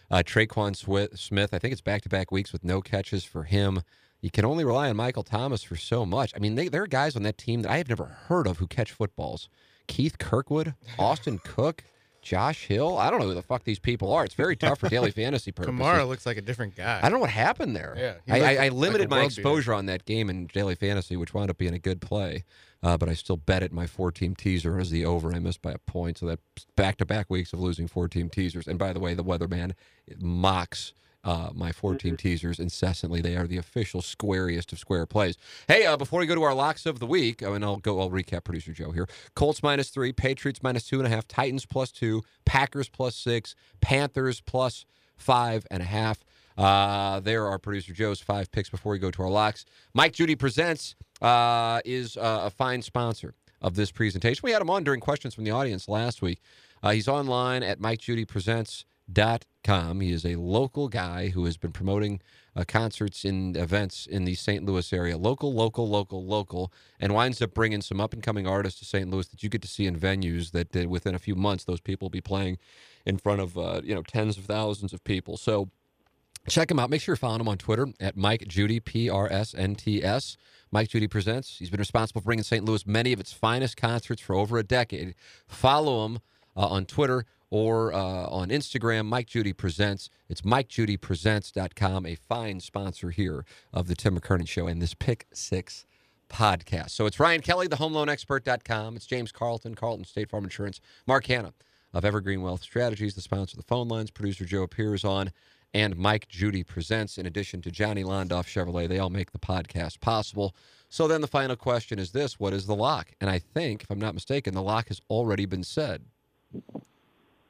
Uh, 0.10 0.24
Tre'Quan 0.26 0.76
Smith, 1.18 1.54
I 1.54 1.60
think 1.60 1.72
it's 1.72 1.82
back 1.82 2.02
to 2.02 2.10
back 2.10 2.32
weeks 2.32 2.52
with 2.52 2.64
no 2.64 2.82
catches 2.82 3.24
for 3.24 3.44
him. 3.44 3.82
You 4.22 4.30
can 4.32 4.46
only 4.46 4.66
rely 4.66 4.90
on 4.90 4.96
Michael 4.98 5.24
Thomas 5.24 5.64
for 5.64 5.76
so 5.76 6.06
much. 6.06 6.34
I 6.36 6.40
mean, 6.40 6.56
they, 6.56 6.68
there 6.68 6.84
are 6.84 6.88
guys 6.88 7.16
on 7.16 7.24
that 7.24 7.38
team 7.38 7.62
that 7.62 7.72
I 7.72 7.78
have 7.78 7.90
never 7.90 8.06
heard 8.06 8.48
of 8.48 8.58
who 8.58 8.68
catch 8.68 8.92
footballs. 8.92 9.50
Keith 9.88 10.18
Kirkwood, 10.18 10.76
Austin 11.00 11.40
Cook, 11.44 11.84
Josh 12.22 12.66
Hill. 12.66 12.98
I 12.98 13.10
don't 13.10 13.20
know 13.22 13.28
who 13.28 13.34
the 13.34 13.42
fuck 13.42 13.64
these 13.64 13.80
people 13.80 14.12
are. 14.12 14.26
It's 14.26 14.36
very 14.36 14.56
tough 14.56 14.80
for 14.80 14.90
daily 14.90 15.12
fantasy 15.24 15.52
purposes. 15.52 15.80
Kamara 15.80 16.08
looks 16.08 16.26
like 16.26 16.38
a 16.38 16.42
different 16.42 16.76
guy. 16.76 17.00
I 17.02 17.04
don't 17.04 17.14
know 17.14 17.20
what 17.20 17.30
happened 17.30 17.76
there. 17.76 18.20
Yeah, 18.28 18.34
I, 18.34 18.42
I, 18.58 18.66
I 18.66 18.70
limited 18.70 19.06
a 19.06 19.10
my 19.10 19.20
world 19.20 19.30
beater. 19.30 19.42
exposure 19.42 19.74
on 19.74 19.86
that 19.86 20.06
game 20.06 20.30
in 20.30 20.48
daily 20.48 20.76
fantasy, 20.76 21.16
which 21.16 21.34
wound 21.34 21.50
up 21.50 21.58
being 21.58 21.74
a 21.74 21.80
good 21.80 22.02
play. 22.02 22.44
Uh, 22.84 22.98
but 22.98 23.10
I 23.10 23.14
still 23.14 23.38
bet 23.38 23.64
it 23.64 23.72
my 23.74 23.88
four 23.88 24.12
team 24.12 24.36
teaser 24.36 24.80
as 24.80 24.90
the 24.90 25.06
over. 25.06 25.34
I 25.34 25.40
missed 25.40 25.62
by 25.62 25.72
a 25.72 25.78
point, 25.78 26.18
so 26.18 26.26
that 26.28 26.40
back 26.76 26.98
to 26.98 27.06
back 27.06 27.30
weeks 27.30 27.52
of 27.52 27.60
losing 27.60 27.88
four 27.88 28.08
team 28.08 28.30
teasers. 28.30 28.68
And 28.68 28.78
by 28.78 28.94
the 28.94 29.00
way, 29.00 29.14
the 29.14 29.24
weatherman 29.24 29.74
mocks 30.20 30.94
uh, 31.24 31.50
my 31.54 31.72
four 31.72 31.96
team 31.96 32.16
teasers 32.16 32.60
incessantly. 32.60 33.22
They 33.22 33.36
are 33.36 33.48
the 33.48 33.58
official 33.58 34.02
squariest 34.02 34.72
of 34.72 34.80
square 34.80 35.06
plays. 35.06 35.38
Hey, 35.68 35.86
uh, 35.86 35.98
before 35.98 36.20
we 36.20 36.26
go 36.26 36.36
to 36.36 36.44
our 36.44 36.54
locks 36.54 36.86
of 36.86 37.00
the 37.00 37.06
week, 37.06 37.44
oh, 37.44 37.54
and 37.54 37.64
I'll 37.64 37.78
go. 37.78 38.00
I'll 38.00 38.10
recap 38.10 38.44
producer 38.44 38.72
Joe 38.72 38.92
here. 38.92 39.08
Colts 39.36 39.62
minus 39.62 39.90
three, 39.90 40.14
Patriots 40.14 40.62
minus 40.64 40.86
two 40.86 40.98
and 40.98 41.08
a 41.08 41.10
half, 41.10 41.28
Titans 41.28 41.66
plus 41.66 41.92
two, 41.92 42.24
Packers 42.46 42.90
plus 42.90 43.16
six, 43.16 43.56
Panthers 43.82 44.42
plus 44.42 44.86
five 45.18 45.66
and 45.70 45.84
a 45.84 45.86
half. 45.86 46.24
Uh, 46.58 47.20
there 47.22 47.48
are 47.48 47.58
producer 47.58 47.94
Joe's 47.94 48.20
five 48.20 48.52
picks 48.52 48.70
before 48.70 48.92
we 48.92 49.00
go 49.00 49.12
to 49.12 49.24
our 49.24 49.30
locks. 49.30 49.66
Mike 49.94 50.14
Judy 50.14 50.36
Presents 50.36 50.96
uh, 51.22 51.80
is 51.86 52.18
uh, 52.18 52.42
a 52.44 52.50
fine 52.50 52.82
sponsor 52.82 53.34
of 53.62 53.76
this 53.76 53.92
presentation. 53.92 54.42
We 54.44 54.52
had 54.52 54.62
him 54.62 54.70
on 54.70 54.84
during 54.84 55.00
questions 55.00 55.36
from 55.36 55.44
the 55.44 55.52
audience 55.52 55.88
last 55.88 56.22
week. 56.22 56.42
Uh, 56.82 56.92
he's 56.92 57.08
online 57.08 57.64
at 57.64 57.80
MikeJudyPresents.com. 59.14 60.02
He 60.02 60.12
is 60.12 60.26
a 60.26 60.36
local 60.36 60.88
guy 60.88 61.30
who 61.30 61.46
has 61.46 61.58
been 61.58 61.72
promoting 61.72 62.22
uh, 62.56 62.64
concerts 62.68 63.26
and 63.26 63.56
events 63.56 64.06
in 64.06 64.26
the 64.26 64.36
St. 64.36 64.66
Louis 64.66 64.92
area. 64.92 65.18
Local, 65.18 65.54
local, 65.54 65.88
local, 65.88 66.26
local, 66.26 66.72
and 67.00 67.14
winds 67.14 67.42
up 67.42 67.54
bringing 67.54 67.82
some 67.82 68.02
up 68.02 68.14
and 68.14 68.24
coming 68.24 68.48
artists 68.48 68.80
to 68.80 68.86
St. 68.86 69.10
Louis 69.10 69.28
that 69.28 69.44
you 69.44 69.50
get 69.50 69.62
to 69.62 69.68
see 69.68 69.86
in 69.86 70.00
venues 70.00 70.52
that 70.52 70.76
uh, 70.76 70.88
within 70.88 71.16
a 71.16 71.20
few 71.20 71.36
months 71.36 71.64
those 71.64 71.82
people 71.82 72.08
will 72.08 72.12
be 72.12 72.22
playing 72.22 72.58
in 73.06 73.18
front 73.18 73.42
of 73.42 73.58
uh, 73.58 73.82
you 73.84 73.96
know 73.96 74.04
tens 74.04 74.38
of 74.38 74.46
thousands 74.46 74.94
of 74.94 75.04
people. 75.04 75.38
So 75.38 75.70
check 76.48 76.72
him 76.72 76.80
out. 76.80 76.90
Make 76.90 77.02
sure 77.02 77.14
you're 77.14 77.18
following 77.18 77.42
him 77.42 77.48
on 77.48 77.58
Twitter 77.58 77.88
at 78.00 78.18
Mike 78.18 78.48
Judy 78.48 78.80
P 78.80 79.10
R 79.10 79.32
S 79.32 79.54
N 79.56 79.76
T 79.76 80.04
S. 80.04 80.38
Mike 80.72 80.90
Judy 80.90 81.08
presents. 81.08 81.58
He's 81.58 81.70
been 81.70 81.80
responsible 81.80 82.22
for 82.22 82.26
bringing 82.26 82.44
St. 82.44 82.64
Louis 82.64 82.86
many 82.86 83.12
of 83.14 83.20
its 83.20 83.34
finest 83.34 83.76
concerts 83.78 84.22
for 84.22 84.36
over 84.36 84.58
a 84.58 84.64
decade. 84.64 85.16
Follow 85.48 86.06
him 86.06 86.20
uh, 86.56 86.68
on 86.68 86.86
Twitter 86.86 87.26
or 87.50 87.94
uh, 87.94 88.28
on 88.28 88.50
Instagram. 88.50 89.06
Mike 89.06 89.28
Judy 89.28 89.54
presents. 89.54 90.10
It's 90.28 90.42
MikeJudyPresents.com, 90.42 92.06
a 92.06 92.16
fine 92.16 92.60
sponsor 92.60 93.10
here 93.10 93.46
of 93.74 93.88
the 93.88 93.96
Tim 93.96 94.20
McKernan 94.20 94.48
Show 94.48 94.68
and 94.68 94.82
this 94.82 94.94
Pick 94.94 95.28
Six 95.34 95.86
podcast. 96.30 96.92
So 96.92 97.06
it's 97.06 97.20
Ryan 97.20 97.42
Kelly, 97.42 97.68
the 97.68 97.78
HomeLoanExpert.com. 97.78 98.96
It's 98.96 99.06
James 99.06 99.32
Carlton, 99.32 99.76
Carlton 99.76 100.06
State 100.06 100.30
Farm 100.30 100.44
Insurance. 100.44 100.80
Mark 101.08 101.26
Hanna 101.26 101.54
of 101.94 102.06
Evergreen 102.06 102.42
Wealth 102.42 102.62
Strategies, 102.62 103.16
the 103.16 103.22
sponsor 103.22 103.54
of 103.54 103.58
the 103.58 103.68
phone 103.68 103.88
lines. 103.88 104.12
Producer 104.12 104.46
Joe 104.46 104.64
appears 104.64 105.04
on 105.04 105.32
and 105.74 105.96
Mike 105.98 106.28
Judy 106.28 106.64
presents, 106.64 107.18
in 107.18 107.26
addition 107.26 107.62
to 107.62 107.72
Johnny 107.72 108.04
Londoff 108.04 108.48
Chevrolet. 108.48 108.88
They 108.88 109.00
all 109.00 109.10
make 109.10 109.32
the 109.32 109.40
podcast 109.40 110.00
possible. 110.00 110.56
So 110.90 111.08
then 111.08 111.22
the 111.22 111.28
final 111.28 111.56
question 111.56 112.00
is 112.00 112.12
this 112.12 112.40
What 112.40 112.54
is 112.54 112.66
the 112.66 112.76
lock? 112.76 113.12
And 113.22 113.30
I 113.30 113.40
think, 113.40 113.84
if 113.84 113.92
I'm 113.92 114.00
not 114.00 114.14
mistaken, 114.14 114.54
the 114.54 114.64
lock 114.64 114.88
has 114.88 115.02
already 115.10 115.46
been 115.46 115.64
said. 115.64 116.06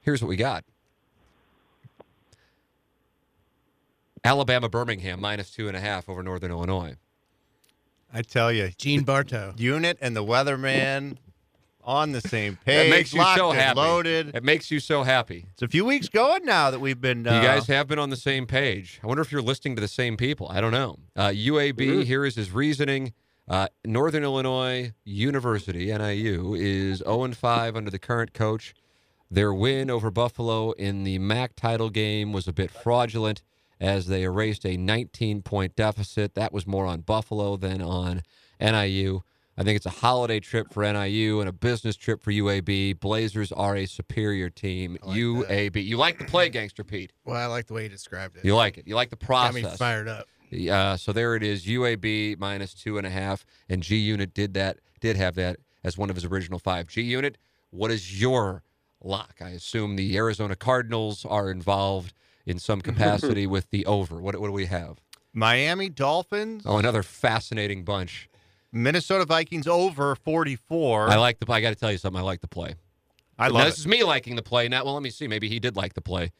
Here's 0.02 0.22
what 0.22 0.28
we 0.30 0.36
got 0.36 0.64
Alabama 4.24 4.70
Birmingham 4.70 5.22
minus 5.22 5.52
two 5.52 5.68
and 5.68 5.78
a 5.78 5.80
half 5.80 6.10
over 6.10 6.22
Northern 6.24 6.52
Illinois. 6.52 6.96
I 8.14 8.22
tell 8.22 8.52
you, 8.52 8.70
Gene 8.78 9.04
Bartow. 9.04 9.54
unit 9.58 9.98
and 10.02 10.16
the 10.16 10.24
weatherman 10.24 11.18
on 11.84 12.12
the 12.12 12.22
same 12.22 12.58
page. 12.66 12.88
It 12.88 12.90
makes 12.90 13.14
you 13.14 13.24
so 13.36 13.52
happy. 13.52 13.80
Loaded. 13.80 14.36
It 14.36 14.44
makes 14.44 14.72
you 14.72 14.80
so 14.80 15.04
happy. 15.04 15.46
It's 15.54 15.62
a 15.62 15.68
few 15.68 15.86
weeks 15.86 16.10
going 16.10 16.44
now 16.44 16.72
that 16.72 16.80
we've 16.80 17.00
been. 17.00 17.26
Uh, 17.28 17.36
You 17.36 17.42
guys 17.42 17.68
have 17.68 17.88
been 17.88 18.00
on 18.00 18.10
the 18.10 18.16
same 18.18 18.46
page. 18.46 19.00
I 19.04 19.08
wonder 19.08 19.22
if 19.22 19.32
you're 19.32 19.42
listening 19.42 19.76
to 19.76 19.82
the 19.82 19.88
same 19.88 20.18
people. 20.18 20.48
I 20.50 20.60
don't 20.60 20.72
know. 20.72 20.98
Uh, 21.16 21.28
UAB, 21.30 22.04
here 22.04 22.26
is 22.26 22.36
his 22.36 22.52
reasoning. 22.52 23.14
Uh, 23.48 23.68
Northern 23.86 24.24
Illinois 24.24 24.92
University, 25.06 25.86
NIU, 25.96 26.54
is 26.56 27.00
0 27.00 27.24
and 27.24 27.38
5 27.38 27.76
under 27.76 27.90
the 27.90 27.98
current 28.00 28.34
coach. 28.34 28.76
Their 29.32 29.54
win 29.54 29.90
over 29.90 30.10
Buffalo 30.10 30.72
in 30.72 31.04
the 31.04 31.20
MAC 31.20 31.56
title 31.56 31.90
game 31.90 32.34
was 32.34 32.48
a 32.48 32.54
bit 32.54 32.72
fraudulent 32.72 33.44
as 33.80 34.08
they 34.08 34.24
erased 34.24 34.66
a 34.66 34.76
19 34.76 35.42
point 35.42 35.76
deficit. 35.76 36.36
That 36.36 36.52
was 36.52 36.66
more 36.66 36.86
on 36.86 37.02
Buffalo 37.02 37.56
than 37.56 37.82
on 37.82 38.24
NIU. 38.60 39.22
I 39.58 39.64
think 39.64 39.76
it's 39.76 39.86
a 39.86 39.90
holiday 39.92 40.40
trip 40.40 40.72
for 40.72 40.90
NIU 40.90 41.42
and 41.42 41.50
a 41.50 41.52
business 41.52 41.98
trip 41.98 42.24
for 42.24 42.32
UAB. 42.32 43.00
Blazers 43.00 43.52
are 43.52 43.76
a 43.76 43.86
superior 43.86 44.50
team. 44.50 44.98
Like 45.04 45.18
UAB. 45.18 45.86
You 45.86 45.98
like 45.98 46.18
the 46.18 46.24
play, 46.24 46.48
Gangster 46.48 46.86
Pete. 46.86 47.12
Well, 47.26 47.36
I 47.36 47.46
like 47.46 47.68
the 47.68 47.74
way 47.74 47.84
he 47.84 47.90
described 47.90 48.38
it. 48.38 48.46
You 48.46 48.56
like 48.56 48.78
it. 48.78 48.88
You 48.88 48.96
like 48.96 49.10
the 49.10 49.18
process. 49.18 49.62
Got 49.62 49.72
me 49.72 49.78
fired 49.78 50.08
up. 50.08 50.28
Uh, 50.72 50.96
so 50.98 51.12
there 51.12 51.36
it 51.36 51.44
is. 51.44 51.66
UAB 51.66 52.40
minus 52.40 52.74
two 52.74 52.98
and 52.98 53.06
a 53.06 53.10
half, 53.10 53.46
and 53.68 53.84
G 53.84 53.98
Unit 53.98 54.34
did 54.34 54.54
that. 54.54 54.80
Did 55.02 55.18
have 55.18 55.36
that 55.36 55.58
as 55.84 55.98
one 55.98 56.10
of 56.10 56.16
his 56.16 56.26
original 56.26 56.58
five. 56.58 56.88
G 56.88 57.02
Unit, 57.02 57.38
what 57.70 57.92
is 57.92 58.20
your 58.20 58.64
lock? 59.04 59.36
I 59.42 59.50
assume 59.50 59.96
the 59.96 60.16
Arizona 60.18 60.56
Cardinals 60.56 61.26
are 61.26 61.50
involved 61.52 62.14
in 62.46 62.60
some 62.60 62.82
capacity 62.90 63.46
with 63.48 63.70
the 63.72 63.86
over. 63.86 64.20
What, 64.22 64.40
what 64.40 64.48
do 64.48 64.54
we 64.54 64.66
have? 64.68 65.00
Miami 65.34 65.90
Dolphins, 65.90 66.64
Oh, 66.66 66.78
another 66.78 67.04
fascinating 67.04 67.84
bunch. 67.84 68.30
Minnesota 68.72 69.26
Vikings 69.26 69.68
over 69.68 70.16
44. 70.16 71.10
I 71.10 71.16
like 71.16 71.40
the. 71.40 71.52
I 71.52 71.62
got 71.62 71.70
to 71.70 71.76
tell 71.76 71.92
you 71.92 71.98
something. 71.98 72.20
I 72.20 72.24
like 72.24 72.42
the 72.42 72.48
play. 72.48 72.76
I 73.38 73.48
Now, 73.48 73.54
love 73.56 73.66
this 73.66 73.76
it. 73.76 73.80
is 73.82 73.88
me 73.88 74.04
liking 74.04 74.36
the 74.36 74.42
play. 74.44 74.68
Now, 74.68 74.84
well, 74.86 74.94
let 74.96 75.04
me 75.04 75.10
see. 75.10 75.28
Maybe 75.28 75.50
he 75.50 75.60
did 75.60 75.76
like 75.76 75.94
the 75.94 76.02
play. 76.02 76.32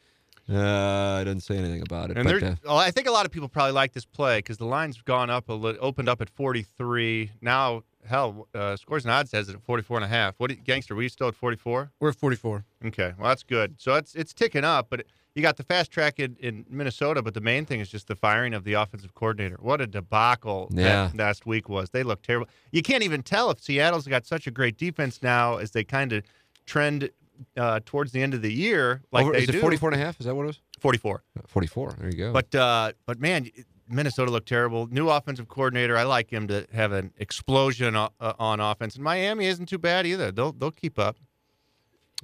Uh, 0.52 1.18
I 1.20 1.24
didn't 1.24 1.42
say 1.44 1.56
anything 1.56 1.82
about 1.82 2.10
it. 2.10 2.18
And 2.18 2.28
but, 2.28 2.42
uh, 2.42 2.54
well, 2.64 2.76
I 2.76 2.90
think 2.90 3.06
a 3.06 3.10
lot 3.12 3.24
of 3.24 3.30
people 3.32 3.48
probably 3.48 3.72
like 3.72 3.92
this 3.92 4.04
play 4.04 4.38
because 4.38 4.58
the 4.58 4.64
line's 4.64 5.00
gone 5.02 5.30
up 5.30 5.48
a 5.48 5.52
little, 5.52 5.84
opened 5.84 6.08
up 6.08 6.20
at 6.20 6.28
43. 6.30 7.30
Now, 7.40 7.82
hell, 8.06 8.48
uh, 8.54 8.76
scores 8.76 9.04
and 9.04 9.12
odds 9.12 9.30
says 9.30 9.48
it 9.48 9.54
at 9.54 9.62
44 9.62 9.98
and 9.98 10.04
a 10.04 10.08
half. 10.08 10.34
What, 10.38 10.50
you- 10.50 10.56
gangster? 10.56 10.94
Were 10.94 11.02
you 11.02 11.08
still 11.08 11.28
at 11.28 11.34
44? 11.34 11.90
We're 12.00 12.08
at 12.10 12.16
44. 12.16 12.64
Okay, 12.86 13.12
well 13.18 13.28
that's 13.28 13.42
good. 13.42 13.74
So 13.80 13.94
it's 13.94 14.14
it's 14.14 14.32
ticking 14.32 14.64
up, 14.64 14.86
but 14.90 15.04
you 15.34 15.42
got 15.42 15.56
the 15.56 15.62
fast 15.62 15.90
track 15.92 16.18
in, 16.18 16.36
in 16.40 16.64
Minnesota. 16.68 17.22
But 17.22 17.34
the 17.34 17.40
main 17.40 17.64
thing 17.66 17.78
is 17.80 17.88
just 17.88 18.08
the 18.08 18.16
firing 18.16 18.52
of 18.54 18.64
the 18.64 18.72
offensive 18.74 19.14
coordinator. 19.14 19.58
What 19.60 19.80
a 19.80 19.86
debacle 19.86 20.68
Yeah. 20.72 21.08
that 21.08 21.16
last 21.16 21.46
week 21.46 21.68
was. 21.68 21.90
They 21.90 22.02
look 22.02 22.22
terrible. 22.22 22.48
You 22.72 22.82
can't 22.82 23.02
even 23.04 23.22
tell 23.22 23.50
if 23.50 23.60
Seattle's 23.60 24.06
got 24.06 24.26
such 24.26 24.46
a 24.46 24.50
great 24.50 24.76
defense 24.76 25.22
now 25.22 25.56
as 25.58 25.70
they 25.70 25.84
kind 25.84 26.12
of 26.12 26.24
trend 26.66 27.10
uh, 27.56 27.80
towards 27.86 28.12
the 28.12 28.20
end 28.22 28.34
of 28.34 28.42
the 28.42 28.52
year, 28.52 29.02
like 29.12 29.22
over, 29.24 29.32
they 29.32 29.42
is 29.44 29.48
it 29.48 29.52
do. 29.52 29.60
44 29.60 29.92
and 29.92 30.00
a 30.00 30.04
half? 30.04 30.18
Is 30.20 30.26
that 30.26 30.34
what 30.34 30.42
it 30.42 30.46
was? 30.48 30.60
44. 30.80 31.22
44. 31.46 31.96
There 31.98 32.10
you 32.10 32.16
go. 32.16 32.32
But 32.32 32.54
uh, 32.54 32.92
but 33.06 33.18
man, 33.20 33.48
Minnesota 33.90 34.30
looked 34.30 34.48
terrible. 34.48 34.86
New 34.86 35.08
offensive 35.08 35.48
coordinator. 35.48 35.96
I 35.96 36.04
like 36.04 36.30
him 36.30 36.48
to 36.48 36.66
have 36.72 36.92
an 36.92 37.12
explosion 37.18 37.96
o- 37.96 38.10
uh, 38.20 38.34
on 38.38 38.60
offense. 38.60 38.94
And 38.94 39.04
Miami 39.04 39.46
isn't 39.46 39.66
too 39.66 39.78
bad 39.78 40.06
either. 40.06 40.30
They'll 40.30 40.52
they'll 40.52 40.70
keep 40.70 40.98
up. 40.98 41.16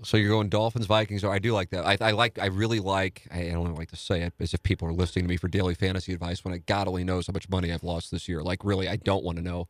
So 0.03 0.17
you're 0.19 0.29
going 0.29 0.51
Dolphins, 0.51 0.87
Vikings. 0.87 1.25
Or 1.25 1.33
I 1.33 1.39
do 1.39 1.53
like 1.53 1.71
that. 1.71 1.87
I, 1.87 1.97
I 2.01 2.11
like. 2.13 2.39
I 2.39 2.47
really 2.47 2.81
like. 2.81 3.27
I 3.33 3.49
don't 3.51 3.75
like 3.75 3.91
to 3.91 3.97
say 3.97 4.23
it, 4.23 4.35
as 4.39 4.53
if 4.53 4.63
people 4.63 4.87
are 4.89 4.93
listening 4.93 5.25
to 5.25 5.29
me 5.29 5.37
for 5.37 5.49
daily 5.49 5.75
fantasy 5.75 6.13
advice. 6.13 6.45
When 6.45 6.53
I 6.55 6.59
God 6.59 6.87
only 6.89 7.05
knows 7.05 7.27
how 7.27 7.33
much 7.33 7.49
money 7.49 7.73
I've 7.73 7.85
lost 7.85 8.11
this 8.11 8.29
year. 8.29 8.43
Like 8.43 8.65
really, 8.65 8.89
I 8.89 8.97
don't 8.97 9.25
want 9.25 9.39
to 9.39 9.45
know. 9.45 9.69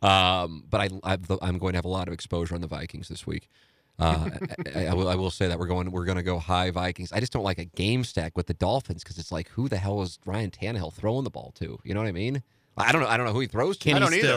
Um, 0.00 0.64
but 0.68 0.80
I, 0.80 0.88
I've, 1.02 1.30
I'm 1.42 1.58
going 1.58 1.72
to 1.72 1.78
have 1.78 1.84
a 1.84 1.88
lot 1.88 2.06
of 2.06 2.14
exposure 2.14 2.54
on 2.54 2.60
the 2.60 2.68
Vikings 2.68 3.08
this 3.08 3.26
week. 3.26 3.48
Uh, 3.98 4.30
I, 4.74 4.86
I, 4.86 4.94
will, 4.94 5.08
I 5.08 5.14
will 5.16 5.30
say 5.30 5.48
that 5.48 5.58
we're 5.58 5.66
going. 5.66 5.90
We're 5.90 6.04
going 6.04 6.18
to 6.18 6.22
go 6.22 6.38
high 6.38 6.70
Vikings. 6.70 7.12
I 7.12 7.20
just 7.20 7.32
don't 7.32 7.42
like 7.42 7.58
a 7.58 7.64
game 7.64 8.04
stack 8.04 8.36
with 8.36 8.46
the 8.46 8.54
Dolphins 8.54 9.02
because 9.02 9.18
it's 9.18 9.32
like, 9.32 9.48
who 9.48 9.68
the 9.68 9.76
hell 9.76 10.02
is 10.02 10.18
Ryan 10.24 10.50
Tannehill 10.50 10.92
throwing 10.92 11.24
the 11.24 11.30
ball 11.30 11.52
to? 11.56 11.78
You 11.82 11.94
know 11.94 12.00
what 12.00 12.08
I 12.08 12.12
mean? 12.12 12.42
I 12.76 12.92
don't 12.92 13.02
know. 13.02 13.08
I 13.08 13.16
don't 13.16 13.26
know 13.26 13.32
who 13.32 13.40
he 13.40 13.48
throws 13.48 13.76
to. 13.78 13.84
Kenny 13.84 14.00
don't 14.00 14.14
either. 14.14 14.28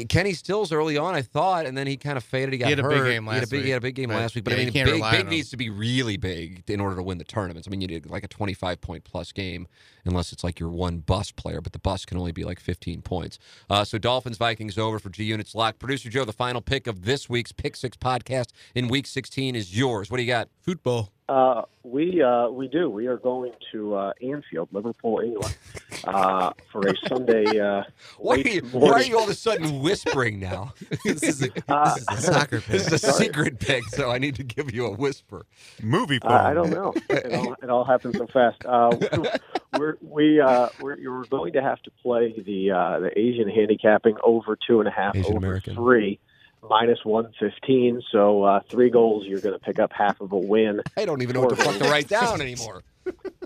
Stills. 0.00 0.06
Kenny 0.08 0.32
Stills 0.32 0.72
early 0.72 0.96
on, 0.96 1.14
I 1.14 1.22
thought, 1.22 1.66
and 1.66 1.76
then 1.76 1.86
he 1.86 1.96
kind 1.96 2.16
of 2.16 2.24
faded. 2.24 2.52
He 2.52 2.58
got 2.58 2.66
He 2.66 2.70
had 2.72 2.78
a 2.80 2.82
hurt. 2.82 2.90
big 2.90 3.04
game 3.04 3.24
he, 3.24 3.28
had 3.30 3.36
a 3.36 3.40
last 3.40 3.50
big, 3.50 3.58
he 3.60 3.64
week. 3.64 3.72
had 3.72 3.78
a 3.78 3.80
big 3.80 3.94
game 3.94 4.10
Right. 4.10 4.16
last 4.16 4.34
week, 4.34 4.44
but 4.44 4.52
Yeah, 4.52 4.56
I 4.60 4.64
mean, 4.64 4.72
can't 4.72 4.90
big, 4.90 5.02
big 5.10 5.28
needs 5.28 5.50
to 5.50 5.56
be 5.56 5.70
really 5.70 6.16
big 6.16 6.62
in 6.68 6.80
order 6.80 6.96
to 6.96 7.02
win 7.02 7.18
the 7.18 7.24
tournaments. 7.24 7.66
I 7.66 7.70
mean, 7.70 7.80
you 7.80 7.86
need 7.86 8.06
like 8.06 8.24
a 8.24 8.28
25 8.28 8.80
point 8.80 9.04
plus 9.04 9.32
game, 9.32 9.66
unless 10.04 10.32
it's 10.32 10.42
like 10.44 10.58
your 10.60 10.70
one 10.70 10.98
bus 10.98 11.30
player, 11.32 11.60
but 11.60 11.72
the 11.72 11.78
bus 11.78 12.04
can 12.04 12.16
only 12.18 12.32
be 12.32 12.44
like 12.44 12.60
15 12.60 13.02
points. 13.02 13.38
Uh, 13.68 13.84
so 13.84 13.98
Dolphins 13.98 14.38
Vikings 14.38 14.78
over 14.78 14.98
for 14.98 15.10
G 15.10 15.24
Units 15.24 15.54
lock. 15.54 15.78
Producer 15.78 16.08
Joe, 16.10 16.24
the 16.24 16.32
final 16.32 16.60
pick 16.60 16.86
of 16.86 17.04
this 17.04 17.28
week's 17.28 17.52
Pick 17.52 17.76
Six 17.76 17.96
podcast 17.96 18.48
in 18.74 18.88
Week 18.88 19.06
16 19.06 19.54
is 19.56 19.76
yours. 19.76 20.10
What 20.10 20.16
do 20.18 20.22
you 20.22 20.28
got? 20.28 20.48
Football. 20.62 21.12
Uh, 21.28 21.62
we 21.82 22.22
uh, 22.22 22.48
we 22.48 22.68
do. 22.68 22.88
We 22.88 23.06
are 23.06 23.18
going 23.18 23.52
to 23.72 23.94
uh, 23.94 24.12
Anfield, 24.22 24.68
Liverpool, 24.72 25.20
England, 25.20 25.56
uh, 26.04 26.52
for 26.72 26.80
a 26.88 26.94
Sunday. 27.06 27.58
Uh, 27.60 27.82
Why 28.18 28.36
are, 28.36 28.38
you, 28.38 28.62
why 28.72 28.92
are 28.92 29.02
you 29.02 29.16
all 29.18 29.24
of 29.24 29.30
a 29.30 29.34
sudden 29.34 29.80
whispering 29.80 30.40
now? 30.40 30.72
this, 31.04 31.22
is 31.22 31.42
a, 31.42 31.50
Uh, 31.68 31.94
this 31.94 32.02
is 32.02 32.08
a 32.28 32.32
soccer 32.32 32.60
this 32.60 32.86
is 32.86 32.92
a 32.94 32.98
Sorry. 32.98 33.26
secret 33.26 33.58
pick, 33.60 33.84
so 33.90 34.10
I 34.10 34.18
need 34.18 34.36
to 34.36 34.42
give 34.42 34.74
you 34.74 34.86
a 34.86 34.90
whisper. 34.90 35.44
Movie. 35.82 36.18
I, 36.22 36.50
I 36.50 36.54
don't 36.54 36.70
know. 36.70 36.94
It 37.10 37.32
all, 37.34 37.56
it 37.62 37.70
all 37.70 37.84
happened 37.84 38.16
so 38.16 38.26
fast. 38.26 38.64
Uh, 38.64 38.96
we're 39.78 39.96
we 40.00 40.40
uh, 40.40 40.68
we're 40.80 40.96
you're 40.96 41.24
going 41.26 41.52
to 41.52 41.62
have 41.62 41.80
to 41.82 41.90
play 42.02 42.34
the 42.40 42.70
uh, 42.70 43.00
the 43.00 43.18
Asian 43.18 43.48
handicapping 43.50 44.16
over 44.24 44.56
two 44.66 44.80
and 44.80 44.88
a 44.88 44.92
half 44.92 45.14
Asian 45.14 45.36
over 45.36 45.46
American. 45.46 45.74
three 45.74 46.18
minus 46.62 47.04
one 47.04 47.32
fifteen. 47.38 48.02
So 48.10 48.42
uh, 48.44 48.60
three 48.68 48.90
goals, 48.90 49.26
you're 49.26 49.40
going 49.40 49.58
to 49.58 49.64
pick 49.64 49.78
up 49.78 49.92
half 49.92 50.20
of 50.20 50.32
a 50.32 50.38
win. 50.38 50.82
I 50.96 51.04
don't 51.04 51.22
even 51.22 51.34
know 51.34 51.42
what 51.42 51.56
the 51.56 51.64
fuck 51.64 51.76
to 51.78 51.84
write 51.84 52.08
down 52.08 52.40
anymore. 52.40 52.82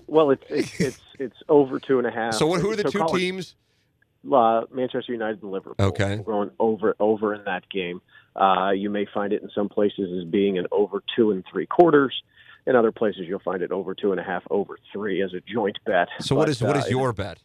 Well, 0.07 0.31
it's 0.31 0.43
it's 0.49 0.79
it's, 0.79 0.99
it's 1.19 1.37
over 1.49 1.79
two 1.79 1.97
and 1.97 2.07
a 2.07 2.11
half. 2.11 2.35
So 2.35 2.47
what? 2.47 2.61
Who 2.61 2.71
are 2.71 2.75
the 2.75 2.83
two 2.83 2.99
call 2.99 3.15
it, 3.15 3.19
teams? 3.19 3.55
Uh, 4.31 4.61
Manchester 4.71 5.11
United 5.11 5.41
and 5.41 5.51
Liverpool. 5.51 5.85
Okay. 5.85 6.17
We're 6.17 6.33
going 6.33 6.51
over 6.59 6.95
over 6.99 7.33
in 7.33 7.43
that 7.45 7.69
game. 7.69 8.01
Uh, 8.35 8.71
you 8.71 8.89
may 8.89 9.05
find 9.13 9.33
it 9.33 9.41
in 9.43 9.49
some 9.53 9.69
places 9.69 10.09
as 10.17 10.29
being 10.29 10.57
an 10.57 10.65
over 10.71 11.03
two 11.15 11.31
and 11.31 11.43
three 11.51 11.65
quarters. 11.65 12.13
In 12.65 12.75
other 12.77 12.93
places, 12.93 13.23
you'll 13.27 13.39
find 13.39 13.61
it 13.61 13.71
over 13.71 13.93
two 13.93 14.11
and 14.11 14.19
a 14.21 14.23
half, 14.23 14.43
over 14.49 14.77
three 14.93 15.21
as 15.21 15.33
a 15.33 15.41
joint 15.41 15.77
bet. 15.85 16.07
So 16.21 16.35
what 16.35 16.43
But, 16.43 16.49
is 16.49 16.61
what 16.61 16.77
is 16.77 16.85
uh, 16.85 16.89
your 16.89 17.11
bet? 17.11 17.37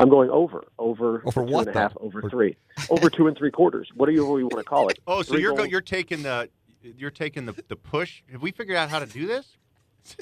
I'm 0.00 0.08
going 0.08 0.30
over, 0.30 0.64
over 0.78 1.22
Over 1.26 1.44
two 1.46 1.52
what, 1.52 1.68
and 1.68 1.76
a 1.76 1.78
half, 1.78 1.92
over 2.00 2.22
three, 2.28 2.56
over 2.88 3.10
two 3.10 3.26
and 3.28 3.36
three 3.36 3.50
quarters. 3.50 3.88
What 3.94 4.06
do 4.06 4.12
you, 4.12 4.24
what 4.24 4.36
do 4.36 4.40
you 4.40 4.46
want 4.46 4.58
to 4.58 4.64
call 4.64 4.88
it? 4.88 4.98
Oh, 5.06 5.20
so 5.22 5.34
Three 5.34 5.42
you're 5.42 5.54
go, 5.54 5.64
you're 5.64 5.82
taking 5.82 6.22
the 6.22 6.48
you're 6.82 7.10
taking 7.10 7.44
the 7.44 7.52
the 7.68 7.76
push. 7.76 8.22
Have 8.32 8.40
we 8.40 8.50
figured 8.50 8.78
out 8.78 8.88
how 8.88 8.98
to 8.98 9.06
do 9.06 9.26
this? 9.26 9.56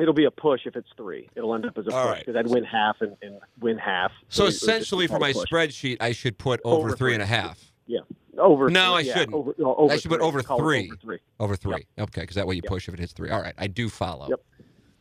It'll 0.01 0.13
be 0.15 0.25
a 0.25 0.31
push 0.33 0.63
if 0.67 0.75
it's 0.75 0.89
three. 0.97 1.29
It'll 1.37 1.55
end 1.55 1.65
up 1.65 1.79
as 1.79 1.87
a 1.87 1.93
All 1.95 2.03
push 2.07 2.11
right. 2.13 2.27
because 2.27 2.37
I'd 2.37 2.49
win 2.53 2.65
half 2.65 3.01
and, 3.01 3.17
and 3.23 3.39
win 3.61 3.79
half. 3.79 4.11
So 4.29 4.43
it 4.43 4.47
would 4.47 4.51
just 4.51 4.63
essentially, 4.65 5.07
for 5.07 5.21
my 5.21 5.33
push. 5.33 5.45
spreadsheet, 5.49 5.99
I 6.01 6.11
should 6.11 6.37
put 6.37 6.61
over, 6.65 6.89
Over 6.89 6.89
three 6.91 6.97
three. 6.97 7.15
and 7.15 7.23
a 7.23 7.27
half. 7.27 7.73
yeah, 7.87 8.01
over. 8.37 8.69
No, 8.69 8.95
I 8.97 9.01
yeah, 9.01 9.13
shouldn't. 9.15 9.35
Over, 9.35 9.55
no, 9.57 9.77
over 9.77 9.93
I 9.95 9.97
should 9.99 10.11
put 10.11 10.19
three. 10.19 10.27
over 10.27 10.43
three. 10.43 10.89
Over 10.89 10.97
three. 10.97 11.19
Over 11.39 11.57
three. 11.57 11.87
Okay, 12.01 12.21
because 12.23 12.35
that 12.35 12.49
way 12.49 12.57
you 12.57 12.63
Yep. 12.65 12.71
push 12.73 12.89
if 12.89 12.95
it 12.95 12.99
hits 13.01 13.13
three. 13.13 13.31
All 13.31 13.41
right, 13.41 13.55
I 13.57 13.69
do 13.69 13.89
follow. 13.89 14.29
Yep. 14.29 14.41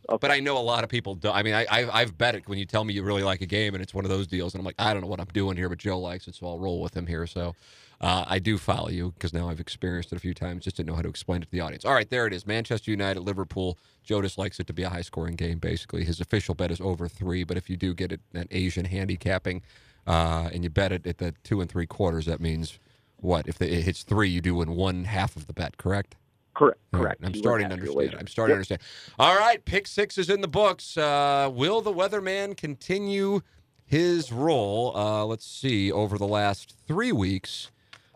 Okay. 0.10 0.18
But 0.22 0.32
I 0.32 0.40
know 0.40 0.58
a 0.58 0.60
lot 0.60 0.84
of 0.84 0.90
people 0.90 1.16
don't. 1.16 1.36
I 1.36 1.44
mean, 1.44 1.54
I, 1.54 1.66
I, 1.70 2.02
I've 2.02 2.18
bet 2.18 2.36
it 2.36 2.48
when 2.48 2.58
you 2.58 2.66
tell 2.66 2.84
me 2.84 2.94
you 2.94 3.04
really 3.04 3.24
like 3.24 3.42
a 3.42 3.46
game, 3.46 3.74
and 3.74 3.84
it's 3.84 3.94
one 3.94 4.06
of 4.06 4.10
those 4.10 4.28
deals, 4.28 4.54
and 4.54 4.60
I'm 4.60 4.66
like, 4.66 4.76
I 4.80 4.94
don't 4.94 5.02
know 5.02 5.08
what 5.08 5.20
I'm 5.20 5.28
doing 5.28 5.58
here, 5.58 5.70
but 5.70 5.78
Joe 5.80 6.00
likes 6.00 6.28
it, 6.28 6.36
so 6.36 6.48
I'll 6.48 6.60
roll 6.60 6.82
with 6.82 6.96
him 6.96 7.08
here. 7.08 7.28
So 7.28 7.56
uh, 8.00 8.24
I 8.28 8.40
do 8.40 8.58
follow 8.58 8.90
you 8.90 9.12
because 9.12 9.34
now 9.34 9.50
I've 9.50 9.60
experienced 9.60 10.12
it 10.14 10.16
a 10.16 10.20
few 10.20 10.34
times, 10.34 10.64
just 10.64 10.78
didn't 10.78 10.90
know 10.90 10.96
how 10.96 11.02
to 11.02 11.10
explain 11.10 11.42
it 11.42 11.46
to 11.46 11.52
the 11.52 11.62
audience. 11.62 11.84
All 11.84 11.94
right, 11.94 12.10
there 12.10 12.28
it 12.28 12.34
is. 12.34 12.46
Manchester 12.46 12.92
United, 12.92 13.22
Liverpool. 13.22 13.78
Joe 14.04 14.22
just 14.22 14.38
likes 14.38 14.60
it 14.60 14.68
to 14.68 14.74
be 14.74 14.84
a 14.84 14.90
high 14.90 15.02
scoring 15.02 15.36
game, 15.36 15.58
basically. 15.58 16.06
His 16.06 16.22
official 16.22 16.56
bet 16.56 16.72
is 16.72 16.80
over 16.80 17.08
three, 17.08 17.44
but 17.44 17.58
if 17.58 17.70
you 17.70 17.76
do 17.76 17.94
get 17.94 18.12
it 18.12 18.22
at 18.34 18.48
Asian 18.52 18.86
handicapping 18.86 19.62
uh, 20.06 20.50
and 20.54 20.64
you 20.64 20.70
bet 20.70 20.92
it 20.92 21.06
at 21.06 21.18
the 21.18 21.34
two 21.44 21.60
and 21.60 21.70
three 21.70 21.88
quarters, 21.88 22.26
that 22.28 22.40
means 22.40 22.80
what? 23.18 23.48
If 23.48 23.62
it 23.62 23.84
hits 23.84 24.04
three, 24.04 24.30
you 24.30 24.42
do 24.42 24.56
win 24.56 24.76
one 24.76 25.06
half 25.06 25.36
of 25.36 25.48
the 25.48 25.54
bet, 25.54 25.78
correct? 25.78 26.16
Correct. 26.58 26.80
All 26.94 27.00
right, 27.02 27.18
Correct. 27.20 27.26
I'm 27.26 27.34
starting 27.36 27.70
to 27.70 27.76
win 27.76 27.80
half 27.80 27.86
your 27.86 27.96
understand. 28.02 28.20
I'm 28.20 28.28
starting 28.28 28.58
Yep. 28.58 28.68
to 28.68 28.74
understand. 28.74 28.82
All 29.20 29.38
right, 29.38 29.64
pick 29.64 29.86
six 29.88 30.18
is 30.18 30.30
in 30.30 30.42
the 30.42 30.48
books. 30.48 30.98
Uh, 30.98 31.52
will 31.54 31.82
the 31.82 31.94
weatherman 31.94 32.58
continue 32.58 33.42
his 33.86 34.32
roll? 34.32 34.96
Uh, 34.98 35.24
let's 35.26 35.46
see. 35.46 35.92
Over 35.92 36.18
the 36.18 36.28
last 36.28 36.76
three 36.88 37.12
weeks, 37.12 37.70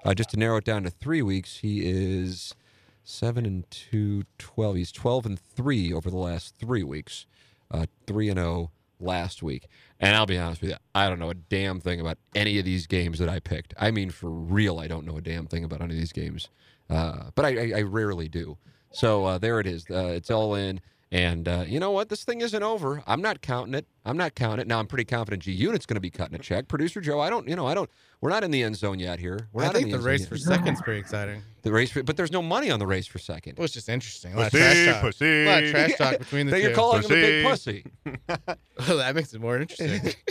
uh, 0.03 0.15
just 0.15 0.31
to 0.31 0.37
narrow 0.37 0.57
it 0.57 0.63
down 0.65 0.83
to 0.83 0.89
three 0.89 1.21
weeks, 1.21 1.57
he 1.57 1.81
is 1.85 2.55
seven 3.03 3.45
and 3.45 3.69
two, 3.69 4.23
12. 4.39 4.75
He's 4.75 4.91
12 4.91 5.25
and 5.27 5.39
three 5.39 5.93
over 5.93 6.09
the 6.09 6.17
last 6.17 6.55
three 6.57 6.83
weeks, 6.83 7.27
uh, 7.69 7.85
three 8.07 8.27
and 8.29 8.39
zero 8.39 8.71
last 8.99 9.43
week. 9.43 9.67
And 9.99 10.15
I'll 10.15 10.25
be 10.25 10.37
honest 10.39 10.61
with 10.61 10.71
you, 10.71 10.77
I 10.95 11.09
don't 11.09 11.19
know 11.19 11.29
a 11.29 11.35
damn 11.35 11.79
thing 11.79 11.99
about 11.99 12.17
any 12.33 12.57
of 12.57 12.65
these 12.65 12.87
games 12.87 13.19
that 13.19 13.29
I 13.29 13.39
picked. 13.39 13.75
I 13.77 13.91
mean, 13.91 14.09
for 14.09 14.29
real, 14.31 14.79
I 14.79 14.87
don't 14.87 15.05
know 15.05 15.17
a 15.17 15.21
damn 15.21 15.45
thing 15.45 15.63
about 15.63 15.81
any 15.81 15.93
of 15.93 15.99
these 15.99 16.11
games. 16.11 16.49
Uh, 16.91 17.31
but 17.35 17.45
I, 17.45 17.49
I, 17.49 17.71
I 17.77 17.81
rarely 17.83 18.27
do. 18.27 18.57
So 18.91 19.25
uh, 19.25 19.37
there 19.37 19.59
it 19.59 19.67
is. 19.67 19.85
Uh, 19.89 20.07
it's 20.07 20.29
all 20.29 20.55
in. 20.55 20.81
And 21.13 21.45
uh, 21.49 21.65
you 21.67 21.81
know 21.81 21.91
what? 21.91 22.07
This 22.07 22.23
thing 22.23 22.39
isn't 22.39 22.63
over. 22.63 23.03
I'm 23.05 23.21
not 23.21 23.41
counting 23.41 23.73
it. 23.73 23.85
I'm 24.05 24.15
not 24.15 24.33
counting 24.33 24.61
it. 24.61 24.67
Now 24.67 24.79
I'm 24.79 24.87
pretty 24.87 25.03
confident 25.03 25.43
G 25.43 25.51
Unit's 25.51 25.85
going 25.85 25.95
to 25.95 26.01
be 26.01 26.09
cutting 26.09 26.35
a 26.35 26.39
check. 26.39 26.69
Producer 26.69 27.01
Joe, 27.01 27.19
I 27.19 27.29
don't. 27.29 27.49
You 27.49 27.57
know, 27.57 27.67
I 27.67 27.73
don't. 27.73 27.89
We're 28.21 28.29
not 28.29 28.45
in 28.45 28.51
the 28.51 28.63
end 28.63 28.77
zone 28.77 28.97
yet 28.97 29.19
here. 29.19 29.49
We're 29.51 29.63
I 29.63 29.65
not 29.67 29.75
in 29.75 29.81
think 29.81 29.91
the 29.91 29.97
end 29.97 30.05
race 30.05 30.25
for 30.25 30.35
yet. 30.35 30.43
second's 30.45 30.81
pretty 30.81 31.01
exciting. 31.01 31.41
the 31.63 31.71
race, 31.73 31.91
for, 31.91 32.01
but 32.01 32.15
there's 32.15 32.31
no 32.31 32.41
money 32.41 32.71
on 32.71 32.79
the 32.79 32.87
race 32.87 33.07
for 33.07 33.19
second. 33.19 33.53
It 33.57 33.59
was 33.61 33.73
just 33.73 33.89
interesting. 33.89 34.35
A 34.35 34.37
lot 34.37 34.45
of 34.47 34.51
Pussy, 34.53 34.63
trash 34.85 34.93
talk. 34.93 35.01
pussy. 35.01 35.25
A 35.43 35.45
lot 35.49 35.63
of 35.63 35.71
trash 35.71 35.95
talk 35.97 36.17
between 36.19 36.45
the 36.45 36.51
Then 36.53 36.61
you're 36.61 36.69
two. 36.69 36.75
calling 36.75 37.01
him 37.03 37.11
a 37.11 37.13
big 37.13 37.45
pussy. 37.45 37.85
that 38.77 39.13
makes 39.13 39.33
it 39.33 39.41
more 39.41 39.57
interesting. 39.59 40.13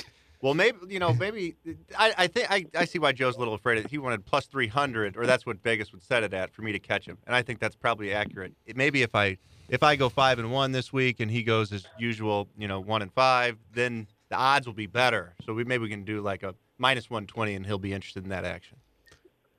Well, 0.43 0.55
maybe 0.55 0.79
you 0.89 0.99
know, 0.99 1.13
maybe 1.13 1.57
I, 1.99 2.15
I 2.17 2.27
think 2.27 2.51
I, 2.51 2.65
I 2.75 2.85
see 2.87 2.99
why 2.99 3.13
Joe's 3.13 3.37
a 3.37 3.39
little 3.39 3.55
afraid. 3.55 3.85
Of, 3.85 3.91
he 3.91 3.99
wanted 3.99 4.25
plus 4.25 4.47
three 4.47 4.69
hundred, 4.69 5.17
or 5.17 5.27
that's 5.27 5.45
what 5.45 5.63
Vegas 5.63 5.93
would 5.93 6.03
set 6.03 6.23
it 6.23 6.33
at 6.33 6.53
for 6.53 6.63
me 6.63 6.73
to 6.73 6.79
catch 6.79 7.05
him, 7.07 7.19
and 7.27 7.37
I 7.37 7.43
think 7.43 7.59
that's 7.59 7.77
probably 7.77 8.15
accurate. 8.15 8.55
It, 8.65 8.77
maybe 8.77 9.03
if 9.03 9.15
I 9.15 9.37
if 9.69 9.83
I 9.83 9.97
go 9.97 10.09
five 10.09 10.39
and 10.39 10.51
one 10.51 10.73
this 10.73 10.93
week, 10.93 11.21
and 11.21 11.31
he 11.31 11.43
goes 11.43 11.73
as 11.73 11.87
usual, 11.99 12.49
you 12.57 12.69
know, 12.69 12.81
one 12.81 13.03
and 13.03 13.13
five, 13.13 13.59
then 13.75 14.07
the 14.31 14.37
odds 14.37 14.67
will 14.67 14.75
be 14.75 14.87
better. 14.87 15.35
So 15.45 15.53
we 15.53 15.65
maybe 15.65 15.83
we 15.83 15.91
can 15.91 16.05
do 16.05 16.23
like 16.23 16.43
a 16.43 16.55
minus 16.79 17.11
one 17.11 17.27
twenty, 17.27 17.55
and 17.55 17.67
he'll 17.67 17.79
be 17.79 17.93
interested 17.93 18.23
in 18.25 18.31
that 18.31 18.47
action. 18.47 18.79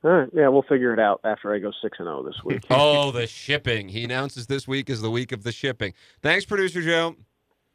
All 0.03 0.09
right. 0.09 0.29
Yeah, 0.33 0.47
we'll 0.47 0.63
figure 0.63 0.93
it 0.93 0.99
out 0.99 1.21
after 1.23 1.53
I 1.53 1.59
go 1.59 1.71
six 1.79 1.99
and 1.99 2.07
zero 2.07 2.23
this 2.23 2.43
week. 2.43 2.63
Oh, 2.71 3.11
the 3.11 3.27
shipping. 3.27 3.89
He 3.89 4.03
announces 4.03 4.47
this 4.47 4.67
week 4.67 4.89
is 4.89 5.01
the 5.01 5.11
week 5.11 5.31
of 5.31 5.43
the 5.43 5.51
shipping. 5.51 5.93
Thanks, 6.23 6.43
producer 6.43 6.81
Joe. 6.81 7.15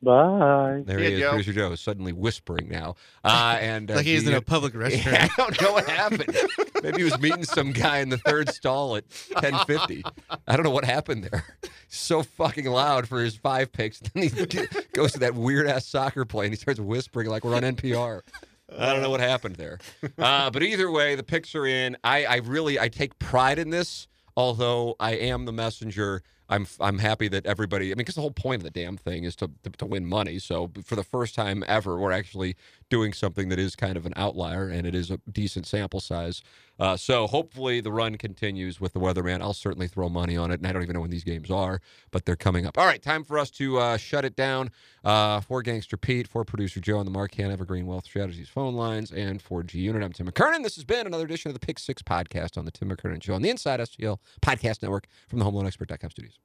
Bye. 0.03 0.82
There 0.84 0.99
See 0.99 1.05
he 1.07 1.12
is. 1.14 1.20
Joe. 1.20 1.30
Producer 1.30 1.53
Joe 1.53 1.72
is 1.72 1.80
suddenly 1.80 2.12
whispering 2.12 2.68
now. 2.68 2.97
Uh, 3.24 3.57
and 3.61 3.90
uh, 3.90 3.94
like 3.97 4.07
he's 4.07 4.22
G 4.22 4.26
in 4.26 4.32
a 4.32 4.36
Unit- 4.36 4.47
public 4.47 4.74
Yeah, 4.74 4.80
restaurant. 4.80 5.16
I 5.22 5.28
don't 5.36 5.62
know 5.62 5.72
what 5.72 5.88
happened. 5.88 6.36
Maybe 6.82 6.99
he 6.99 7.05
was 7.05 7.18
meeting 7.18 7.44
some 7.44 7.72
guy 7.72 7.99
in 7.99 8.11
the 8.11 8.18
third 8.18 8.51
stall 8.51 8.97
at 8.97 9.09
10:50. 9.09 10.03
I 10.47 10.57
don't 10.57 10.64
know 10.64 10.70
what 10.70 10.84
happened 10.84 11.24
there. 11.24 11.44
So 11.88 12.22
fucking 12.22 12.66
loud 12.66 13.09
for 13.09 13.20
his 13.22 13.36
five 13.36 13.72
picks. 13.72 14.01
Then 14.01 14.24
he 14.24 14.28
goes 14.92 15.12
to 15.12 15.18
that 15.20 15.34
weird 15.34 15.66
ass 15.66 15.86
soccer 15.86 16.24
play 16.24 16.47
and 16.47 16.53
he 16.55 16.59
starts 16.61 16.78
whispering 16.80 17.28
like 17.28 17.44
we're 17.44 17.55
on 17.57 17.62
NPR. 17.62 18.20
I 18.76 18.92
don't 18.92 19.01
know 19.03 19.11
what 19.11 19.20
happened 19.20 19.57
there. 19.57 19.78
Uh, 20.18 20.51
but 20.51 20.62
either 20.62 20.90
way, 20.90 21.14
the 21.14 21.22
picks 21.22 21.55
are 21.55 21.66
in. 21.66 21.97
I, 22.05 22.24
I 22.24 22.36
really 22.38 22.78
I 22.78 22.88
take 22.88 23.18
pride 23.18 23.59
in 23.59 23.70
this, 23.70 24.09
although 24.36 24.97
I 25.01 25.12
am 25.12 25.44
the 25.47 25.53
messenger. 25.53 26.22
I'm 26.49 26.66
I'm 26.80 26.99
happy 26.99 27.28
that 27.28 27.44
everybody. 27.47 27.86
I 27.86 27.90
mean, 27.90 27.99
because 27.99 28.14
the 28.14 28.20
whole 28.20 28.30
point 28.30 28.61
of 28.61 28.64
the 28.64 28.70
damn 28.70 28.97
thing 28.97 29.24
is 29.24 29.34
to, 29.36 29.51
to 29.64 29.70
to 29.70 29.86
win 29.86 30.07
money. 30.07 30.38
So 30.38 30.70
for 30.84 30.97
the 30.97 31.03
first 31.05 31.34
time 31.34 31.64
ever, 31.66 31.99
we're 31.99 32.12
actually 32.12 32.57
doing 32.88 33.12
something 33.12 33.49
that 33.49 33.59
is 33.59 33.74
kind 33.74 33.97
of 33.97 34.07
an 34.07 34.12
outlier, 34.16 34.68
and 34.68 34.86
it 34.86 34.94
is 34.94 35.11
a 35.11 35.18
decent 35.30 35.66
sample 35.66 36.01
size. 36.01 36.42
Uh, 36.78 36.97
so 36.97 37.26
hopefully 37.26 37.80
the 37.80 37.90
run 37.90 38.16
continues 38.16 38.80
with 38.80 38.92
the 38.92 39.01
weatherman. 39.01 39.40
I'll 39.40 39.55
certainly 39.55 39.88
throw 39.88 40.09
money 40.09 40.36
on 40.36 40.51
it, 40.51 40.61
and 40.61 40.66
I 40.66 40.72
don't 40.72 40.82
even 40.82 40.94
know 40.94 41.01
when 41.01 41.11
these 41.11 41.24
games 41.24 41.51
are, 41.51 41.80
but 42.11 42.26
they're 42.26 42.36
coming 42.36 42.66
up. 42.66 42.76
All 42.76 42.84
right, 42.84 43.03
time 43.03 43.24
for 43.24 43.38
us 43.38 43.51
to 43.53 43.78
uh, 43.78 43.97
shut 43.97 44.24
it 44.24 44.36
down. 44.36 44.70
Uh, 45.03 45.40
for 45.40 45.62
Gangster 45.62 45.97
Pete, 45.97 46.28
for 46.28 46.44
producer 46.44 46.80
Joe 46.80 46.99
on 46.99 47.07
the 47.07 47.12
Mark 47.12 47.34
Hanna 47.34 47.53
Evergreen 47.53 47.86
Wealth 47.86 48.05
Strategies 48.05 48.49
phone 48.49 48.74
lines, 48.74 49.11
and 49.11 49.40
for 49.40 49.62
G 49.62 49.78
Unit, 49.80 50.03
I'm 50.03 50.12
Tim 50.12 50.26
McKernan. 50.30 50.62
This 50.62 50.74
has 50.74 50.84
been 50.84 51.07
another 51.07 51.24
edition 51.24 51.49
of 51.49 51.55
the 51.55 51.64
Pick 51.64 51.78
Six 51.78 52.03
podcast 52.03 52.59
on 52.59 52.64
the 52.64 52.70
Tim 52.70 52.90
McKernan 52.90 53.22
Show 53.22 53.34
on 53.34 53.42
the 53.42 53.51
Inside 53.51 53.80
STL 53.80 54.18
Podcast 54.42 54.82
Network 54.82 55.07
from 55.28 55.38
the 55.38 55.44
HomeLoanExpert.com 55.44 56.11
studios. 56.11 56.36